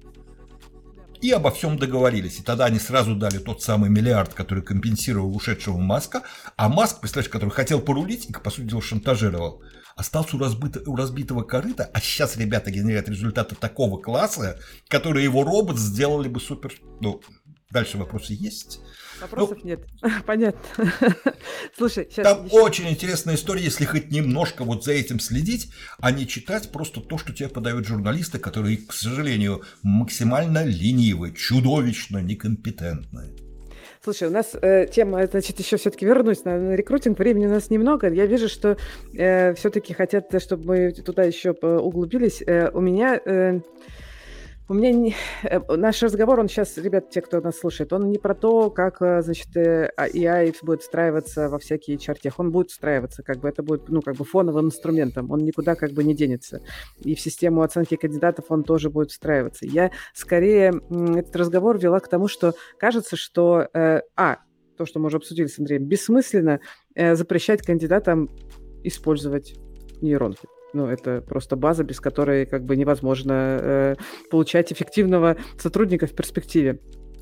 И 1.21 1.31
обо 1.31 1.51
всем 1.51 1.79
договорились. 1.79 2.39
И 2.39 2.43
тогда 2.43 2.67
они 2.67 2.79
сразу 2.79 3.15
дали 3.17 3.39
тот 3.39 3.63
самый 3.63 3.91
миллиард, 3.91 4.35
который 4.35 4.63
компенсировал 4.63 5.35
ушедшего 5.35 5.79
Маска, 5.79 6.23
а 6.57 6.69
Маск, 6.69 7.01
представляешь, 7.01 7.31
который 7.31 7.51
хотел 7.51 7.81
порулить 7.81 8.29
и, 8.29 8.33
по 8.33 8.51
сути 8.51 8.67
дела, 8.67 8.83
шантажировал, 8.83 9.63
остался 9.97 10.37
у, 10.37 10.39
разбито, 10.39 10.83
у 10.89 10.95
разбитого 10.95 11.43
корыта, 11.43 11.91
а 11.93 12.01
сейчас 12.01 12.37
ребята 12.37 12.71
генерят 12.71 13.09
результаты 13.09 13.55
такого 13.55 14.01
класса, 14.01 14.59
которые 14.89 15.25
его 15.25 15.43
робот 15.43 15.79
сделали 15.79 16.29
бы 16.29 16.39
супер... 16.39 16.75
Ну, 17.01 17.23
дальше 17.71 17.97
вопросы 17.97 18.35
есть. 18.39 18.81
Вопросов 19.21 19.59
ну, 19.63 19.69
нет. 19.69 19.81
Понятно. 20.27 20.61
Слушай, 21.77 22.09
сейчас 22.11 22.27
Там 22.27 22.47
еще... 22.47 22.61
очень 22.61 22.89
интересная 22.89 23.35
история, 23.35 23.63
если 23.63 23.85
хоть 23.85 24.11
немножко 24.11 24.65
вот 24.65 24.85
за 24.85 24.93
этим 24.93 25.21
следить, 25.21 25.71
а 25.99 26.11
не 26.11 26.27
читать 26.27 26.71
просто 26.71 27.01
то, 27.01 27.19
что 27.19 27.33
тебе 27.33 27.49
подают 27.49 27.87
журналисты, 27.87 28.39
которые, 28.39 28.79
к 28.79 28.93
сожалению, 28.93 29.63
максимально 29.83 30.65
ленивы, 30.65 31.33
чудовищно 31.33 32.19
некомпетентны. 32.19 33.35
Слушай, 34.03 34.29
у 34.29 34.31
нас 34.31 34.55
э, 34.55 34.87
тема, 34.87 35.27
значит, 35.27 35.59
еще 35.59 35.77
все-таки 35.79 36.07
вернусь 36.07 36.45
на, 36.45 36.59
на 36.59 36.77
рекрутинг. 36.77 37.19
Времени 37.19 37.47
у 37.47 37.51
нас 37.51 37.71
немного. 37.71 38.09
Я 38.09 38.27
вижу, 38.27 38.49
что 38.49 38.77
э, 39.15 39.53
все-таки 39.55 39.95
хотят, 39.95 40.27
чтобы 40.41 40.65
мы 40.65 40.93
туда 40.93 41.25
еще 41.25 41.51
углубились. 41.51 42.41
Э, 42.47 42.71
у 42.73 42.81
меня 42.81 43.21
э, 43.25 43.61
у 44.69 44.75
меня 44.75 44.93
не... 44.93 45.15
Э, 45.45 45.61
наш 45.77 46.03
разговор, 46.03 46.41
он 46.41 46.49
сейчас, 46.49 46.77
ребят, 46.77 47.11
те, 47.11 47.21
кто 47.21 47.41
нас 47.41 47.59
слушает, 47.59 47.93
он 47.93 48.11
не 48.11 48.19
про 48.19 48.35
то, 48.35 48.71
как, 48.71 49.01
э, 49.01 49.23
значит, 49.23 49.49
AI 49.57 49.91
э, 49.97 50.51
а, 50.51 50.65
будет 50.65 50.83
встраиваться 50.83 51.49
во 51.49 51.59
всякие 51.59 51.99
чертех. 51.99 52.39
Он 52.39 52.51
будет 52.51 52.71
встраиваться, 52.71 53.23
как 53.23 53.39
бы 53.39 53.49
это 53.49 53.63
будет, 53.63 53.89
ну, 53.89 54.03
как 54.03 54.17
бы 54.17 54.25
фоновым 54.25 54.67
инструментом. 54.67 55.31
Он 55.31 55.41
никуда 55.41 55.77
как 55.77 55.93
бы 55.93 56.03
не 56.03 56.15
денется. 56.15 56.63
И 56.99 57.15
в 57.15 57.21
систему 57.21 57.63
оценки 57.63 57.97
кандидатов 57.97 58.47
он 58.49 58.65
тоже 58.65 58.91
будет 58.91 59.11
встраиваться. 59.11 59.67
Я 59.67 59.93
скорее 60.15 60.81
этот 60.91 61.37
разговор 61.37 61.79
вела 61.79 62.01
к 62.01 62.09
тому, 62.09 62.29
что 62.29 62.55
кажется, 62.79 63.17
что... 63.17 63.69
Э, 63.73 64.01
а, 64.17 64.39
то, 64.77 64.85
что 64.85 64.99
мы 65.01 65.07
уже 65.07 65.17
обсудили 65.17 65.47
с 65.47 65.59
Андреем, 65.59 65.85
бессмысленно 65.85 66.61
э, 66.95 67.15
запрещать 67.15 67.63
кандидатам 67.63 68.29
использовать 68.83 69.55
нейронки. 70.03 70.47
Ну, 70.77 70.89
это 70.89 71.23
просто 71.23 71.57
база, 71.57 71.85
без 71.85 72.01
которой 72.01 72.45
как 72.45 72.67
бы 72.67 72.77
невозможно 72.77 73.33
э, 73.59 73.95
получать 74.31 74.71
эффективного 74.75 75.39
сотрудника 75.57 76.07
в 76.07 76.13
перспективе. 76.13 76.81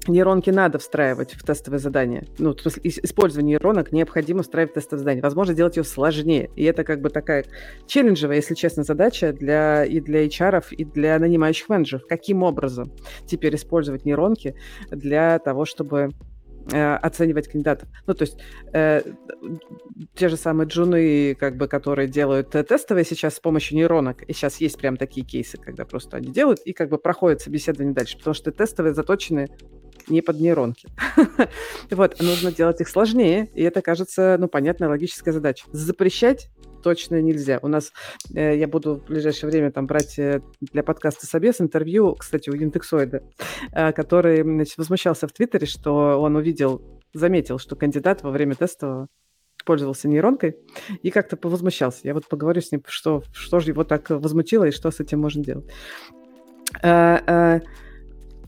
нейронки 0.08 0.50
надо 0.50 0.80
встраивать 0.80 1.34
в 1.34 1.44
тестовое 1.44 1.78
задание. 1.78 2.26
Ну, 2.38 2.52
в 2.52 2.60
смысле, 2.60 2.82
использование 2.84 3.52
нейронок 3.52 3.92
необходимо 3.92 4.42
встраивать 4.42 4.72
в 4.72 4.74
тестовое 4.74 4.98
задание. 4.98 5.22
Возможно, 5.22 5.54
делать 5.54 5.76
ее 5.76 5.84
сложнее. 5.84 6.50
И 6.56 6.64
это 6.64 6.82
как 6.82 7.00
бы 7.00 7.10
такая 7.10 7.44
челленджевая, 7.86 8.38
если 8.38 8.54
честно, 8.54 8.82
задача 8.82 9.32
для, 9.32 9.84
и 9.84 10.00
для 10.00 10.26
HR, 10.26 10.64
и 10.72 10.84
для 10.84 11.16
нанимающих 11.20 11.68
менеджеров. 11.68 12.08
Каким 12.08 12.42
образом 12.42 12.90
теперь 13.24 13.54
использовать 13.54 14.04
нейронки 14.04 14.56
для 14.90 15.38
того, 15.38 15.64
чтобы 15.64 16.10
э, 16.70 16.94
оценивать 16.96 17.48
кандидатов. 17.48 17.88
Ну, 18.06 18.14
то 18.14 18.22
есть 18.22 18.38
э, 18.72 19.02
те 20.14 20.28
же 20.28 20.36
самые 20.36 20.68
джуны, 20.68 21.34
как 21.34 21.56
бы, 21.56 21.68
которые 21.68 22.08
делают 22.08 22.50
тестовые 22.50 23.04
сейчас 23.04 23.36
с 23.36 23.40
помощью 23.40 23.76
нейронок, 23.76 24.22
и 24.22 24.32
сейчас 24.32 24.60
есть 24.60 24.78
прям 24.78 24.96
такие 24.96 25.26
кейсы, 25.26 25.58
когда 25.58 25.84
просто 25.84 26.16
они 26.16 26.32
делают 26.32 26.60
и 26.60 26.72
как 26.72 26.88
бы 26.88 26.98
проходят 26.98 27.40
собеседование 27.40 27.94
дальше, 27.94 28.18
потому 28.18 28.34
что 28.34 28.52
тестовые 28.52 28.94
заточены 28.94 29.48
не 30.08 30.20
под 30.20 30.40
нейронки. 30.40 30.88
вот, 31.90 32.20
нужно 32.20 32.52
делать 32.52 32.80
их 32.80 32.88
сложнее, 32.88 33.50
и 33.54 33.62
это, 33.62 33.80
кажется, 33.82 34.36
ну, 34.38 34.48
понятная 34.48 34.88
логическая 34.88 35.32
задача. 35.32 35.64
Запрещать 35.72 36.50
точно 36.84 37.22
нельзя. 37.22 37.58
У 37.62 37.68
нас, 37.68 37.92
э, 38.34 38.56
я 38.58 38.68
буду 38.68 38.96
в 38.96 39.06
ближайшее 39.06 39.50
время 39.50 39.72
там 39.72 39.86
брать 39.86 40.18
э, 40.18 40.42
для 40.60 40.82
подкаста 40.82 41.26
Собес 41.26 41.62
интервью, 41.62 42.14
кстати, 42.14 42.50
у 42.50 42.56
Интексоида, 42.56 43.22
э, 43.72 43.92
который 43.92 44.42
значит, 44.42 44.76
возмущался 44.76 45.26
в 45.26 45.32
Твиттере, 45.32 45.66
что 45.66 46.20
он 46.20 46.36
увидел, 46.36 46.82
заметил, 47.14 47.58
что 47.58 47.74
кандидат 47.74 48.22
во 48.22 48.30
время 48.30 48.54
теста 48.54 49.08
пользовался 49.64 50.08
нейронкой 50.08 50.56
и 51.02 51.10
как-то 51.10 51.38
повозмущался. 51.38 52.00
Я 52.02 52.12
вот 52.12 52.28
поговорю 52.28 52.60
с 52.60 52.70
ним, 52.70 52.82
что, 52.86 53.22
что 53.32 53.60
же 53.60 53.70
его 53.70 53.82
так 53.84 54.10
возмутило 54.10 54.64
и 54.64 54.70
что 54.70 54.90
с 54.90 55.00
этим 55.00 55.20
можно 55.20 55.42
делать. 55.42 55.64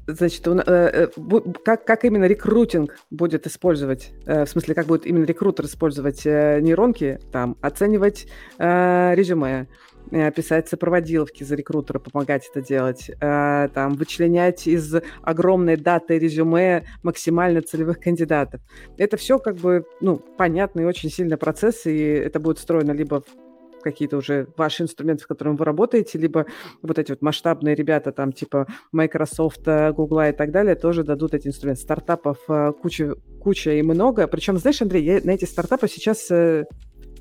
Э, 0.06 0.12
э, 0.12 0.14
Значит, 0.14 0.46
э, 0.46 0.62
э, 0.66 1.40
как, 1.64 1.84
как 1.84 2.04
именно 2.04 2.26
рекрутинг 2.26 2.96
будет 3.10 3.46
использовать, 3.46 4.12
э, 4.26 4.44
в 4.44 4.48
смысле, 4.48 4.74
как 4.74 4.86
будет 4.86 5.06
именно 5.06 5.24
рекрутер 5.24 5.66
использовать 5.66 6.24
нейронки, 6.24 7.18
там, 7.32 7.56
оценивать 7.60 8.26
резюме, 8.58 9.68
писать 10.10 10.68
сопроводиловки 10.68 11.42
за 11.42 11.56
рекрутера, 11.56 11.98
помогать 11.98 12.48
это 12.48 12.64
делать, 12.66 13.10
там, 13.20 13.94
вычленять 13.94 14.66
из 14.68 14.94
огромной 15.22 15.76
даты 15.76 16.18
резюме 16.18 16.86
максимально 17.02 17.60
целевых 17.60 17.98
кандидатов. 17.98 18.60
Это 18.98 19.16
все 19.16 19.38
как 19.38 19.56
бы, 19.56 19.84
ну, 20.00 20.16
понятный 20.16 20.86
очень 20.86 21.10
сильный 21.10 21.36
процесс, 21.36 21.86
и 21.86 21.98
это 21.98 22.38
будет 22.38 22.58
встроено 22.58 22.92
либо 22.92 23.22
в 23.22 23.45
какие-то 23.86 24.16
уже 24.16 24.48
ваши 24.56 24.82
инструменты, 24.82 25.22
с 25.22 25.26
которыми 25.26 25.56
вы 25.56 25.64
работаете, 25.64 26.18
либо 26.18 26.46
вот 26.82 26.98
эти 26.98 27.12
вот 27.12 27.22
масштабные 27.22 27.74
ребята, 27.74 28.10
там 28.10 28.32
типа 28.32 28.66
Microsoft, 28.92 29.62
Google 29.64 30.22
и 30.22 30.32
так 30.32 30.50
далее, 30.50 30.74
тоже 30.74 31.04
дадут 31.04 31.34
эти 31.34 31.48
инструменты. 31.48 31.82
Стартапов 31.82 32.38
э, 32.48 32.72
куча, 32.82 33.14
куча 33.40 33.72
и 33.72 33.82
много. 33.82 34.26
Причем, 34.26 34.58
знаешь, 34.58 34.82
Андрей, 34.82 35.04
я 35.04 35.20
на 35.22 35.30
эти 35.30 35.44
стартапы 35.44 35.86
сейчас 35.88 36.30
э, 36.30 36.64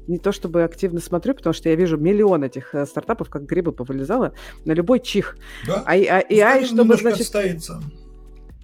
не 0.07 0.17
то 0.17 0.31
чтобы 0.31 0.63
активно 0.63 0.99
смотрю, 0.99 1.35
потому 1.35 1.53
что 1.53 1.69
я 1.69 1.75
вижу 1.75 1.97
миллион 1.97 2.43
этих 2.43 2.73
э, 2.73 2.85
стартапов, 2.85 3.29
как 3.29 3.43
грибы 3.43 3.71
повылезала, 3.71 4.33
на 4.65 4.71
любой 4.73 4.99
чих. 4.99 5.37
Да? 5.67 5.83
А, 5.85 5.93
а, 5.93 6.21
AI, 6.21 6.65
чтобы, 6.65 6.97
значит... 6.97 7.21
Отстоится. 7.21 7.81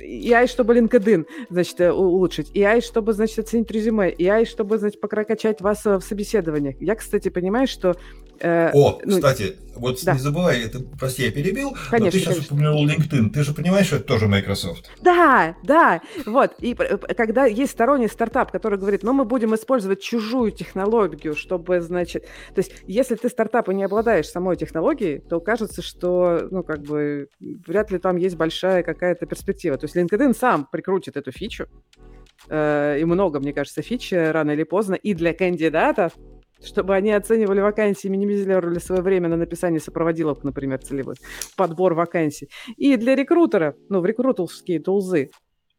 AI, 0.02 0.47
чтобы 0.47 0.76
LinkedIn, 0.76 1.26
значит, 1.49 1.80
э, 1.82 1.91
улучшить, 1.91 2.52
AI, 2.56 2.82
чтобы, 2.82 3.14
значит, 3.14 3.39
оценить 3.39 3.70
резюме, 3.72 4.14
AI, 4.14 4.45
чтобы, 4.45 4.78
значит, 4.78 4.99
прокачать 4.99 5.62
вас 5.62 5.86
э, 5.86 5.97
в 5.97 6.02
собеседованиях. 6.02 6.76
Я, 6.80 6.95
кстати, 6.95 7.30
понимаю, 7.30 7.68
что 7.68 7.95
Э, 8.41 8.71
О, 8.73 8.99
ну, 9.05 9.15
кстати, 9.17 9.55
вот 9.75 9.99
да. 10.03 10.13
не 10.13 10.19
забывай, 10.19 10.63
это, 10.63 10.79
прости, 10.99 11.23
я 11.23 11.31
перебил, 11.31 11.75
конечно, 11.89 12.05
но 12.05 12.11
ты 12.11 12.19
сейчас 12.19 12.35
конечно. 12.35 12.55
упомянул 12.55 12.87
LinkedIn. 12.87 13.29
Ты 13.29 13.43
же 13.43 13.53
понимаешь, 13.53 13.87
что 13.87 13.97
это 13.97 14.05
тоже 14.05 14.27
Microsoft. 14.27 14.89
Да, 15.01 15.55
да. 15.63 16.01
Вот. 16.25 16.55
И 16.59 16.73
когда 16.73 17.45
есть 17.45 17.71
сторонний 17.71 18.07
стартап, 18.07 18.51
который 18.51 18.79
говорит, 18.79 19.03
ну, 19.03 19.13
мы 19.13 19.25
будем 19.25 19.53
использовать 19.55 20.01
чужую 20.01 20.51
технологию, 20.51 21.35
чтобы, 21.35 21.81
значит... 21.81 22.23
То 22.53 22.59
есть, 22.59 22.71
если 22.87 23.15
ты 23.15 23.29
стартап 23.29 23.69
и 23.69 23.75
не 23.75 23.83
обладаешь 23.83 24.27
самой 24.27 24.55
технологией, 24.55 25.19
то 25.19 25.39
кажется, 25.39 25.81
что, 25.81 26.47
ну, 26.49 26.63
как 26.63 26.81
бы, 26.81 27.27
вряд 27.39 27.91
ли 27.91 27.99
там 27.99 28.17
есть 28.17 28.35
большая 28.35 28.83
какая-то 28.83 29.25
перспектива. 29.25 29.77
То 29.77 29.85
есть, 29.85 29.95
LinkedIn 29.95 30.35
сам 30.37 30.67
прикрутит 30.71 31.15
эту 31.15 31.31
фичу, 31.31 31.67
э, 32.49 32.97
и 32.99 33.05
много, 33.05 33.39
мне 33.39 33.53
кажется, 33.53 33.81
фич 33.81 34.11
рано 34.11 34.51
или 34.51 34.63
поздно 34.63 34.95
и 34.95 35.13
для 35.13 35.33
кандидатов, 35.33 36.13
чтобы 36.64 36.95
они 36.95 37.12
оценивали 37.12 37.59
вакансии, 37.59 38.07
минимизировали 38.07 38.80
свое 38.80 39.01
время 39.01 39.30
на 39.30 39.38
написание 39.38 39.80
сопроводилок, 39.80 40.43
например, 40.43 40.80
целевых, 40.80 41.18
подбор 41.55 41.93
вакансий. 41.93 42.49
И 42.78 42.95
для 42.97 43.16
рекрутера, 43.16 43.76
ну, 43.89 44.01
в 44.01 44.05
рекрутерские 44.05 44.80
тулзы, 44.80 45.32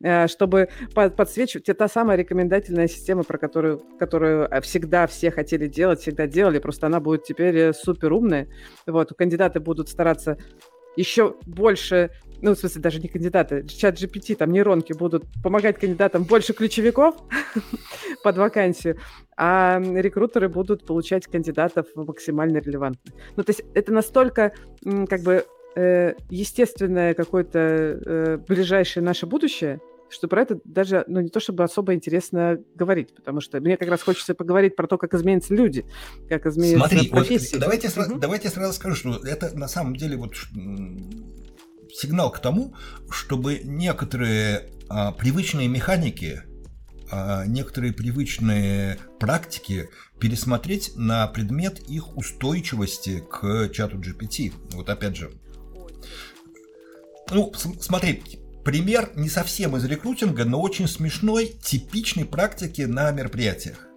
э, 0.03 0.27
чтобы 0.27 0.69
подсвечивать. 0.95 1.67
Та 1.77 1.89
самая 1.89 2.17
рекомендательная 2.17 2.89
система, 2.89 3.23
про 3.23 3.39
которую, 3.39 3.83
которую 3.99 4.49
всегда 4.63 5.07
все 5.07 5.31
хотели 5.31 5.69
делать, 5.69 6.01
всегда 6.01 6.27
делали, 6.27 6.59
просто 6.59 6.87
она 6.87 7.01
будет 7.01 7.25
теперь 7.25 7.57
э, 7.57 7.73
супер 7.73 8.13
умная. 8.13 8.49
Вот, 8.87 9.13
кандидаты 9.17 9.61
будут 9.61 9.89
стараться 9.89 10.37
еще 10.97 11.37
больше, 11.47 12.11
ну, 12.41 12.55
в 12.55 12.59
смысле, 12.59 12.83
даже 12.83 13.01
не 13.01 13.09
кандидаты, 13.09 13.67
чат 13.67 14.01
GPT, 14.01 14.37
там 14.37 14.51
нейронки 14.51 14.93
будут 14.93 15.25
помогать 15.43 15.79
кандидатам 15.79 16.25
больше 16.25 16.53
ключевиков 16.53 17.17
под 18.23 18.37
вакансию, 18.37 18.99
а 19.45 19.81
рекрутеры 19.81 20.49
будут 20.49 20.87
получать 20.87 21.27
кандидатов 21.27 21.87
максимально 21.97 22.59
релевантных. 22.59 23.13
Ну, 23.35 23.43
то 23.43 23.51
есть 23.51 23.63
это 23.75 23.93
настолько, 23.93 24.53
как 24.85 25.21
бы, 25.23 25.45
э, 25.75 26.15
естественное 26.31 27.13
какое-то 27.15 27.59
э, 27.59 28.37
ближайшее 28.47 29.03
наше 29.03 29.27
будущее, 29.27 29.81
что 30.11 30.29
про 30.29 30.43
это 30.43 30.61
даже, 30.65 31.03
ну, 31.09 31.21
не 31.21 31.29
то 31.29 31.41
чтобы 31.41 31.65
особо 31.65 31.93
интересно 31.93 32.61
говорить, 32.77 33.17
потому 33.17 33.41
что 33.41 33.61
мне 33.61 33.77
как 33.77 33.89
раз 33.89 34.03
хочется 34.03 34.37
поговорить 34.37 34.77
про 34.77 34.87
то, 34.87 34.97
как 34.97 35.13
изменятся 35.13 35.57
люди, 35.57 35.87
как 36.29 36.47
изменятся 36.47 36.89
Смотри, 36.89 37.09
профессии. 37.09 37.55
Вот 37.55 37.63
давайте, 37.63 37.89
угу. 37.89 38.21
давайте 38.21 38.49
сразу 38.49 38.75
скажу, 38.75 38.95
что 38.95 39.27
это 39.27 39.59
на 39.59 39.67
самом 39.67 39.97
деле 39.97 40.19
вот 40.19 40.35
сигнал 41.93 42.31
к 42.31 42.39
тому, 42.39 42.77
чтобы 43.11 43.61
некоторые 43.65 44.71
а, 44.89 45.11
привычные 45.11 45.67
механики, 45.67 46.43
некоторые 47.47 47.93
привычные 47.93 48.99
практики 49.19 49.89
пересмотреть 50.19 50.93
на 50.97 51.27
предмет 51.27 51.81
их 51.81 52.17
устойчивости 52.17 53.23
к 53.31 53.69
чату 53.71 53.99
GPT. 53.99 54.53
Вот 54.73 54.89
опять 54.89 55.17
же. 55.17 55.33
Ну, 57.31 57.53
смотри, 57.81 58.23
Пример 58.65 59.11
не 59.17 59.29
совсем 59.29 59.77
из 59.77 59.85
рекрутинга, 59.85 60.45
но 60.45 60.61
очень 60.61 60.87
смешной, 60.87 61.53
типичной 61.63 62.25
практики 62.25 62.83
на 62.83 63.11
мероприятиях. 63.11 63.89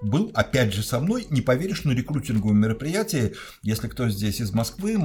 Был, 0.00 0.30
опять 0.34 0.72
же, 0.72 0.84
со 0.84 1.00
мной, 1.00 1.26
не 1.30 1.40
поверишь, 1.40 1.84
на 1.84 1.90
рекрутинговом 1.90 2.60
мероприятии, 2.60 3.34
если 3.62 3.88
кто 3.88 4.08
здесь 4.08 4.40
из 4.40 4.52
Москвы, 4.52 4.98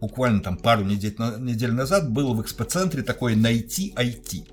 буквально 0.00 0.40
там 0.40 0.56
пару 0.56 0.84
недель, 0.84 1.14
недель 1.38 1.72
назад 1.72 2.10
был 2.10 2.32
в 2.32 2.40
экспоцентре 2.40 3.02
такой 3.02 3.36
«Найти 3.36 3.92
IT» 3.94 4.48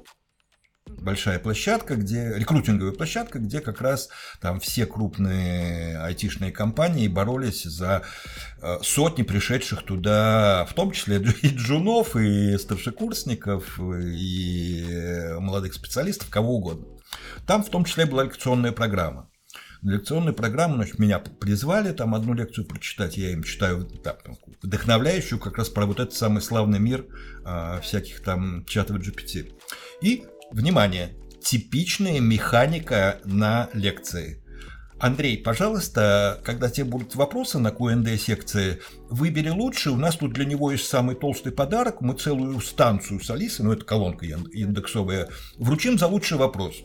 большая 0.98 1.40
площадка, 1.40 1.96
где 1.96 2.34
рекрутинговая 2.36 2.94
площадка, 2.94 3.40
где 3.40 3.62
как 3.62 3.82
раз 3.82 4.10
там 4.42 4.60
все 4.60 4.86
крупные 4.86 6.00
айтишные 6.00 6.52
компании 6.52 7.08
боролись 7.08 7.64
за 7.64 8.04
э, 8.62 8.78
сотни 8.82 9.24
пришедших 9.24 9.84
туда, 9.84 10.66
в 10.70 10.74
том 10.74 10.92
числе 10.92 11.18
и 11.42 11.50
джунов, 11.50 12.16
и 12.16 12.58
старшекурсников, 12.58 13.80
и 13.80 15.36
молодых 15.40 15.74
специалистов, 15.74 16.30
кого 16.30 16.56
угодно. 16.56 16.88
Там 17.46 17.64
в 17.64 17.70
том 17.70 17.86
числе 17.86 18.06
была 18.06 18.24
лекционная 18.24 18.72
программа. 18.72 19.30
Лекционная 19.84 20.34
программа, 20.34 20.76
значит, 20.76 20.98
меня 20.98 21.20
призвали 21.20 21.92
там 21.92 22.16
одну 22.16 22.34
лекцию 22.34 22.66
прочитать, 22.66 23.16
я 23.16 23.32
им 23.32 23.44
читаю 23.44 23.86
так, 23.86 24.24
вдохновляющую 24.64 25.40
как 25.40 25.58
раз 25.58 25.70
про 25.70 25.86
вот 25.86 26.00
этот 26.00 26.16
самый 26.16 26.42
славный 26.42 26.80
мир 26.80 27.06
а, 27.46 27.80
всяких 27.82 28.24
там 28.24 28.66
чатов 28.66 28.98
GPT. 28.98 29.54
И 30.02 30.26
Внимание! 30.52 31.16
Типичная 31.42 32.20
механика 32.20 33.20
на 33.24 33.70
лекции. 33.74 34.44
Андрей, 35.00 35.38
пожалуйста, 35.38 36.42
когда 36.44 36.70
тебе 36.70 36.86
будут 36.86 37.16
вопросы 37.16 37.60
на 37.60 37.72
Q&A 37.72 38.18
секции, 38.18 38.80
выбери 39.10 39.50
лучше. 39.50 39.92
У 39.92 39.96
нас 39.96 40.16
тут 40.16 40.34
для 40.34 40.46
него 40.46 40.72
есть 40.72 40.88
самый 40.88 41.16
толстый 41.16 41.52
подарок. 41.52 42.02
Мы 42.02 42.16
целую 42.16 42.60
станцию 42.62 43.20
с 43.20 43.30
Алисой, 43.30 43.66
ну 43.66 43.74
это 43.74 43.86
колонка 43.86 44.26
индексовая, 44.26 45.30
вручим 45.58 46.00
за 46.00 46.08
лучший 46.08 46.38
вопрос. 46.38 46.78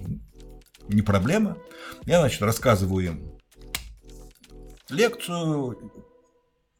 Не 0.88 1.02
проблема. 1.02 1.56
Я, 2.04 2.20
значит, 2.20 2.42
рассказываю 2.42 3.06
им 3.06 3.32
лекцию, 4.92 5.92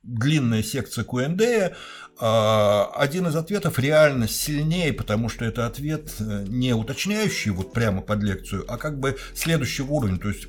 длинная 0.02 0.62
секция 0.62 1.04
Q&A, 1.04 1.74
один 2.24 3.26
из 3.26 3.34
ответов 3.34 3.80
реально 3.80 4.28
сильнее, 4.28 4.92
потому 4.92 5.28
что 5.28 5.44
это 5.44 5.66
ответ 5.66 6.14
э, 6.20 6.44
не 6.46 6.72
уточняющий 6.72 7.50
вот 7.50 7.72
прямо 7.72 8.00
под 8.00 8.22
лекцию, 8.22 8.64
а 8.68 8.78
как 8.78 9.00
бы 9.00 9.16
следующего 9.34 9.90
уровня, 9.90 10.18
то 10.18 10.28
есть 10.28 10.46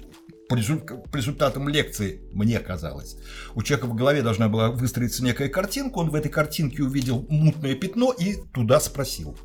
по 0.47 0.55
результатам 0.55 1.67
лекции, 1.67 2.21
мне 2.31 2.59
казалось. 2.59 3.17
У 3.55 3.63
человека 3.63 3.87
в 3.87 3.95
голове 3.95 4.21
должна 4.21 4.49
была 4.49 4.69
выстроиться 4.69 5.23
некая 5.23 5.49
картинка, 5.49 5.97
он 5.97 6.11
в 6.11 6.15
этой 6.15 6.29
картинке 6.29 6.83
увидел 6.83 7.25
мутное 7.27 7.73
пятно 7.73 8.11
и 8.11 8.35
туда 8.53 8.79
спросил. 8.79 9.35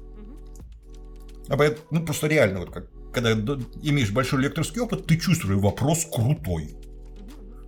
А 1.48 1.56
ну, 1.90 2.04
просто 2.04 2.26
реально, 2.26 2.60
вот 2.60 2.70
как, 2.70 2.90
когда 3.10 3.32
имеешь 3.32 4.10
большой 4.10 4.42
лекторский 4.42 4.82
опыт, 4.82 5.06
ты 5.06 5.16
чувствуешь, 5.16 5.62
вопрос 5.62 6.04
крутой. 6.12 6.76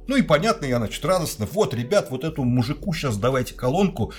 Ну 0.06 0.16
и 0.16 0.22
понятно, 0.22 0.66
я, 0.66 0.76
значит, 0.76 1.02
радостно, 1.02 1.46
вот, 1.46 1.72
ребят, 1.72 2.10
вот 2.10 2.24
этому 2.24 2.46
мужику 2.46 2.92
сейчас 2.92 3.16
давайте 3.16 3.54
колонку. 3.54 4.12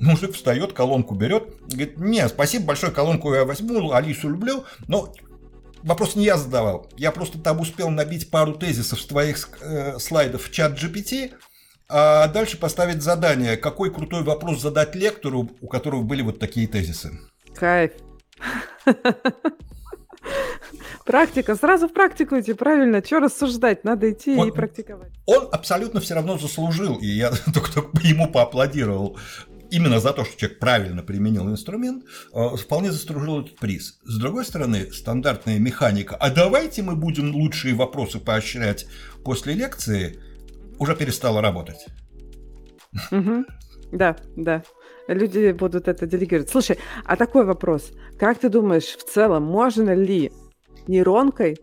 Мужик 0.00 0.34
встает, 0.34 0.72
колонку 0.72 1.14
берет, 1.14 1.54
говорит, 1.66 1.98
не, 1.98 2.28
спасибо 2.28 2.66
большое, 2.66 2.92
колонку 2.92 3.34
я 3.34 3.44
возьму, 3.44 3.92
Алису 3.92 4.28
люблю, 4.28 4.64
но 4.86 5.12
вопрос 5.82 6.14
не 6.14 6.24
я 6.24 6.36
задавал. 6.36 6.88
Я 6.96 7.10
просто 7.10 7.38
там 7.38 7.60
успел 7.60 7.90
набить 7.90 8.30
пару 8.30 8.54
тезисов 8.54 9.00
с 9.00 9.06
твоих 9.06 9.48
э, 9.60 9.98
слайдов 9.98 10.44
в 10.44 10.52
чат 10.52 10.80
GPT, 10.80 11.32
а 11.88 12.28
дальше 12.28 12.58
поставить 12.58 13.02
задание, 13.02 13.56
какой 13.56 13.92
крутой 13.92 14.22
вопрос 14.22 14.60
задать 14.60 14.94
лектору, 14.94 15.50
у 15.60 15.66
которого 15.66 16.02
были 16.02 16.22
вот 16.22 16.38
такие 16.38 16.68
тезисы. 16.68 17.18
Кайф. 17.54 17.92
Практика, 21.04 21.56
сразу 21.56 21.88
в 21.88 21.92
практику 21.94 22.38
идти, 22.38 22.52
правильно, 22.52 23.02
что 23.02 23.18
рассуждать, 23.18 23.82
надо 23.82 24.10
идти 24.10 24.36
он, 24.36 24.48
и 24.48 24.50
практиковать. 24.50 25.10
Он 25.24 25.48
абсолютно 25.50 26.00
все 26.00 26.14
равно 26.14 26.36
заслужил, 26.36 26.96
и 26.96 27.06
я 27.06 27.30
только, 27.54 27.72
только 27.72 28.06
ему 28.06 28.30
поаплодировал 28.30 29.18
именно 29.70 30.00
за 30.00 30.12
то, 30.12 30.24
что 30.24 30.38
человек 30.38 30.58
правильно 30.58 31.02
применил 31.02 31.48
инструмент, 31.50 32.04
э, 32.32 32.56
вполне 32.56 32.92
заслужил 32.92 33.40
этот 33.40 33.56
приз. 33.56 33.98
С 34.04 34.18
другой 34.18 34.44
стороны, 34.44 34.90
стандартная 34.92 35.58
механика, 35.58 36.16
а 36.16 36.30
давайте 36.30 36.82
мы 36.82 36.96
будем 36.96 37.34
лучшие 37.34 37.74
вопросы 37.74 38.18
поощрять 38.18 38.86
после 39.24 39.54
лекции, 39.54 40.20
уже 40.78 40.94
перестала 40.96 41.42
работать. 41.42 41.86
Да, 43.92 44.16
да. 44.36 44.62
Люди 45.08 45.52
будут 45.52 45.88
это 45.88 46.06
делегировать. 46.06 46.50
Слушай, 46.50 46.78
а 47.04 47.16
такой 47.16 47.44
вопрос. 47.44 47.92
Как 48.18 48.38
ты 48.38 48.50
думаешь, 48.50 48.96
в 48.96 49.04
целом, 49.04 49.44
можно 49.44 49.94
ли 49.94 50.30
нейронкой 50.86 51.56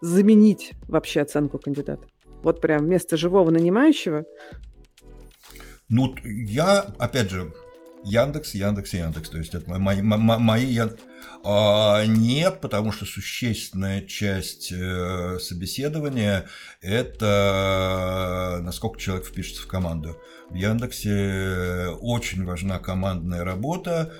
заменить 0.00 0.72
вообще 0.88 1.20
оценку 1.20 1.58
кандидата? 1.58 2.02
Вот 2.42 2.60
прям 2.60 2.84
вместо 2.84 3.16
живого 3.16 3.50
нанимающего 3.50 4.24
ну, 5.88 6.14
я, 6.24 6.80
опять 6.98 7.30
же, 7.30 7.52
Яндекс, 8.06 8.54
Яндекс, 8.54 8.94
Яндекс. 8.94 9.30
То 9.30 9.38
есть 9.38 9.54
это 9.54 9.68
мои, 9.68 10.00
мои, 10.00 10.38
мои 10.38 10.66
я... 10.66 10.90
а, 11.42 12.04
нет, 12.06 12.60
потому 12.60 12.92
что 12.92 13.04
существенная 13.04 14.02
часть 14.02 14.70
э, 14.72 15.38
собеседования– 15.40 16.46
это 16.80 18.60
насколько 18.62 19.00
человек 19.00 19.26
впишется 19.26 19.62
в 19.62 19.66
команду. 19.66 20.16
В 20.50 20.54
Яндексе 20.54 21.88
очень 22.00 22.44
важна 22.44 22.78
командная 22.78 23.42
работа, 23.42 24.12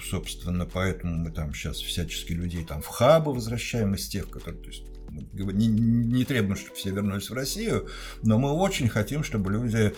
собственно, 0.00 0.64
поэтому 0.64 1.16
мы 1.16 1.32
там 1.32 1.52
сейчас 1.52 1.78
всячески 1.78 2.32
людей 2.32 2.64
там 2.64 2.80
в 2.82 2.86
хабы 2.86 3.34
возвращаем 3.34 3.94
из 3.94 4.08
тех, 4.08 4.30
которые, 4.30 4.62
то 4.62 4.68
есть 4.68 4.84
не, 5.32 5.66
не 5.66 6.24
требуем, 6.24 6.56
чтобы 6.56 6.76
все 6.76 6.90
вернулись 6.90 7.28
в 7.28 7.34
Россию, 7.34 7.88
но 8.22 8.38
мы 8.38 8.52
очень 8.52 8.88
хотим, 8.88 9.24
чтобы 9.24 9.50
люди 9.50 9.76
э, 9.76 9.92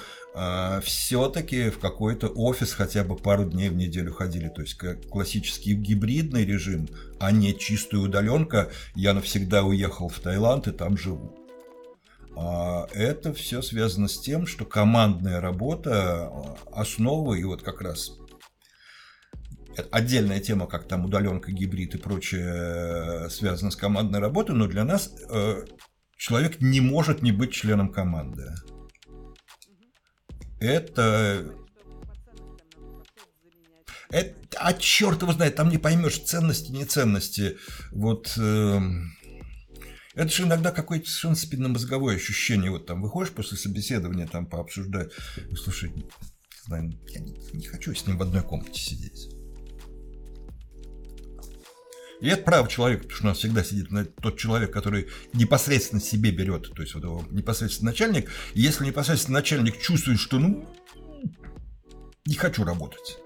все-таки 0.82 1.70
в 1.70 1.78
какой-то 1.78 2.26
офис 2.28 2.72
хотя 2.72 3.04
бы 3.04 3.16
пару 3.16 3.44
дней 3.44 3.68
в 3.68 3.76
неделю 3.76 4.12
ходили. 4.12 4.48
То 4.48 4.62
есть 4.62 4.74
как 4.74 5.06
классический 5.08 5.74
гибридный 5.74 6.44
режим, 6.44 6.88
а 7.20 7.30
не 7.30 7.56
чистая 7.56 8.00
удаленка. 8.00 8.70
Я 8.96 9.14
навсегда 9.14 9.62
уехал 9.62 10.08
в 10.08 10.18
Таиланд 10.18 10.66
и 10.66 10.72
там 10.72 10.96
живу. 10.96 11.36
А 12.36 12.88
это 12.92 13.32
все 13.32 13.62
связано 13.62 14.08
с 14.08 14.18
тем, 14.18 14.46
что 14.46 14.64
командная 14.64 15.40
работа 15.40 16.26
а, 16.26 16.56
основа, 16.72 17.34
и 17.34 17.44
вот 17.44 17.62
как 17.62 17.80
раз 17.80 18.18
отдельная 19.90 20.40
тема, 20.40 20.66
как 20.66 20.86
там 20.86 21.04
удаленка, 21.04 21.52
гибрид 21.52 21.94
и 21.94 21.98
прочее 21.98 23.26
э, 23.26 23.28
связано 23.28 23.70
с 23.70 23.76
командной 23.76 24.20
работой, 24.20 24.54
но 24.54 24.66
для 24.66 24.84
нас 24.84 25.12
э, 25.28 25.64
человек 26.16 26.60
не 26.60 26.80
может 26.80 27.22
не 27.22 27.32
быть 27.32 27.52
членом 27.52 27.92
команды. 27.92 28.52
Это... 30.64 31.54
Это, 34.10 34.34
а 34.60 34.72
черт 34.74 35.22
его 35.22 35.32
знает, 35.32 35.56
там 35.56 35.70
не 35.70 35.78
поймешь 35.78 36.20
ценности, 36.20 36.70
не 36.70 36.84
ценности. 36.84 37.56
Вот 37.90 38.32
э, 38.38 38.80
это 40.14 40.28
же 40.28 40.44
иногда 40.44 40.70
какое-то 40.70 41.06
совершенно 41.06 41.34
спинномозговое 41.34 42.14
ощущение. 42.14 42.70
Вот 42.70 42.86
там 42.86 43.02
выходишь 43.02 43.32
после 43.32 43.56
собеседования, 43.58 44.28
там 44.28 44.46
пообсуждать. 44.46 45.10
Слушай, 45.56 45.92
я 46.68 46.80
не, 46.80 47.56
не 47.56 47.66
хочу 47.66 47.92
с 47.92 48.06
ним 48.06 48.18
в 48.18 48.22
одной 48.22 48.42
комнате 48.42 48.80
сидеть. 48.80 49.33
И 52.24 52.28
это 52.28 52.42
право 52.42 52.66
человека, 52.66 53.02
потому 53.02 53.16
что 53.16 53.24
у 53.26 53.28
нас 53.28 53.38
всегда 53.38 53.62
сидит 53.62 54.16
тот 54.16 54.38
человек, 54.38 54.72
который 54.72 55.08
непосредственно 55.34 56.00
себе 56.00 56.30
берет, 56.30 56.72
то 56.74 56.80
есть 56.80 56.94
вот 56.94 57.04
его 57.04 57.22
непосредственно 57.30 57.90
начальник. 57.90 58.30
И 58.54 58.62
если 58.62 58.86
непосредственно 58.86 59.40
начальник 59.40 59.78
чувствует, 59.78 60.18
что 60.18 60.38
ну 60.38 60.66
не 62.24 62.34
хочу 62.34 62.64
работать. 62.64 63.18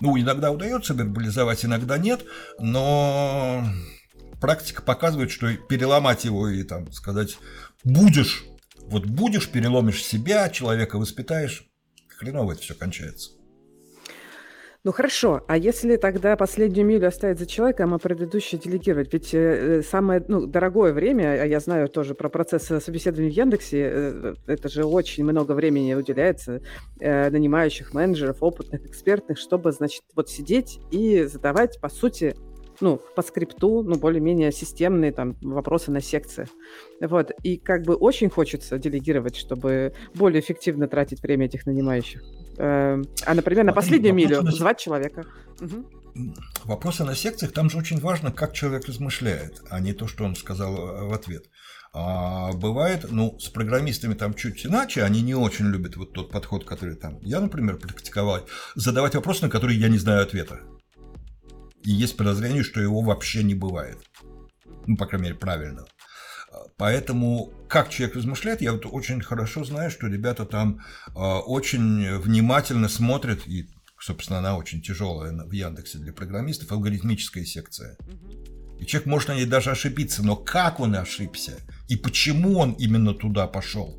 Ну, 0.00 0.18
иногда 0.18 0.50
удается 0.50 0.92
вербализовать, 0.92 1.64
иногда 1.64 1.98
нет, 1.98 2.24
но 2.58 3.64
практика 4.40 4.82
показывает, 4.82 5.30
что 5.30 5.54
переломать 5.54 6.24
его 6.24 6.48
и 6.48 6.64
там 6.64 6.90
сказать 6.90 7.38
будешь, 7.84 8.42
вот 8.86 9.06
будешь, 9.06 9.48
переломишь 9.48 10.02
себя, 10.02 10.48
человека 10.48 10.98
воспитаешь, 10.98 11.68
хреново 12.08 12.54
это 12.54 12.62
все 12.62 12.74
кончается. 12.74 13.30
Ну 14.84 14.90
хорошо, 14.90 15.44
а 15.46 15.56
если 15.56 15.94
тогда 15.94 16.34
последнюю 16.36 16.84
милю 16.84 17.06
оставить 17.06 17.38
за 17.38 17.46
человеком, 17.46 17.94
а 17.94 17.98
предыдущую 17.98 18.58
делегировать? 18.58 19.12
Ведь 19.12 19.32
э, 19.32 19.80
самое 19.88 20.24
ну, 20.26 20.44
дорогое 20.44 20.92
время, 20.92 21.40
а 21.40 21.46
я 21.46 21.60
знаю 21.60 21.88
тоже 21.88 22.16
про 22.16 22.28
процесс 22.28 22.64
собеседования 22.64 23.30
в 23.30 23.32
Яндексе, 23.32 23.78
э, 23.80 24.34
это 24.48 24.68
же 24.68 24.84
очень 24.84 25.22
много 25.22 25.52
времени 25.52 25.94
уделяется 25.94 26.62
э, 26.98 27.30
нанимающих 27.30 27.94
менеджеров, 27.94 28.38
опытных, 28.40 28.84
экспертных, 28.84 29.38
чтобы, 29.38 29.70
значит, 29.70 30.02
вот 30.16 30.28
сидеть 30.28 30.80
и 30.90 31.22
задавать, 31.26 31.80
по 31.80 31.88
сути, 31.88 32.34
ну, 32.80 33.00
по 33.14 33.22
скрипту, 33.22 33.84
ну, 33.84 33.94
более-менее 33.94 34.50
системные 34.50 35.12
там 35.12 35.36
вопросы 35.42 35.92
на 35.92 36.00
секциях. 36.00 36.48
Вот. 37.00 37.30
И 37.44 37.56
как 37.56 37.82
бы 37.82 37.94
очень 37.94 38.30
хочется 38.30 38.78
делегировать, 38.78 39.36
чтобы 39.36 39.92
более 40.12 40.40
эффективно 40.40 40.88
тратить 40.88 41.22
время 41.22 41.46
этих 41.46 41.66
нанимающих. 41.66 42.20
Эм, 42.58 43.04
а, 43.24 43.34
например, 43.34 43.64
на 43.64 43.72
последнюю 43.72 44.14
милю 44.14 44.42
на... 44.42 44.50
звать 44.50 44.78
человека. 44.78 45.24
Угу. 45.60 46.34
Вопросы 46.64 47.04
на 47.04 47.14
секциях, 47.14 47.52
там 47.52 47.70
же 47.70 47.78
очень 47.78 47.98
важно, 47.98 48.30
как 48.30 48.52
человек 48.52 48.86
размышляет, 48.86 49.62
а 49.70 49.80
не 49.80 49.94
то, 49.94 50.06
что 50.06 50.24
он 50.24 50.36
сказал 50.36 50.76
э, 50.76 51.04
в 51.04 51.12
ответ. 51.12 51.46
А 51.94 52.52
бывает, 52.52 53.06
ну, 53.10 53.38
с 53.38 53.48
программистами 53.48 54.14
там 54.14 54.34
чуть 54.34 54.64
иначе, 54.64 55.02
они 55.02 55.20
не 55.22 55.34
очень 55.34 55.66
любят 55.66 55.96
вот 55.96 56.12
тот 56.12 56.30
подход, 56.30 56.64
который 56.64 56.96
там 56.96 57.18
я, 57.20 57.40
например, 57.40 57.76
практиковал, 57.76 58.46
задавать 58.74 59.14
вопросы, 59.14 59.44
на 59.44 59.50
которые 59.50 59.78
я 59.78 59.88
не 59.88 59.98
знаю 59.98 60.22
ответа. 60.22 60.60
И 61.82 61.90
есть 61.90 62.16
подозрение, 62.16 62.62
что 62.62 62.80
его 62.80 63.00
вообще 63.00 63.42
не 63.42 63.54
бывает. 63.54 63.98
Ну, 64.86 64.96
по 64.96 65.06
крайней 65.06 65.28
мере, 65.28 65.38
правильно. 65.38 65.84
Поэтому, 66.76 67.52
как 67.68 67.90
человек 67.90 68.16
размышляет, 68.16 68.60
я 68.60 68.72
вот 68.72 68.86
очень 68.86 69.20
хорошо 69.20 69.64
знаю, 69.64 69.90
что 69.90 70.06
ребята 70.06 70.44
там 70.44 70.80
э, 71.08 71.12
очень 71.12 72.18
внимательно 72.18 72.88
смотрят, 72.88 73.46
и, 73.46 73.68
собственно, 73.98 74.38
она 74.38 74.56
очень 74.56 74.82
тяжелая 74.82 75.32
в 75.32 75.52
Яндексе 75.52 75.98
для 75.98 76.12
программистов, 76.12 76.72
алгоритмическая 76.72 77.44
секция. 77.44 77.96
И 78.78 78.86
человек 78.86 79.06
может 79.06 79.28
на 79.28 79.36
ней 79.36 79.46
даже 79.46 79.70
ошибиться, 79.70 80.24
но 80.24 80.34
как 80.34 80.80
он 80.80 80.96
ошибся 80.96 81.58
и 81.88 81.96
почему 81.96 82.58
он 82.58 82.72
именно 82.72 83.14
туда 83.14 83.46
пошел, 83.46 83.96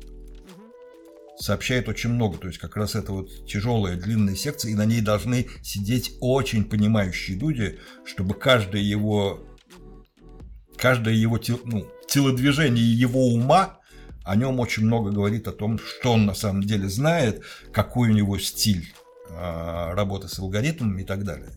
сообщает 1.38 1.88
очень 1.88 2.10
много. 2.10 2.38
То 2.38 2.48
есть 2.48 2.58
как 2.58 2.76
раз 2.76 2.94
это 2.94 3.12
вот 3.12 3.46
тяжелая 3.46 3.96
длинная 3.96 4.36
секция, 4.36 4.72
и 4.72 4.74
на 4.74 4.84
ней 4.84 5.00
должны 5.00 5.48
сидеть 5.62 6.12
очень 6.20 6.64
понимающие 6.64 7.38
люди, 7.38 7.78
чтобы 8.04 8.34
каждое 8.34 8.82
его 8.82 9.46
каждое 10.84 11.14
его 11.14 11.40
ну, 11.64 11.90
телодвижение 12.06 12.84
его 12.84 13.28
ума 13.28 13.78
о 14.22 14.36
нем 14.36 14.60
очень 14.60 14.84
много 14.84 15.10
говорит 15.10 15.48
о 15.48 15.52
том, 15.52 15.78
что 15.78 16.12
он 16.12 16.26
на 16.26 16.34
самом 16.34 16.62
деле 16.62 16.90
знает, 16.90 17.42
какой 17.72 18.10
у 18.10 18.12
него 18.12 18.36
стиль 18.36 18.92
э, 19.30 19.94
работы 19.94 20.28
с 20.28 20.38
алгоритмами 20.38 21.00
и 21.00 21.04
так 21.06 21.24
далее. 21.24 21.52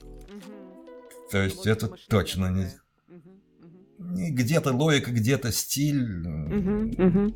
Угу. 0.00 1.28
То 1.32 1.42
есть 1.42 1.56
вот 1.56 1.66
это 1.66 1.88
точно 2.08 2.52
не... 2.52 2.66
Угу. 3.08 4.30
Где-то 4.30 4.72
логика, 4.72 5.10
где-то 5.10 5.50
стиль. 5.50 6.24
Угу, 6.24 7.02
угу. 7.04 7.34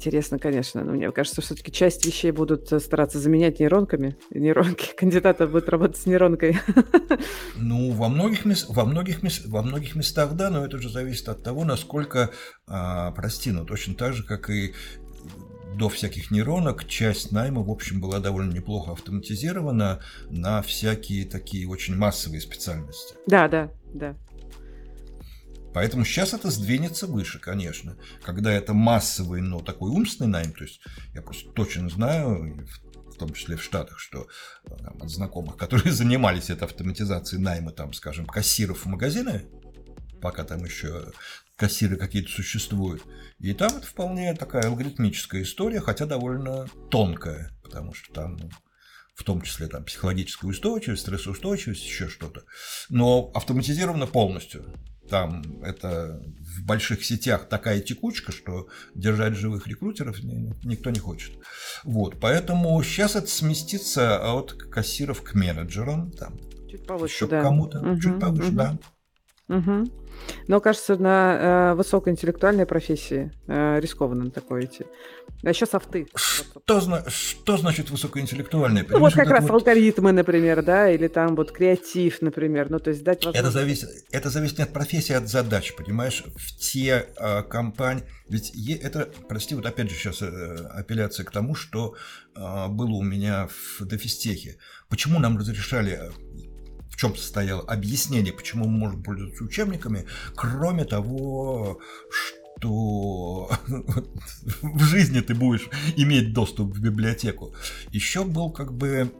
Интересно, 0.00 0.38
конечно, 0.38 0.82
но 0.82 0.92
мне 0.92 1.12
кажется, 1.12 1.42
все-таки 1.42 1.70
часть 1.70 2.06
вещей 2.06 2.30
будут 2.30 2.72
э, 2.72 2.80
стараться 2.80 3.18
заменять 3.18 3.60
нейронками. 3.60 4.16
Нейронки 4.30 4.94
кандидата 4.96 5.46
будут 5.46 5.68
работать 5.68 5.98
с 5.98 6.06
нейронкой. 6.06 6.58
Ну, 7.56 7.90
во 7.90 8.08
многих, 8.08 8.46
во, 8.68 8.84
многих, 8.86 9.18
во 9.46 9.62
многих 9.62 9.94
местах 9.94 10.32
да, 10.32 10.48
но 10.48 10.64
это 10.64 10.78
уже 10.78 10.88
зависит 10.88 11.28
от 11.28 11.42
того, 11.42 11.64
насколько, 11.64 12.30
а, 12.66 13.10
прости, 13.10 13.50
ну 13.50 13.66
точно 13.66 13.94
так 13.94 14.14
же, 14.14 14.24
как 14.24 14.48
и 14.48 14.72
до 15.74 15.90
всяких 15.90 16.30
нейронок 16.30 16.86
часть 16.86 17.30
найма, 17.32 17.62
в 17.62 17.70
общем, 17.70 18.00
была 18.00 18.18
довольно 18.20 18.52
неплохо 18.52 18.92
автоматизирована 18.92 20.00
на 20.30 20.62
всякие 20.62 21.26
такие 21.26 21.68
очень 21.68 21.96
массовые 21.96 22.40
специальности. 22.40 23.14
Да, 23.26 23.48
да, 23.48 23.70
да. 23.92 24.16
Поэтому 25.72 26.04
сейчас 26.04 26.34
это 26.34 26.50
сдвинется 26.50 27.06
выше, 27.06 27.38
конечно. 27.38 27.96
Когда 28.22 28.52
это 28.52 28.74
массовый, 28.74 29.40
но 29.40 29.60
такой 29.60 29.90
умственный 29.90 30.30
найм, 30.30 30.52
то 30.52 30.64
есть 30.64 30.80
я 31.14 31.22
просто 31.22 31.50
точно 31.50 31.88
знаю, 31.88 32.66
в 33.14 33.16
том 33.16 33.32
числе 33.32 33.56
в 33.56 33.62
Штатах, 33.62 33.98
что 33.98 34.26
там, 34.66 35.00
от 35.00 35.10
знакомых, 35.10 35.56
которые 35.58 35.92
занимались 35.92 36.50
этой 36.50 36.64
автоматизацией 36.64 37.42
найма, 37.42 37.72
там, 37.72 37.92
скажем, 37.92 38.26
кассиров 38.26 38.84
в 38.84 38.86
магазины, 38.86 39.44
пока 40.20 40.44
там 40.44 40.64
еще 40.64 41.12
кассиры 41.56 41.96
какие-то 41.96 42.30
существуют. 42.30 43.02
И 43.38 43.52
там 43.52 43.76
это 43.76 43.86
вполне 43.86 44.34
такая 44.34 44.64
алгоритмическая 44.64 45.42
история, 45.42 45.80
хотя 45.80 46.06
довольно 46.06 46.66
тонкая, 46.90 47.50
потому 47.62 47.92
что 47.92 48.12
там 48.12 48.36
ну, 48.36 48.50
в 49.14 49.24
том 49.24 49.42
числе 49.42 49.66
там 49.66 49.84
психологическая 49.84 50.50
устойчивость, 50.50 51.02
стрессоустойчивость, 51.02 51.84
еще 51.84 52.08
что-то. 52.08 52.44
Но 52.88 53.30
автоматизировано 53.34 54.06
полностью. 54.06 54.74
Там 55.10 55.42
это 55.62 56.22
в 56.38 56.64
больших 56.64 57.04
сетях 57.04 57.48
такая 57.48 57.80
текучка, 57.80 58.32
что 58.32 58.68
держать 58.94 59.34
живых 59.34 59.66
рекрутеров 59.66 60.22
никто 60.22 60.90
не 60.90 61.00
хочет. 61.00 61.32
Вот, 61.84 62.20
поэтому 62.20 62.80
сейчас 62.82 63.16
это 63.16 63.26
сместится 63.26 64.32
от 64.32 64.52
кассиров 64.52 65.22
к 65.22 65.34
менеджерам, 65.34 66.12
там, 66.12 66.38
чуть 66.70 66.86
повыше, 66.86 67.14
еще 67.14 67.26
да. 67.26 67.42
кому-то, 67.42 67.80
угу, 67.80 68.00
чуть 68.00 68.20
повыше, 68.20 68.48
угу. 68.48 68.56
да. 68.56 68.78
Угу. 69.48 69.99
Но 70.48 70.60
кажется, 70.60 70.96
на 70.96 71.72
э, 71.72 71.74
высокоинтеллектуальной 71.74 72.66
профессии 72.66 73.32
э, 73.46 73.80
рискованно 73.80 74.24
на 74.24 74.30
такое 74.30 74.64
идти. 74.64 74.84
А 75.42 75.48
еще 75.48 75.64
софты. 75.64 76.06
Что, 76.14 76.80
что 77.08 77.56
значит 77.56 77.90
высокоинтеллектуальная? 77.90 78.84
Ну, 78.88 78.98
вот 78.98 79.14
как 79.14 79.30
раз 79.30 79.44
вот... 79.44 79.52
алгоритмы, 79.52 80.12
например, 80.12 80.62
да, 80.62 80.90
или 80.90 81.08
там 81.08 81.34
вот 81.34 81.50
креатив, 81.50 82.20
например. 82.20 82.70
Ну, 82.70 82.78
то 82.78 82.90
есть 82.90 83.02
дать 83.02 83.24
возможность... 83.24 83.48
Это 83.48 83.50
зависит, 83.50 83.88
это 84.10 84.30
зависит 84.30 84.58
не 84.58 84.64
от 84.64 84.72
профессии, 84.72 85.14
а 85.14 85.18
от 85.18 85.28
задач, 85.28 85.74
понимаешь? 85.74 86.24
В 86.36 86.58
те 86.58 87.06
э, 87.16 87.42
компании... 87.44 88.04
Ведь 88.28 88.52
это, 88.82 89.08
прости, 89.28 89.54
вот 89.54 89.66
опять 89.66 89.90
же 89.90 89.96
сейчас 89.96 90.22
э, 90.22 90.26
апелляция 90.72 91.24
к 91.24 91.30
тому, 91.30 91.54
что 91.54 91.94
э, 92.36 92.68
было 92.68 92.92
у 92.92 93.02
меня 93.02 93.48
в 93.48 93.86
Дефистехе. 93.86 94.58
Почему 94.88 95.18
нам 95.18 95.38
разрешали 95.38 96.10
чем 96.96 97.16
состояло 97.16 97.62
объяснение, 97.62 98.32
почему 98.32 98.66
мы 98.66 98.78
можем 98.78 99.02
пользоваться 99.02 99.44
учебниками, 99.44 100.06
кроме 100.34 100.84
того, 100.84 101.80
что 102.10 103.50
в 104.62 104.82
жизни 104.84 105.20
ты 105.20 105.34
будешь 105.34 105.68
иметь 105.96 106.32
доступ 106.32 106.74
в 106.74 106.80
библиотеку. 106.80 107.54
Еще 107.90 108.24
был 108.24 108.50
как 108.50 108.72
бы 108.72 109.12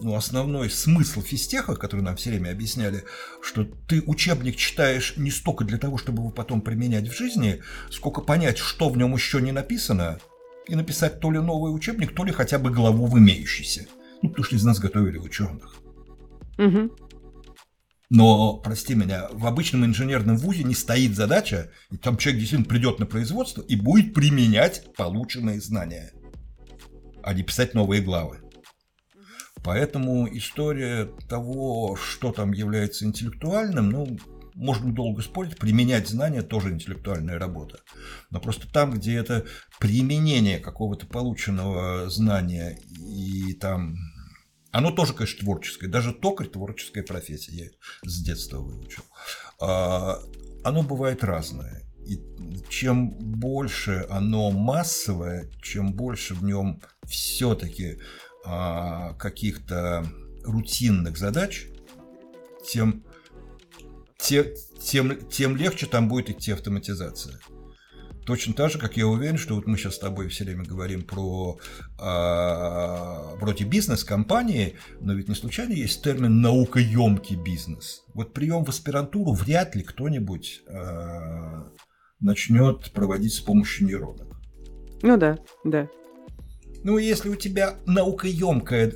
ну, 0.00 0.14
основной 0.14 0.70
смысл 0.70 1.22
физтеха, 1.22 1.74
который 1.74 2.02
нам 2.02 2.16
все 2.16 2.30
время 2.30 2.50
объясняли, 2.50 3.04
что 3.42 3.64
ты 3.64 4.02
учебник 4.02 4.56
читаешь 4.56 5.14
не 5.16 5.30
столько 5.30 5.64
для 5.64 5.78
того, 5.78 5.98
чтобы 5.98 6.22
его 6.22 6.30
потом 6.30 6.60
применять 6.60 7.08
в 7.08 7.16
жизни, 7.16 7.62
сколько 7.90 8.20
понять, 8.20 8.58
что 8.58 8.88
в 8.88 8.96
нем 8.96 9.14
еще 9.14 9.40
не 9.40 9.52
написано, 9.52 10.20
и 10.66 10.74
написать 10.74 11.20
то 11.20 11.30
ли 11.30 11.40
новый 11.40 11.74
учебник, 11.74 12.14
то 12.14 12.24
ли 12.24 12.32
хотя 12.32 12.58
бы 12.58 12.70
главу 12.70 13.06
в 13.06 13.18
имеющийся. 13.18 13.86
Ну, 14.22 14.28
потому 14.28 14.44
что 14.44 14.56
из 14.56 14.64
нас 14.64 14.78
готовили 14.78 15.18
ученых. 15.18 15.76
Угу. 16.58 16.90
Но, 18.10 18.56
прости 18.56 18.94
меня, 18.94 19.28
в 19.32 19.46
обычном 19.46 19.84
инженерном 19.84 20.38
вузе 20.38 20.64
не 20.64 20.74
стоит 20.74 21.14
задача, 21.14 21.70
и 21.90 21.98
там 21.98 22.16
человек 22.16 22.40
действительно 22.40 22.68
придет 22.68 22.98
на 22.98 23.06
производство 23.06 23.60
и 23.60 23.76
будет 23.76 24.14
применять 24.14 24.94
полученные 24.96 25.60
знания, 25.60 26.12
а 27.22 27.34
не 27.34 27.42
писать 27.42 27.74
новые 27.74 28.00
главы. 28.00 28.40
Поэтому 29.62 30.26
история 30.34 31.10
того, 31.28 31.96
что 31.96 32.32
там 32.32 32.52
является 32.52 33.04
интеллектуальным, 33.04 33.90
ну, 33.90 34.18
можно 34.54 34.92
долго 34.92 35.20
спорить, 35.20 35.58
применять 35.58 36.08
знания 36.08 36.42
тоже 36.42 36.70
интеллектуальная 36.70 37.38
работа. 37.38 37.80
Но 38.30 38.40
просто 38.40 38.70
там, 38.72 38.92
где 38.92 39.16
это 39.16 39.46
применение 39.78 40.58
какого-то 40.58 41.06
полученного 41.06 42.08
знания 42.08 42.78
и 42.98 43.52
там 43.54 43.96
оно 44.78 44.92
тоже, 44.92 45.12
конечно, 45.12 45.40
творческое. 45.40 45.88
Даже 45.88 46.12
токарь– 46.12 46.46
творческая 46.52 47.02
профессия. 47.02 47.52
Я 47.52 48.08
с 48.08 48.22
детства 48.22 48.58
выучил. 48.58 49.02
А, 49.60 50.20
оно 50.62 50.84
бывает 50.84 51.24
разное. 51.24 51.82
И 52.06 52.22
чем 52.68 53.10
больше 53.10 54.06
оно 54.08 54.52
массовое, 54.52 55.50
чем 55.60 55.92
больше 55.92 56.34
в 56.34 56.44
нем 56.44 56.80
все-таки 57.04 57.98
а, 58.44 59.14
каких-то 59.14 60.06
рутинных 60.44 61.18
задач, 61.18 61.66
тем, 62.64 63.04
тем, 64.16 64.46
тем, 64.80 65.28
тем 65.28 65.56
легче 65.56 65.86
там 65.86 66.08
будет 66.08 66.30
идти 66.30 66.52
автоматизация. 66.52 67.40
Точно 68.28 68.52
так 68.52 68.70
же, 68.70 68.78
как 68.78 68.98
я 68.98 69.06
уверен, 69.06 69.38
что 69.38 69.54
вот 69.54 69.66
мы 69.66 69.78
сейчас 69.78 69.94
с 69.94 69.98
тобой 69.98 70.28
все 70.28 70.44
время 70.44 70.62
говорим 70.62 71.02
про 71.02 71.58
э, 71.98 73.36
вроде 73.40 73.64
бизнес-компании, 73.64 74.74
но 75.00 75.14
ведь 75.14 75.30
не 75.30 75.34
случайно 75.34 75.72
есть 75.72 76.04
термин 76.04 76.42
наукоемкий 76.42 77.36
бизнес. 77.36 78.04
Вот 78.12 78.34
прием 78.34 78.66
в 78.66 78.68
аспирантуру 78.68 79.32
вряд 79.32 79.74
ли 79.76 79.82
кто-нибудь 79.82 80.60
э, 80.66 81.64
начнет 82.20 82.92
проводить 82.92 83.32
с 83.32 83.40
помощью 83.40 83.86
нейронок. 83.86 84.36
Ну 85.00 85.16
да, 85.16 85.38
да. 85.64 85.88
Ну, 86.84 86.98
если 86.98 87.30
у 87.30 87.34
тебя 87.34 87.76
наукоемкая 87.86 88.92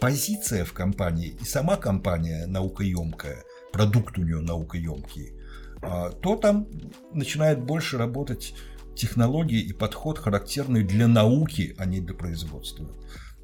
позиция 0.00 0.64
в 0.64 0.72
компании, 0.72 1.36
и 1.40 1.44
сама 1.44 1.76
компания 1.76 2.46
наукоемкая, 2.48 3.44
продукт 3.72 4.18
у 4.18 4.22
нее 4.22 4.40
наукоемкий, 4.40 5.34
а, 5.34 5.35
то 5.80 6.36
там 6.36 6.68
начинает 7.12 7.62
больше 7.62 7.98
работать 7.98 8.54
технологии 8.94 9.60
и 9.60 9.72
подход, 9.72 10.18
характерный 10.18 10.82
для 10.82 11.06
науки, 11.06 11.74
а 11.78 11.84
не 11.84 12.00
для 12.00 12.14
производства. 12.14 12.88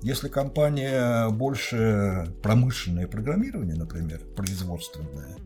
Если 0.03 0.29
компания 0.29 1.29
больше 1.31 2.35
промышленное 2.43 3.07
программирование, 3.07 3.77
например, 3.77 4.21
производственное, 4.35 5.37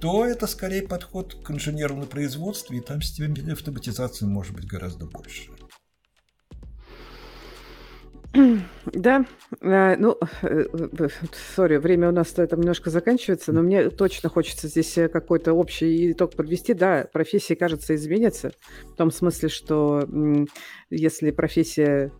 то 0.00 0.24
это 0.24 0.46
скорее 0.46 0.82
подход 0.82 1.44
к 1.44 1.50
инженеру 1.50 1.96
на 1.96 2.06
производстве, 2.06 2.78
и 2.78 2.80
там 2.80 3.02
степень 3.02 3.50
автоматизации 3.52 4.26
может 4.26 4.54
быть 4.54 4.66
гораздо 4.66 5.06
больше. 5.06 5.50
Да, 8.92 9.26
э, 9.60 9.96
ну, 9.96 10.16
э, 10.42 10.64
э, 10.72 11.08
сори, 11.54 11.76
время 11.76 12.08
у 12.08 12.12
нас 12.12 12.28
там 12.28 12.60
немножко 12.60 12.90
заканчивается, 12.90 13.52
но 13.52 13.62
мне 13.62 13.90
точно 13.90 14.28
хочется 14.28 14.68
здесь 14.68 14.94
какой-то 15.12 15.52
общий 15.52 16.12
итог 16.12 16.34
подвести. 16.34 16.74
Да, 16.74 17.06
профессии, 17.12 17.54
кажется, 17.54 17.94
изменятся, 17.94 18.52
в 18.84 18.96
том 18.96 19.10
смысле, 19.10 19.48
что 19.48 20.06
если 20.90 21.30
профессия, 21.30 22.12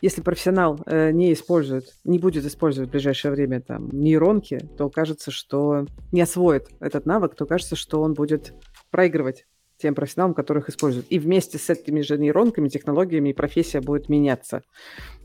если 0.00 0.22
профессионал 0.22 0.80
не 0.86 1.32
использует, 1.32 1.84
не 2.04 2.18
будет 2.18 2.44
использовать 2.44 2.88
в 2.88 2.92
ближайшее 2.92 3.32
время 3.32 3.60
там 3.60 3.88
нейронки, 3.90 4.60
то 4.76 4.88
кажется, 4.88 5.30
что 5.30 5.86
не 6.12 6.22
освоит 6.22 6.68
этот 6.80 7.06
навык, 7.06 7.34
то 7.34 7.46
кажется, 7.46 7.76
что 7.76 8.00
он 8.00 8.14
будет 8.14 8.54
проигрывать 8.90 9.46
тем 9.78 9.94
профессионалам, 9.94 10.34
которых 10.34 10.68
используют. 10.68 11.06
И 11.10 11.18
вместе 11.18 11.58
с 11.58 11.70
этими 11.70 12.00
же 12.00 12.18
нейронками, 12.18 12.68
технологиями 12.68 13.32
профессия 13.32 13.80
будет 13.80 14.08
меняться. 14.08 14.62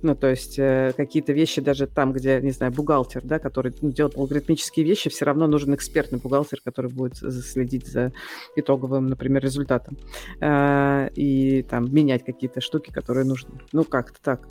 Ну, 0.01 0.16
то 0.16 0.28
есть 0.28 0.60
э, 0.60 0.93
какие-то 0.95 1.34
вещи 1.34 1.62
даже 1.62 1.88
там, 1.88 2.14
где, 2.14 2.39
не 2.41 2.51
знаю, 2.51 2.72
бухгалтер, 2.72 3.22
да, 3.24 3.39
который 3.39 3.74
ну, 3.82 3.91
делает 3.91 4.18
алгоритмические 4.18 4.86
вещи, 4.86 5.10
все 5.10 5.26
равно 5.26 5.47
нужен 5.47 5.74
экспертный 5.74 6.20
бухгалтер, 6.20 6.60
который 6.64 6.91
будет 6.91 7.16
следить 7.18 7.88
за 7.88 8.12
итоговым, 8.56 9.08
например, 9.08 9.41
результатом. 9.41 9.97
Э, 10.39 11.10
и 11.16 11.64
там 11.64 11.93
менять 11.93 12.24
какие-то 12.24 12.62
штуки, 12.62 12.91
которые 12.91 13.26
нужны. 13.26 13.60
Ну, 13.72 13.84
как-то 13.84 14.22
так. 14.22 14.47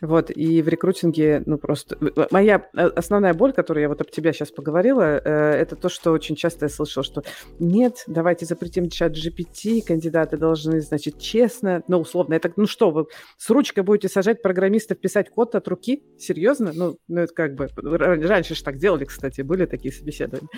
Вот, 0.00 0.30
и 0.30 0.62
в 0.62 0.68
рекрутинге, 0.68 1.42
ну, 1.46 1.58
просто... 1.58 1.96
Моя 2.30 2.68
э, 2.74 2.86
основная 2.86 3.34
боль, 3.34 3.52
которую 3.52 3.82
я 3.82 3.88
вот 3.88 4.00
об 4.00 4.10
тебя 4.10 4.32
сейчас 4.32 4.50
поговорила, 4.50 5.02
э, 5.02 5.20
это 5.60 5.76
то, 5.76 5.88
что 5.88 6.12
очень 6.12 6.34
часто 6.34 6.64
я 6.66 6.68
слышала, 6.68 7.04
что 7.04 7.22
нет, 7.58 8.04
давайте 8.06 8.46
запретим 8.46 8.88
чат 8.88 9.12
GPT, 9.12 9.82
кандидаты 9.86 10.36
должны, 10.36 10.80
значит, 10.80 11.18
честно, 11.18 11.82
ну, 11.88 12.00
условно, 12.00 12.34
это, 12.34 12.52
ну 12.56 12.66
что, 12.66 12.90
вы 12.90 13.06
с 13.36 13.48
ручкой 13.50 13.84
будете 13.84 14.08
сажать 14.08 14.42
программистов 14.42 14.98
писать 14.98 15.30
код 15.30 15.54
от 15.54 15.68
руки? 15.68 16.02
Серьезно? 16.18 16.72
Ну, 16.74 16.98
ну 17.06 17.20
это 17.20 17.32
как 17.32 17.54
бы... 17.54 17.68
Раньше 17.76 18.54
же 18.54 18.64
так 18.64 18.78
делали, 18.78 19.04
кстати, 19.04 19.42
были 19.42 19.66
такие 19.66 19.92
собеседования. 19.92 20.48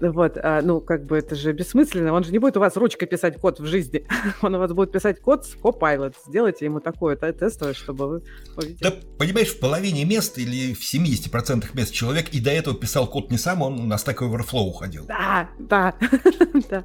Вот, 0.00 0.36
а, 0.36 0.60
ну, 0.62 0.80
как 0.80 1.06
бы 1.06 1.18
это 1.18 1.34
же 1.34 1.52
бессмысленно. 1.52 2.12
Он 2.12 2.24
же 2.24 2.32
не 2.32 2.38
будет 2.38 2.56
у 2.56 2.60
вас 2.60 2.76
ручкой 2.76 3.06
писать 3.06 3.38
код 3.38 3.60
в 3.60 3.66
жизни. 3.66 4.06
Он 4.42 4.54
у 4.54 4.58
вас 4.58 4.72
будет 4.72 4.92
писать 4.92 5.20
код 5.20 5.46
с 5.46 5.54
Copilot. 5.56 6.14
Сделайте 6.26 6.64
ему 6.64 6.80
такое 6.80 7.16
тестовое, 7.16 7.74
чтобы 7.74 8.08
вы 8.08 8.22
увидели. 8.56 8.82
Да, 8.82 8.94
понимаешь, 9.18 9.48
в 9.48 9.60
половине 9.60 10.04
мест 10.04 10.38
или 10.38 10.74
в 10.74 10.80
70% 10.80 11.64
мест 11.74 11.92
человек 11.92 12.30
и 12.30 12.40
до 12.40 12.50
этого 12.50 12.76
писал 12.76 13.06
код 13.06 13.30
не 13.30 13.38
сам, 13.38 13.62
он 13.62 13.88
на 13.88 13.94
Stack 13.94 14.18
Overflow 14.18 14.62
уходил. 14.62 15.04
Да, 15.06 15.48
да, 15.58 15.94
да. 16.70 16.84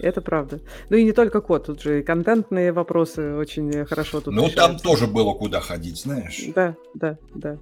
Это 0.00 0.20
правда. 0.20 0.60
Ну 0.90 0.96
и 0.96 1.04
не 1.04 1.12
только 1.12 1.40
код, 1.40 1.66
тут 1.66 1.82
же 1.82 2.00
и 2.00 2.02
контентные 2.02 2.72
вопросы 2.72 3.34
очень 3.34 3.84
хорошо 3.84 4.20
тут 4.20 4.34
Ну, 4.34 4.48
там 4.48 4.78
тоже 4.78 5.06
было 5.06 5.32
куда 5.34 5.60
ходить, 5.60 6.00
знаешь. 6.00 6.44
Да, 6.54 6.76
да, 6.94 7.18
да. 7.34 7.58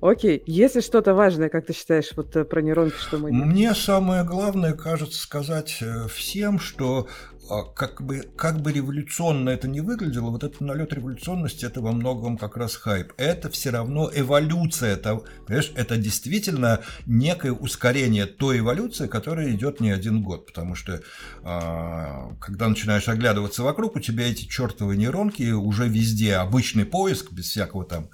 Окей, 0.00 0.42
если 0.46 0.80
что-то 0.80 1.14
важное, 1.14 1.48
как 1.48 1.66
ты 1.66 1.72
считаешь, 1.72 2.10
вот 2.16 2.34
э, 2.36 2.44
про 2.44 2.60
нейронки, 2.60 2.96
что 2.96 3.18
мы... 3.18 3.32
Мне 3.32 3.74
самое 3.74 4.24
главное, 4.24 4.72
кажется, 4.72 5.18
сказать 5.18 5.78
э, 5.80 6.08
всем, 6.08 6.58
что 6.58 7.08
а, 7.50 7.62
как 7.62 8.00
бы, 8.00 8.22
как 8.36 8.62
бы 8.62 8.72
революционно 8.72 9.50
это 9.50 9.68
не 9.68 9.80
выглядело, 9.80 10.30
вот 10.30 10.44
этот 10.44 10.60
налет 10.60 10.92
революционности, 10.92 11.66
это 11.66 11.82
во 11.82 11.92
многом 11.92 12.38
как 12.38 12.56
раз 12.56 12.74
хайп. 12.76 13.12
Это 13.18 13.50
все 13.50 13.70
равно 13.70 14.10
эволюция. 14.14 14.94
Это, 14.94 15.22
понимаешь, 15.46 15.72
это 15.76 15.96
действительно 15.96 16.80
некое 17.06 17.52
ускорение 17.52 18.26
той 18.26 18.60
эволюции, 18.60 19.08
которая 19.08 19.50
идет 19.50 19.80
не 19.80 19.90
один 19.90 20.22
год. 20.22 20.46
Потому 20.46 20.74
что 20.74 21.02
а, 21.42 22.34
когда 22.40 22.68
начинаешь 22.68 23.08
оглядываться 23.08 23.62
вокруг, 23.62 23.96
у 23.96 24.00
тебя 24.00 24.28
эти 24.28 24.46
чертовые 24.46 24.96
нейронки 24.96 25.50
уже 25.52 25.86
везде. 25.86 26.36
Обычный 26.36 26.86
поиск, 26.86 27.32
без 27.32 27.50
всякого 27.50 27.84
там 27.84 28.08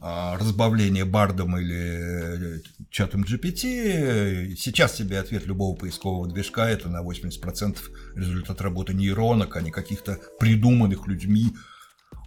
разбавление 0.00 1.04
бардом 1.04 1.58
или 1.58 2.56
э, 2.56 2.60
чатом 2.90 3.22
GPT, 3.22 4.54
сейчас 4.56 4.94
тебе 4.94 5.18
ответ 5.18 5.46
любого 5.46 5.76
поискового 5.76 6.26
движка 6.26 6.70
это 6.70 6.88
на 6.88 7.02
80% 7.02 7.76
результат 8.16 8.62
работы 8.62 8.94
нейронок, 8.94 9.56
а 9.56 9.60
не 9.60 9.70
каких-то 9.70 10.18
придуманных 10.38 11.06
людьми 11.06 11.52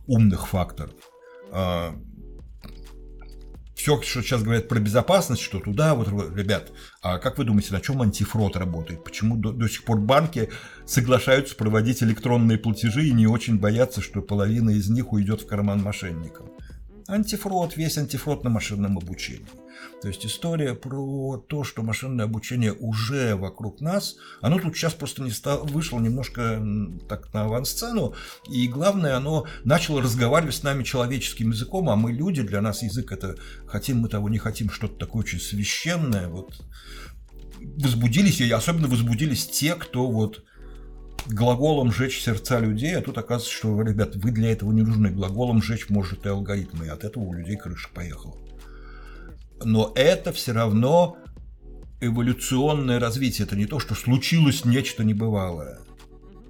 умных 0.05 0.47
факторов. 0.47 0.93
А, 1.51 1.95
Все, 3.75 3.99
что 4.03 4.21
сейчас 4.21 4.43
говорят 4.43 4.67
про 4.67 4.79
безопасность, 4.79 5.41
что 5.41 5.59
туда, 5.59 5.95
вот, 5.95 6.09
ребят, 6.35 6.71
а 7.01 7.17
как 7.17 7.39
вы 7.39 7.43
думаете, 7.43 7.73
на 7.73 7.81
чем 7.81 8.03
антифрод 8.03 8.55
работает? 8.55 9.03
Почему 9.03 9.35
до, 9.35 9.51
до 9.51 9.67
сих 9.67 9.83
пор 9.83 9.99
банки 9.99 10.49
соглашаются 10.85 11.55
проводить 11.55 12.03
электронные 12.03 12.59
платежи 12.59 13.07
и 13.07 13.13
не 13.13 13.25
очень 13.25 13.59
боятся, 13.59 14.01
что 14.01 14.21
половина 14.21 14.69
из 14.69 14.89
них 14.89 15.11
уйдет 15.11 15.41
в 15.41 15.47
карман 15.47 15.81
мошенникам? 15.81 16.51
Антифрод, 17.07 17.77
весь 17.77 17.97
антифрод 17.97 18.43
на 18.43 18.49
машинном 18.49 18.97
обучении. 18.97 19.45
То 20.01 20.07
есть 20.07 20.25
история 20.25 20.75
про 20.75 21.37
то, 21.37 21.63
что 21.63 21.81
машинное 21.81 22.25
обучение 22.25 22.73
уже 22.73 23.35
вокруг 23.35 23.81
нас, 23.81 24.15
оно 24.41 24.59
тут 24.59 24.75
сейчас 24.75 24.93
просто 24.93 25.21
не 25.21 25.31
стало, 25.31 25.63
вышло 25.63 25.99
немножко 25.99 26.61
так 27.07 27.33
на 27.33 27.43
авансцену, 27.43 28.13
и 28.49 28.67
главное, 28.67 29.15
оно 29.15 29.45
начало 29.63 30.01
разговаривать 30.01 30.55
с 30.55 30.63
нами 30.63 30.83
человеческим 30.83 31.51
языком, 31.51 31.89
а 31.89 31.95
мы 31.95 32.11
люди, 32.11 32.41
для 32.41 32.61
нас 32.61 32.83
язык 32.83 33.11
это, 33.11 33.37
хотим 33.65 33.99
мы 33.99 34.09
того, 34.09 34.29
не 34.29 34.37
хотим, 34.37 34.69
что-то 34.69 34.95
такое 34.95 35.23
очень 35.23 35.39
священное, 35.39 36.27
вот 36.27 36.53
возбудились, 37.77 38.41
и 38.41 38.51
особенно 38.51 38.87
возбудились 38.87 39.47
те, 39.47 39.75
кто 39.75 40.09
вот 40.09 40.43
глаголом 41.27 41.91
«жечь 41.91 42.21
сердца 42.21 42.59
людей», 42.59 42.95
а 42.95 43.01
тут 43.01 43.17
оказывается, 43.17 43.53
что, 43.53 43.81
ребят, 43.81 44.15
вы 44.15 44.31
для 44.31 44.51
этого 44.51 44.71
не 44.71 44.81
нужны. 44.81 45.09
Глаголом 45.09 45.61
«жечь» 45.61 45.89
может 45.89 46.25
и 46.25 46.29
алгоритмы, 46.29 46.85
и 46.85 46.89
от 46.89 47.03
этого 47.03 47.23
у 47.23 47.33
людей 47.33 47.57
крыша 47.57 47.89
поехала. 47.93 48.37
Но 49.63 49.91
это 49.95 50.33
все 50.33 50.51
равно 50.51 51.17
эволюционное 52.01 52.99
развитие. 52.99 53.45
Это 53.45 53.55
не 53.55 53.65
то, 53.65 53.79
что 53.79 53.95
случилось 53.95 54.65
нечто 54.65 55.03
небывалое. 55.03 55.79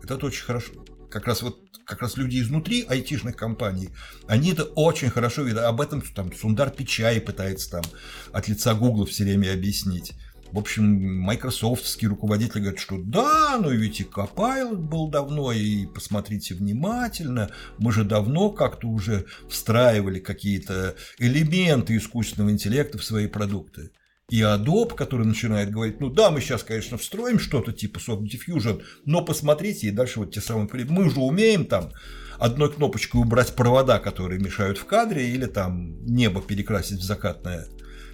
Это 0.02 0.26
очень 0.26 0.44
хорошо. 0.44 0.72
Как 1.10 1.28
раз 1.28 1.42
вот 1.42 1.60
как 1.86 2.02
раз 2.02 2.18
люди 2.18 2.40
изнутри 2.40 2.86
айтишных 2.88 3.36
компаний, 3.36 3.90
они 4.28 4.52
это 4.52 4.64
очень 4.64 5.10
хорошо 5.10 5.44
видят. 5.44 5.64
Об 5.64 5.82
этом 5.82 6.02
там 6.02 6.34
Сундар 6.34 6.70
Пичай 6.70 7.20
пытается 7.20 7.72
там 7.72 7.84
от 8.32 8.48
лица 8.48 8.74
Гугла 8.74 9.06
все 9.06 9.24
время 9.24 9.54
объяснить. 9.54 10.14
В 10.54 10.60
общем, 10.60 11.20
майкрософтские 11.22 12.10
руководители 12.12 12.60
говорят, 12.60 12.80
что 12.80 13.00
да, 13.00 13.58
но 13.60 13.72
ведь 13.72 14.02
и 14.02 14.04
Copilot 14.04 14.76
был 14.76 15.08
давно, 15.08 15.52
и 15.52 15.88
посмотрите 15.88 16.54
внимательно, 16.54 17.50
мы 17.80 17.92
же 17.92 18.04
давно 18.04 18.52
как-то 18.52 18.88
уже 18.88 19.26
встраивали 19.50 20.20
какие-то 20.20 20.94
элементы 21.18 21.98
искусственного 21.98 22.52
интеллекта 22.52 23.00
в 23.00 23.04
свои 23.04 23.26
продукты. 23.26 23.90
И 24.30 24.42
Adobe, 24.42 24.94
который 24.94 25.26
начинает 25.26 25.72
говорить, 25.72 26.00
ну 26.00 26.12
да, 26.12 26.30
мы 26.30 26.40
сейчас, 26.40 26.62
конечно, 26.62 27.00
встроим 27.00 27.40
что-то 27.40 27.72
типа 27.74 27.98
Soft 27.98 28.22
Diffusion, 28.22 28.84
но 29.06 29.26
посмотрите, 29.26 29.88
и 29.88 29.92
дальше 29.92 30.20
вот 30.20 30.36
те 30.36 30.40
самые, 30.40 30.70
мы 30.88 31.10
же 31.10 31.20
умеем 31.20 31.66
там 31.66 31.90
одной 32.38 32.72
кнопочкой 32.72 33.22
убрать 33.22 33.56
провода, 33.56 33.98
которые 33.98 34.40
мешают 34.40 34.78
в 34.78 34.86
кадре, 34.86 35.32
или 35.32 35.48
там 35.48 36.06
небо 36.06 36.44
перекрасить 36.44 37.00
в 37.00 37.04
закатное. 37.04 37.66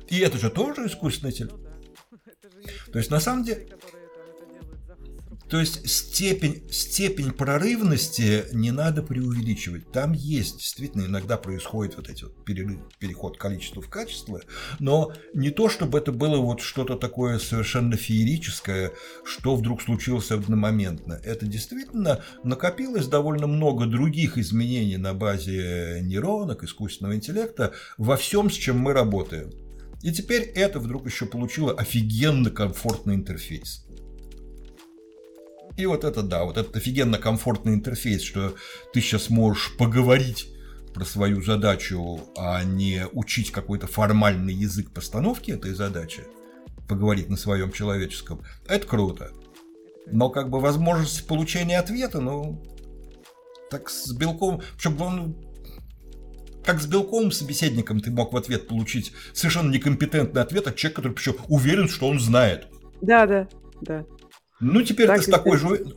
И 0.07 0.19
это 0.19 0.37
же 0.37 0.49
тоже 0.49 0.87
искусственный 0.87 1.33
интеллект. 1.33 1.68
То 2.91 2.99
есть 2.99 3.11
на 3.11 3.19
самом 3.19 3.43
деле... 3.43 3.67
То 5.49 5.59
есть 5.59 5.89
степень, 5.89 6.61
степень 6.69 7.31
прорывности 7.31 8.45
не 8.53 8.69
надо 8.69 9.01
преувеличивать. 9.01 9.91
Там 9.91 10.13
есть, 10.13 10.59
действительно, 10.59 11.05
иногда 11.05 11.37
происходит 11.37 11.97
вот 11.97 12.07
эти 12.07 12.25
вот 12.25 12.45
перерыв, 12.45 12.81
переход 12.99 13.39
количества 13.39 13.81
в 13.81 13.89
качество, 13.89 14.41
но 14.77 15.11
не 15.33 15.49
то, 15.49 15.67
чтобы 15.67 15.97
это 15.97 16.11
было 16.11 16.37
вот 16.37 16.61
что-то 16.61 16.97
такое 16.97 17.39
совершенно 17.39 17.97
феерическое, 17.97 18.91
что 19.23 19.55
вдруг 19.55 19.81
случилось 19.81 20.29
одномоментно. 20.29 21.19
Это 21.23 21.47
действительно 21.47 22.23
накопилось 22.43 23.07
довольно 23.07 23.47
много 23.47 23.87
других 23.87 24.37
изменений 24.37 24.97
на 24.97 25.15
базе 25.15 26.01
нейронок, 26.03 26.63
искусственного 26.63 27.15
интеллекта 27.15 27.73
во 27.97 28.17
всем, 28.17 28.51
с 28.51 28.53
чем 28.53 28.77
мы 28.77 28.93
работаем. 28.93 29.49
И 30.01 30.11
теперь 30.11 30.43
это 30.43 30.79
вдруг 30.79 31.05
еще 31.05 31.25
получило 31.25 31.73
офигенно 31.73 32.49
комфортный 32.49 33.15
интерфейс. 33.15 33.85
И 35.77 35.85
вот 35.85 36.03
это 36.03 36.23
да, 36.23 36.43
вот 36.43 36.57
этот 36.57 36.75
офигенно 36.75 37.17
комфортный 37.17 37.73
интерфейс, 37.73 38.21
что 38.21 38.55
ты 38.93 39.01
сейчас 39.01 39.29
можешь 39.29 39.75
поговорить 39.77 40.49
про 40.93 41.05
свою 41.05 41.41
задачу, 41.41 42.19
а 42.37 42.63
не 42.63 43.05
учить 43.13 43.51
какой-то 43.51 43.87
формальный 43.87 44.53
язык 44.53 44.91
постановки 44.91 45.51
этой 45.51 45.73
задачи, 45.73 46.23
поговорить 46.87 47.29
на 47.29 47.37
своем 47.37 47.71
человеческом, 47.71 48.41
это 48.67 48.85
круто. 48.87 49.31
Но 50.07 50.29
как 50.29 50.49
бы 50.49 50.59
возможность 50.59 51.27
получения 51.27 51.79
ответа, 51.79 52.19
ну, 52.19 52.61
так 53.69 53.89
с 53.89 54.11
белком, 54.11 54.61
причем 54.75 54.99
он 55.01 55.48
как 56.65 56.81
с 56.81 56.85
белковым 56.85 57.31
собеседником 57.31 57.99
ты 57.99 58.11
мог 58.11 58.33
в 58.33 58.37
ответ 58.37 58.67
получить 58.67 59.11
совершенно 59.33 59.71
некомпетентный 59.71 60.41
ответ 60.41 60.67
от 60.67 60.75
человека, 60.75 61.01
который 61.01 61.17
еще 61.17 61.35
уверен, 61.47 61.87
что 61.87 62.07
он 62.07 62.19
знает. 62.19 62.67
Да, 63.01 63.25
да, 63.25 63.47
да. 63.81 64.05
Ну, 64.59 64.81
теперь 64.81 65.07
так 65.07 65.17
ты 65.17 65.23
с 65.23 65.25
такой 65.27 65.57
же... 65.57 65.95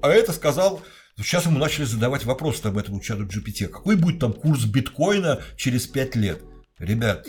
А 0.00 0.10
это 0.10 0.32
сказал... 0.32 0.82
Сейчас 1.16 1.46
ему 1.46 1.60
начали 1.60 1.84
задавать 1.84 2.24
вопросы 2.24 2.66
об 2.66 2.76
этом 2.76 2.98
чату 2.98 3.24
GPT. 3.24 3.68
Какой 3.68 3.94
будет 3.94 4.18
там 4.18 4.32
курс 4.32 4.64
биткоина 4.64 5.40
через 5.56 5.86
пять 5.86 6.16
лет? 6.16 6.42
Ребят, 6.76 7.28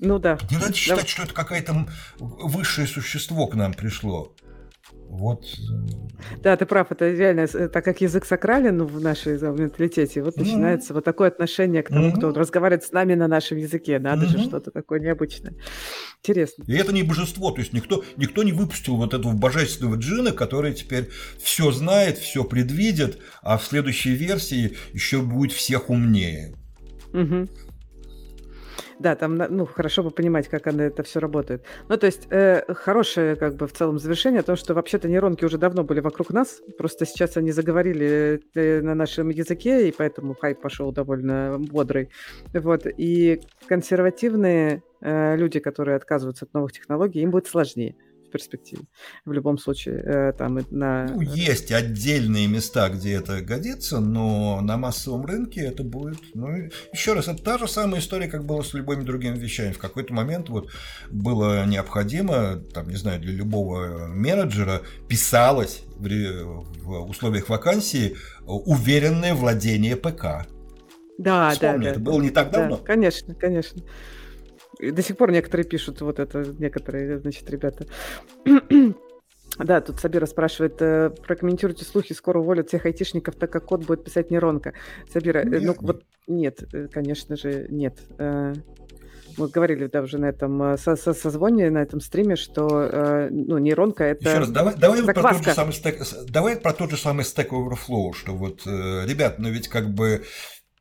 ну 0.00 0.18
да. 0.18 0.38
Не 0.50 0.56
надо 0.56 0.72
считать, 0.72 1.02
да. 1.02 1.06
что 1.06 1.22
это 1.22 1.34
какое-то 1.34 1.86
высшее 2.18 2.86
существо 2.86 3.46
к 3.46 3.54
нам 3.54 3.74
пришло. 3.74 4.34
Вот. 5.10 5.44
Э, 5.44 6.36
да, 6.42 6.56
ты 6.56 6.66
прав, 6.66 6.92
это 6.92 7.10
реально, 7.10 7.40
э, 7.52 7.68
так 7.68 7.84
как 7.84 8.00
язык 8.00 8.24
сакрален 8.24 8.84
в 8.84 9.00
нашей 9.00 9.32
менталитете, 9.32 10.22
вот 10.22 10.36
mm-hmm. 10.36 10.44
начинается 10.44 10.94
вот 10.94 11.04
такое 11.04 11.28
отношение 11.28 11.82
к 11.82 11.88
тому, 11.88 12.08
mm-hmm. 12.08 12.16
кто 12.16 12.32
разговаривает 12.32 12.84
с 12.84 12.92
нами 12.92 13.14
на 13.14 13.26
нашем 13.26 13.58
языке. 13.58 13.98
Надо 13.98 14.26
mm-hmm. 14.26 14.28
же 14.28 14.38
что-то 14.44 14.70
такое 14.70 15.00
необычное. 15.00 15.54
Интересно. 16.20 16.64
И 16.68 16.74
это 16.74 16.92
не 16.92 17.02
божество, 17.02 17.50
то 17.50 17.60
есть 17.60 17.72
никто, 17.72 18.04
никто 18.16 18.44
не 18.44 18.52
выпустил 18.52 18.96
вот 18.96 19.12
этого 19.12 19.32
божественного 19.32 19.96
джина, 19.96 20.30
который 20.30 20.74
теперь 20.74 21.08
все 21.42 21.72
знает, 21.72 22.16
все 22.18 22.44
предвидит, 22.44 23.18
а 23.42 23.58
в 23.58 23.64
следующей 23.64 24.14
версии 24.14 24.76
еще 24.92 25.22
будет 25.22 25.52
всех 25.52 25.90
умнее. 25.90 26.54
Угу. 27.12 27.48
Да, 29.00 29.16
там, 29.16 29.36
ну, 29.36 29.64
хорошо 29.64 30.02
бы 30.02 30.10
понимать, 30.10 30.48
как 30.48 30.66
оно 30.66 30.82
это 30.82 31.02
все 31.02 31.20
работает. 31.20 31.64
Ну, 31.88 31.96
то 31.96 32.04
есть, 32.04 32.26
э, 32.30 32.62
хорошее, 32.74 33.34
как 33.34 33.56
бы, 33.56 33.66
в 33.66 33.72
целом 33.72 33.98
завершение, 33.98 34.42
то, 34.42 34.56
что 34.56 34.74
вообще-то 34.74 35.08
нейронки 35.08 35.42
уже 35.42 35.56
давно 35.56 35.84
были 35.84 36.00
вокруг 36.00 36.28
нас, 36.30 36.60
просто 36.76 37.06
сейчас 37.06 37.38
они 37.38 37.50
заговорили 37.50 38.42
э, 38.54 38.82
на 38.82 38.94
нашем 38.94 39.30
языке, 39.30 39.88
и 39.88 39.94
поэтому 39.96 40.34
хайп 40.34 40.60
пошел 40.60 40.92
довольно 40.92 41.56
бодрый. 41.58 42.10
Вот, 42.52 42.82
и 42.84 43.40
консервативные 43.66 44.82
э, 45.00 45.36
люди, 45.36 45.60
которые 45.60 45.96
отказываются 45.96 46.44
от 46.44 46.52
новых 46.52 46.72
технологий, 46.72 47.22
им 47.22 47.30
будет 47.30 47.46
сложнее 47.46 47.96
перспективе. 48.30 48.82
В 49.24 49.32
любом 49.32 49.58
случае, 49.58 50.02
э, 50.04 50.32
там 50.32 50.58
на... 50.70 51.06
Ну, 51.06 51.20
есть 51.20 51.72
отдельные 51.72 52.46
места, 52.46 52.88
где 52.88 53.14
это 53.14 53.40
годится, 53.40 54.00
но 54.00 54.60
на 54.60 54.76
массовом 54.76 55.26
рынке 55.26 55.60
это 55.60 55.82
будет... 55.82 56.18
Ну, 56.34 56.70
еще 56.92 57.12
раз, 57.12 57.28
это 57.28 57.42
та 57.42 57.58
же 57.58 57.68
самая 57.68 58.00
история, 58.00 58.28
как 58.28 58.44
было 58.44 58.62
с 58.62 58.74
любыми 58.74 59.02
другими 59.02 59.36
вещами. 59.36 59.72
В 59.72 59.78
какой-то 59.78 60.14
момент 60.14 60.48
вот 60.48 60.70
было 61.10 61.66
необходимо, 61.66 62.56
там, 62.72 62.88
не 62.88 62.96
знаю, 62.96 63.20
для 63.20 63.32
любого 63.32 64.06
менеджера 64.06 64.82
писалось 65.08 65.82
в, 65.96 66.08
в 66.82 67.10
условиях 67.10 67.48
вакансии 67.48 68.16
уверенное 68.46 69.34
владение 69.34 69.96
ПК. 69.96 70.46
Да, 71.18 71.50
Вспомни, 71.50 71.84
да, 71.84 71.90
это 71.90 72.00
да. 72.00 72.10
было 72.10 72.22
не 72.22 72.30
так 72.30 72.50
давно. 72.50 72.76
Да, 72.78 72.82
конечно, 72.84 73.34
конечно 73.34 73.82
до 74.80 75.02
сих 75.02 75.16
пор 75.16 75.32
некоторые 75.32 75.66
пишут 75.66 76.00
вот 76.00 76.18
это, 76.18 76.44
некоторые, 76.58 77.18
значит, 77.18 77.48
ребята. 77.50 77.86
Да, 79.58 79.80
тут 79.80 80.00
Сабира 80.00 80.26
спрашивает, 80.26 80.80
э, 80.80 81.10
прокомментируйте 81.10 81.84
слухи, 81.84 82.12
скоро 82.12 82.38
уволят 82.38 82.68
всех 82.68 82.86
айтишников, 82.86 83.34
так 83.34 83.50
как 83.50 83.64
код 83.66 83.84
будет 83.84 84.04
писать 84.04 84.30
нейронка. 84.30 84.74
Сабира, 85.12 85.40
э, 85.40 85.44
ну 85.44 85.58
Нет, 85.58 85.76
вот 85.80 86.02
нет, 86.26 86.64
э, 86.72 86.86
конечно 86.90 87.36
же, 87.36 87.66
нет. 87.68 87.98
Мы 89.36 89.48
говорили 89.48 89.86
да, 89.86 90.02
уже 90.02 90.18
на 90.18 90.26
этом 90.26 90.76
со- 90.76 90.96
со- 90.96 91.14
созвоне, 91.14 91.70
на 91.70 91.78
этом 91.78 92.00
стриме, 92.00 92.36
что 92.36 93.28
ну, 93.30 93.58
нейронка 93.58 94.04
Еще 94.04 94.18
это 94.18 94.38
раз, 94.40 94.50
давай, 94.50 94.74
давай, 94.76 95.02
вот 95.02 95.14
про 95.14 95.34
тот 95.34 95.44
же 95.44 95.52
самый 95.52 95.72
стек, 95.72 96.02
давай 96.28 96.56
про 96.56 96.72
тот 96.72 96.90
же 96.90 96.96
самый 96.96 97.24
Stack 97.24 97.48
Overflow, 97.50 98.12
что 98.12 98.32
вот, 98.32 98.66
ребят, 98.66 99.38
ну 99.38 99.50
ведь 99.50 99.68
как 99.68 99.88
бы 99.88 100.24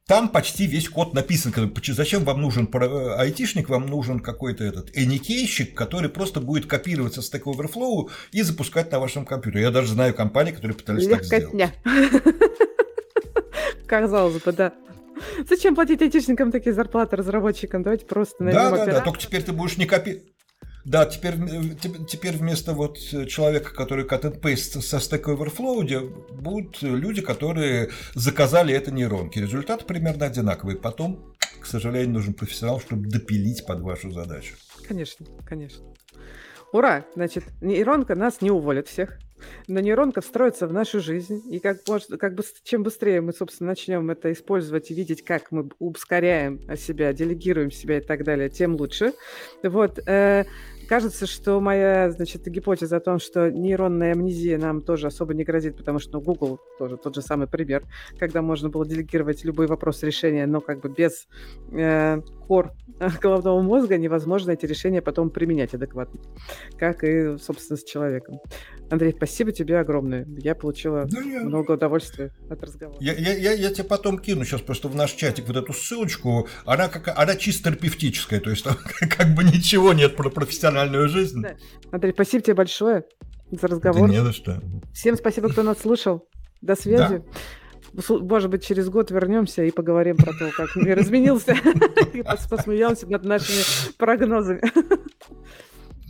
там 0.10 0.30
почти 0.30 0.66
весь 0.66 0.90
код 0.90 1.14
написан. 1.14 1.54
Зачем 1.90 2.24
вам 2.24 2.42
нужен 2.42 2.68
э, 2.74 3.16
айтишник, 3.20 3.70
вам 3.70 3.86
нужен 3.86 4.20
какой-то 4.20 4.64
этот 4.64 4.90
эникейщик, 4.98 5.76
который 5.76 6.10
просто 6.10 6.42
будет 6.42 6.66
копироваться 6.66 7.22
с 7.22 7.32
Stack 7.32 7.44
Overflow 7.44 8.10
и 8.32 8.42
запускать 8.42 8.92
на 8.92 9.00
вашем 9.00 9.24
компьютере. 9.24 9.66
Я 9.66 9.72
даже 9.72 9.90
знаю 9.90 10.16
компании, 10.16 10.52
которые 10.52 10.76
пытались 10.76 11.08
так 11.08 11.24
сделать. 11.24 11.54
Легкотня. 11.54 11.74
Казалось 13.86 14.42
бы, 14.42 14.52
да. 14.52 14.74
Зачем 15.48 15.76
платить 15.76 16.02
айтишникам 16.02 16.52
такие 16.52 16.74
зарплаты, 16.74 17.16
разработчикам? 17.16 17.84
Давайте 17.84 18.06
просто 18.06 18.44
наймем 18.44 18.60
Да, 18.60 18.72
да, 18.72 18.86
да, 18.86 19.02
только 19.02 19.20
теперь 19.20 19.44
ты 19.44 19.52
будешь 19.52 19.78
не 19.78 19.86
копировать. 19.86 20.24
Да, 20.90 21.06
теперь, 21.06 21.36
э, 21.36 21.76
те- 21.80 22.04
теперь 22.08 22.36
вместо 22.36 22.74
вот 22.74 22.98
э, 23.14 23.28
человека, 23.28 23.76
который 23.76 24.06
cut 24.06 24.24
and 24.24 24.42
paste 24.42 24.82
со 24.82 24.98
Stack 24.98 25.26
Overflow, 25.26 26.10
будут 26.32 26.82
люди, 26.82 27.22
которые 27.22 27.92
заказали 28.16 28.74
это 28.74 28.90
нейронки. 28.90 29.38
Результаты 29.38 29.86
примерно 29.86 30.26
одинаковые. 30.26 30.78
Потом, 30.80 31.36
к 31.62 31.68
сожалению, 31.68 32.14
нужен 32.14 32.34
профессионал, 32.34 32.80
чтобы 32.80 33.08
допилить 33.08 33.68
под 33.68 33.82
вашу 33.82 34.10
задачу. 34.10 34.56
Конечно, 34.88 35.28
конечно. 35.48 35.86
Ура! 36.74 37.06
Значит, 37.14 37.44
нейронка 37.62 38.16
нас 38.16 38.42
не 38.42 38.50
уволит 38.50 38.88
всех, 38.88 39.20
но 39.68 39.80
нейронка 39.82 40.22
встроится 40.22 40.66
в 40.66 40.74
нашу 40.74 41.02
жизнь. 41.02 41.44
И 41.52 41.60
как, 41.60 41.84
мож- 41.88 42.18
как 42.18 42.34
бы, 42.34 42.44
чем 42.64 42.82
быстрее 42.82 43.22
мы, 43.22 43.34
собственно, 43.34 43.70
начнем 43.70 44.10
это 44.10 44.32
использовать 44.32 44.90
и 44.90 44.96
видеть, 44.96 45.24
как 45.24 45.52
мы 45.52 45.70
ускоряем 45.78 46.60
себя, 46.78 47.14
делегируем 47.14 47.70
себя 47.70 48.00
и 48.00 48.02
так 48.02 48.24
далее, 48.24 48.50
тем 48.50 48.76
лучше. 48.76 49.14
Вот. 49.62 50.00
э, 50.08 50.46
кажется, 50.90 51.28
что 51.28 51.62
моя, 51.62 52.10
значит, 52.10 52.48
гипотеза 52.48 52.98
о 52.98 53.00
том, 53.00 53.20
что 53.20 53.52
нейронная 53.52 54.14
амнезия 54.14 54.58
нам 54.58 54.82
тоже 54.82 55.06
особо 55.08 55.36
не 55.36 55.44
грозит, 55.44 55.78
потому 55.78 56.00
что 56.00 56.14
ну, 56.14 56.22
Google 56.22 56.60
тоже 56.80 56.98
тот 56.98 57.14
же 57.14 57.22
самый 57.22 57.48
пример, 57.48 57.84
когда 58.18 58.42
можно 58.42 58.70
было 58.70 58.86
делегировать 58.88 59.44
любой 59.44 59.68
вопрос 59.68 60.02
решения, 60.02 60.48
но 60.48 60.62
как 60.62 60.82
бы 60.82 60.90
без 60.90 61.28
э, 61.72 62.20
кор 62.48 62.74
головного 63.22 63.62
мозга 63.62 63.98
невозможно 63.98 64.52
эти 64.52 64.66
решения 64.66 65.04
потом 65.04 65.30
применять 65.30 65.76
адекватно, 65.76 66.20
как 66.78 67.04
и, 67.04 67.38
собственно, 67.38 67.78
с 67.78 67.84
человеком. 67.84 68.40
Андрей, 68.90 69.14
спасибо 69.16 69.52
тебе 69.52 69.78
огромное. 69.78 70.26
Я 70.40 70.56
получила 70.56 71.06
Да 71.06 71.22
я- 71.22 71.42
много 71.42 71.74
удовольствия 71.74 72.32
от 72.50 72.64
разговора. 72.64 72.98
Я, 73.00 73.14
я, 73.14 73.34
я, 73.36 73.52
я 73.52 73.70
тебе 73.70 73.84
потом 73.84 74.18
кину 74.18 74.44
сейчас 74.44 74.62
просто 74.62 74.88
в 74.88 74.96
наш 74.96 75.12
чатик 75.12 75.48
вот 75.48 75.58
эту 75.58 75.74
ссылочку. 75.74 76.48
Она, 76.66 76.88
как, 76.88 77.16
она 77.16 77.36
чисто 77.36 77.70
терапевтическая, 77.70 78.40
то 78.40 78.50
есть 78.50 78.64
там 78.64 78.78
как 79.00 79.36
бы 79.36 79.44
ничего 79.44 79.94
нет 79.94 80.16
про 80.16 80.32
профессиональную 80.80 81.10
жизнь. 81.10 81.42
Да. 81.42 81.56
Андрей, 81.92 82.14
спасибо 82.14 82.44
тебе 82.44 82.54
большое 82.56 83.04
за 83.52 83.62
Да 83.62 83.68
разговор. 83.68 84.10
не 84.10 84.22
за 84.24 84.34
что. 84.34 84.62
Всем 84.94 85.16
спасибо, 85.18 85.50
кто 85.50 85.64
нас 85.64 85.80
слушал. 85.80 86.28
До 86.62 86.76
связи. 86.76 87.24
Су- 88.06 88.24
Может 88.24 88.50
быть, 88.52 88.66
через 88.66 88.90
год 88.90 89.10
вернемся 89.12 89.64
и 89.64 89.72
поговорим 89.72 90.18
про 90.18 90.34
то, 90.34 90.52
как 90.56 90.76
мир 90.76 91.00
изменился. 91.02 91.52
И 92.14 92.20
пос- 92.20 92.50
посмеемся 92.50 93.08
над 93.08 93.24
нашими 93.24 93.64
прогнозами. 93.98 94.62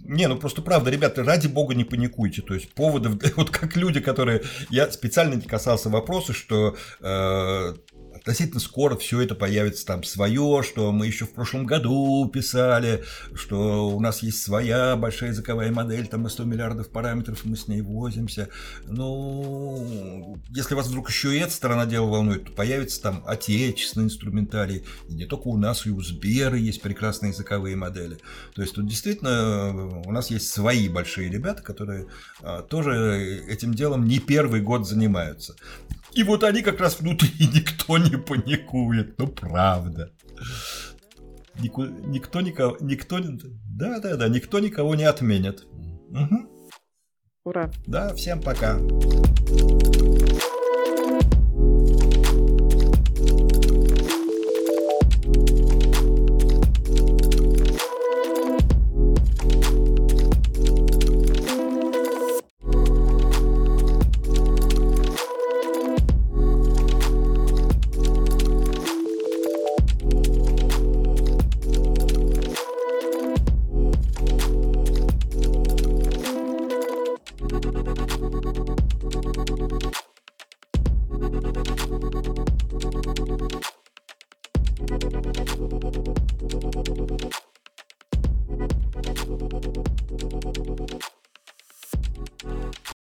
Не, 0.04 0.28
ну 0.28 0.38
просто 0.40 0.64
правда, 0.64 0.90
ребята, 0.90 1.24
ради 1.24 1.48
бога 1.48 1.76
не 1.76 1.84
паникуйте. 1.84 2.42
То 2.42 2.56
есть 2.56 2.74
поводов, 2.74 3.14
вот 3.38 3.52
как 3.52 3.76
люди, 3.78 4.00
которые... 4.00 4.42
Я 4.72 4.90
специально 4.92 5.36
не 5.36 5.44
касался 5.44 5.90
вопроса, 5.90 6.34
что 6.34 6.76
э, 7.00 7.74
относительно 8.30 8.60
скоро 8.60 8.96
все 8.96 9.22
это 9.22 9.34
появится 9.34 9.84
там 9.88 10.04
свое, 10.04 10.62
что 10.64 10.92
мы 10.92 11.08
еще 11.08 11.26
в 11.26 11.32
прошлом 11.32 11.66
году 11.66 12.30
писали, 12.32 13.04
что 13.34 13.90
у 13.90 14.00
нас 14.00 14.22
есть 14.22 14.44
своя 14.44 14.96
большая 14.96 15.32
языковая 15.32 15.72
модель, 15.72 16.08
там 16.08 16.22
на 16.22 16.30
100 16.30 16.44
миллиардов 16.44 16.90
параметров, 16.90 17.44
мы 17.44 17.56
с 17.56 17.68
ней 17.68 17.82
возимся. 17.82 18.50
Ну, 18.86 20.38
если 20.50 20.76
вас 20.76 20.86
вдруг 20.86 21.10
еще 21.10 21.36
и 21.36 21.40
эта 21.40 21.52
сторона 21.52 21.88
дела 21.88 22.06
волнует, 22.06 22.46
то 22.46 22.52
появится 22.52 23.02
там 23.02 23.24
отечественный 23.26 24.06
инструментарий. 24.06 24.86
И 25.08 25.16
не 25.16 25.26
только 25.26 25.48
у 25.48 25.58
нас, 25.58 25.88
и 25.88 25.90
у 25.90 26.00
Сбера 26.00 26.56
есть 26.56 26.84
прекрасные 26.84 27.32
языковые 27.32 27.76
модели. 27.76 28.20
То 28.54 28.62
есть 28.62 28.76
тут 28.76 28.88
действительно 28.88 29.30
э, 29.30 30.08
у 30.08 30.12
нас 30.12 30.30
есть 30.30 30.52
свои 30.52 30.88
большие 30.88 31.32
ребята, 31.32 31.64
которые 31.64 32.06
а, 32.42 32.62
тоже 32.62 33.44
этим 33.48 33.74
делом 33.74 34.06
не 34.06 34.20
первый 34.20 34.62
год 34.62 34.88
занимаются. 34.88 35.56
И 36.14 36.24
вот 36.24 36.44
они 36.44 36.62
как 36.62 36.80
раз 36.80 37.00
внутри 37.00 37.30
никто 37.54 37.98
не 37.98 38.18
паникует, 38.18 39.18
ну 39.20 39.28
правда. 39.28 40.12
Нику- 41.62 41.88
Никто 42.08 42.42
никого, 42.42 42.78
никто, 42.80 43.20
да, 43.20 44.00
да, 44.00 44.16
да, 44.16 44.28
никто 44.30 44.60
никого 44.60 44.96
не 44.96 45.04
отменит. 45.04 45.68
Мгм. 46.10 46.50
Ура. 47.44 47.72
Да, 47.86 48.14
всем 48.14 48.42
пока. 48.42 48.78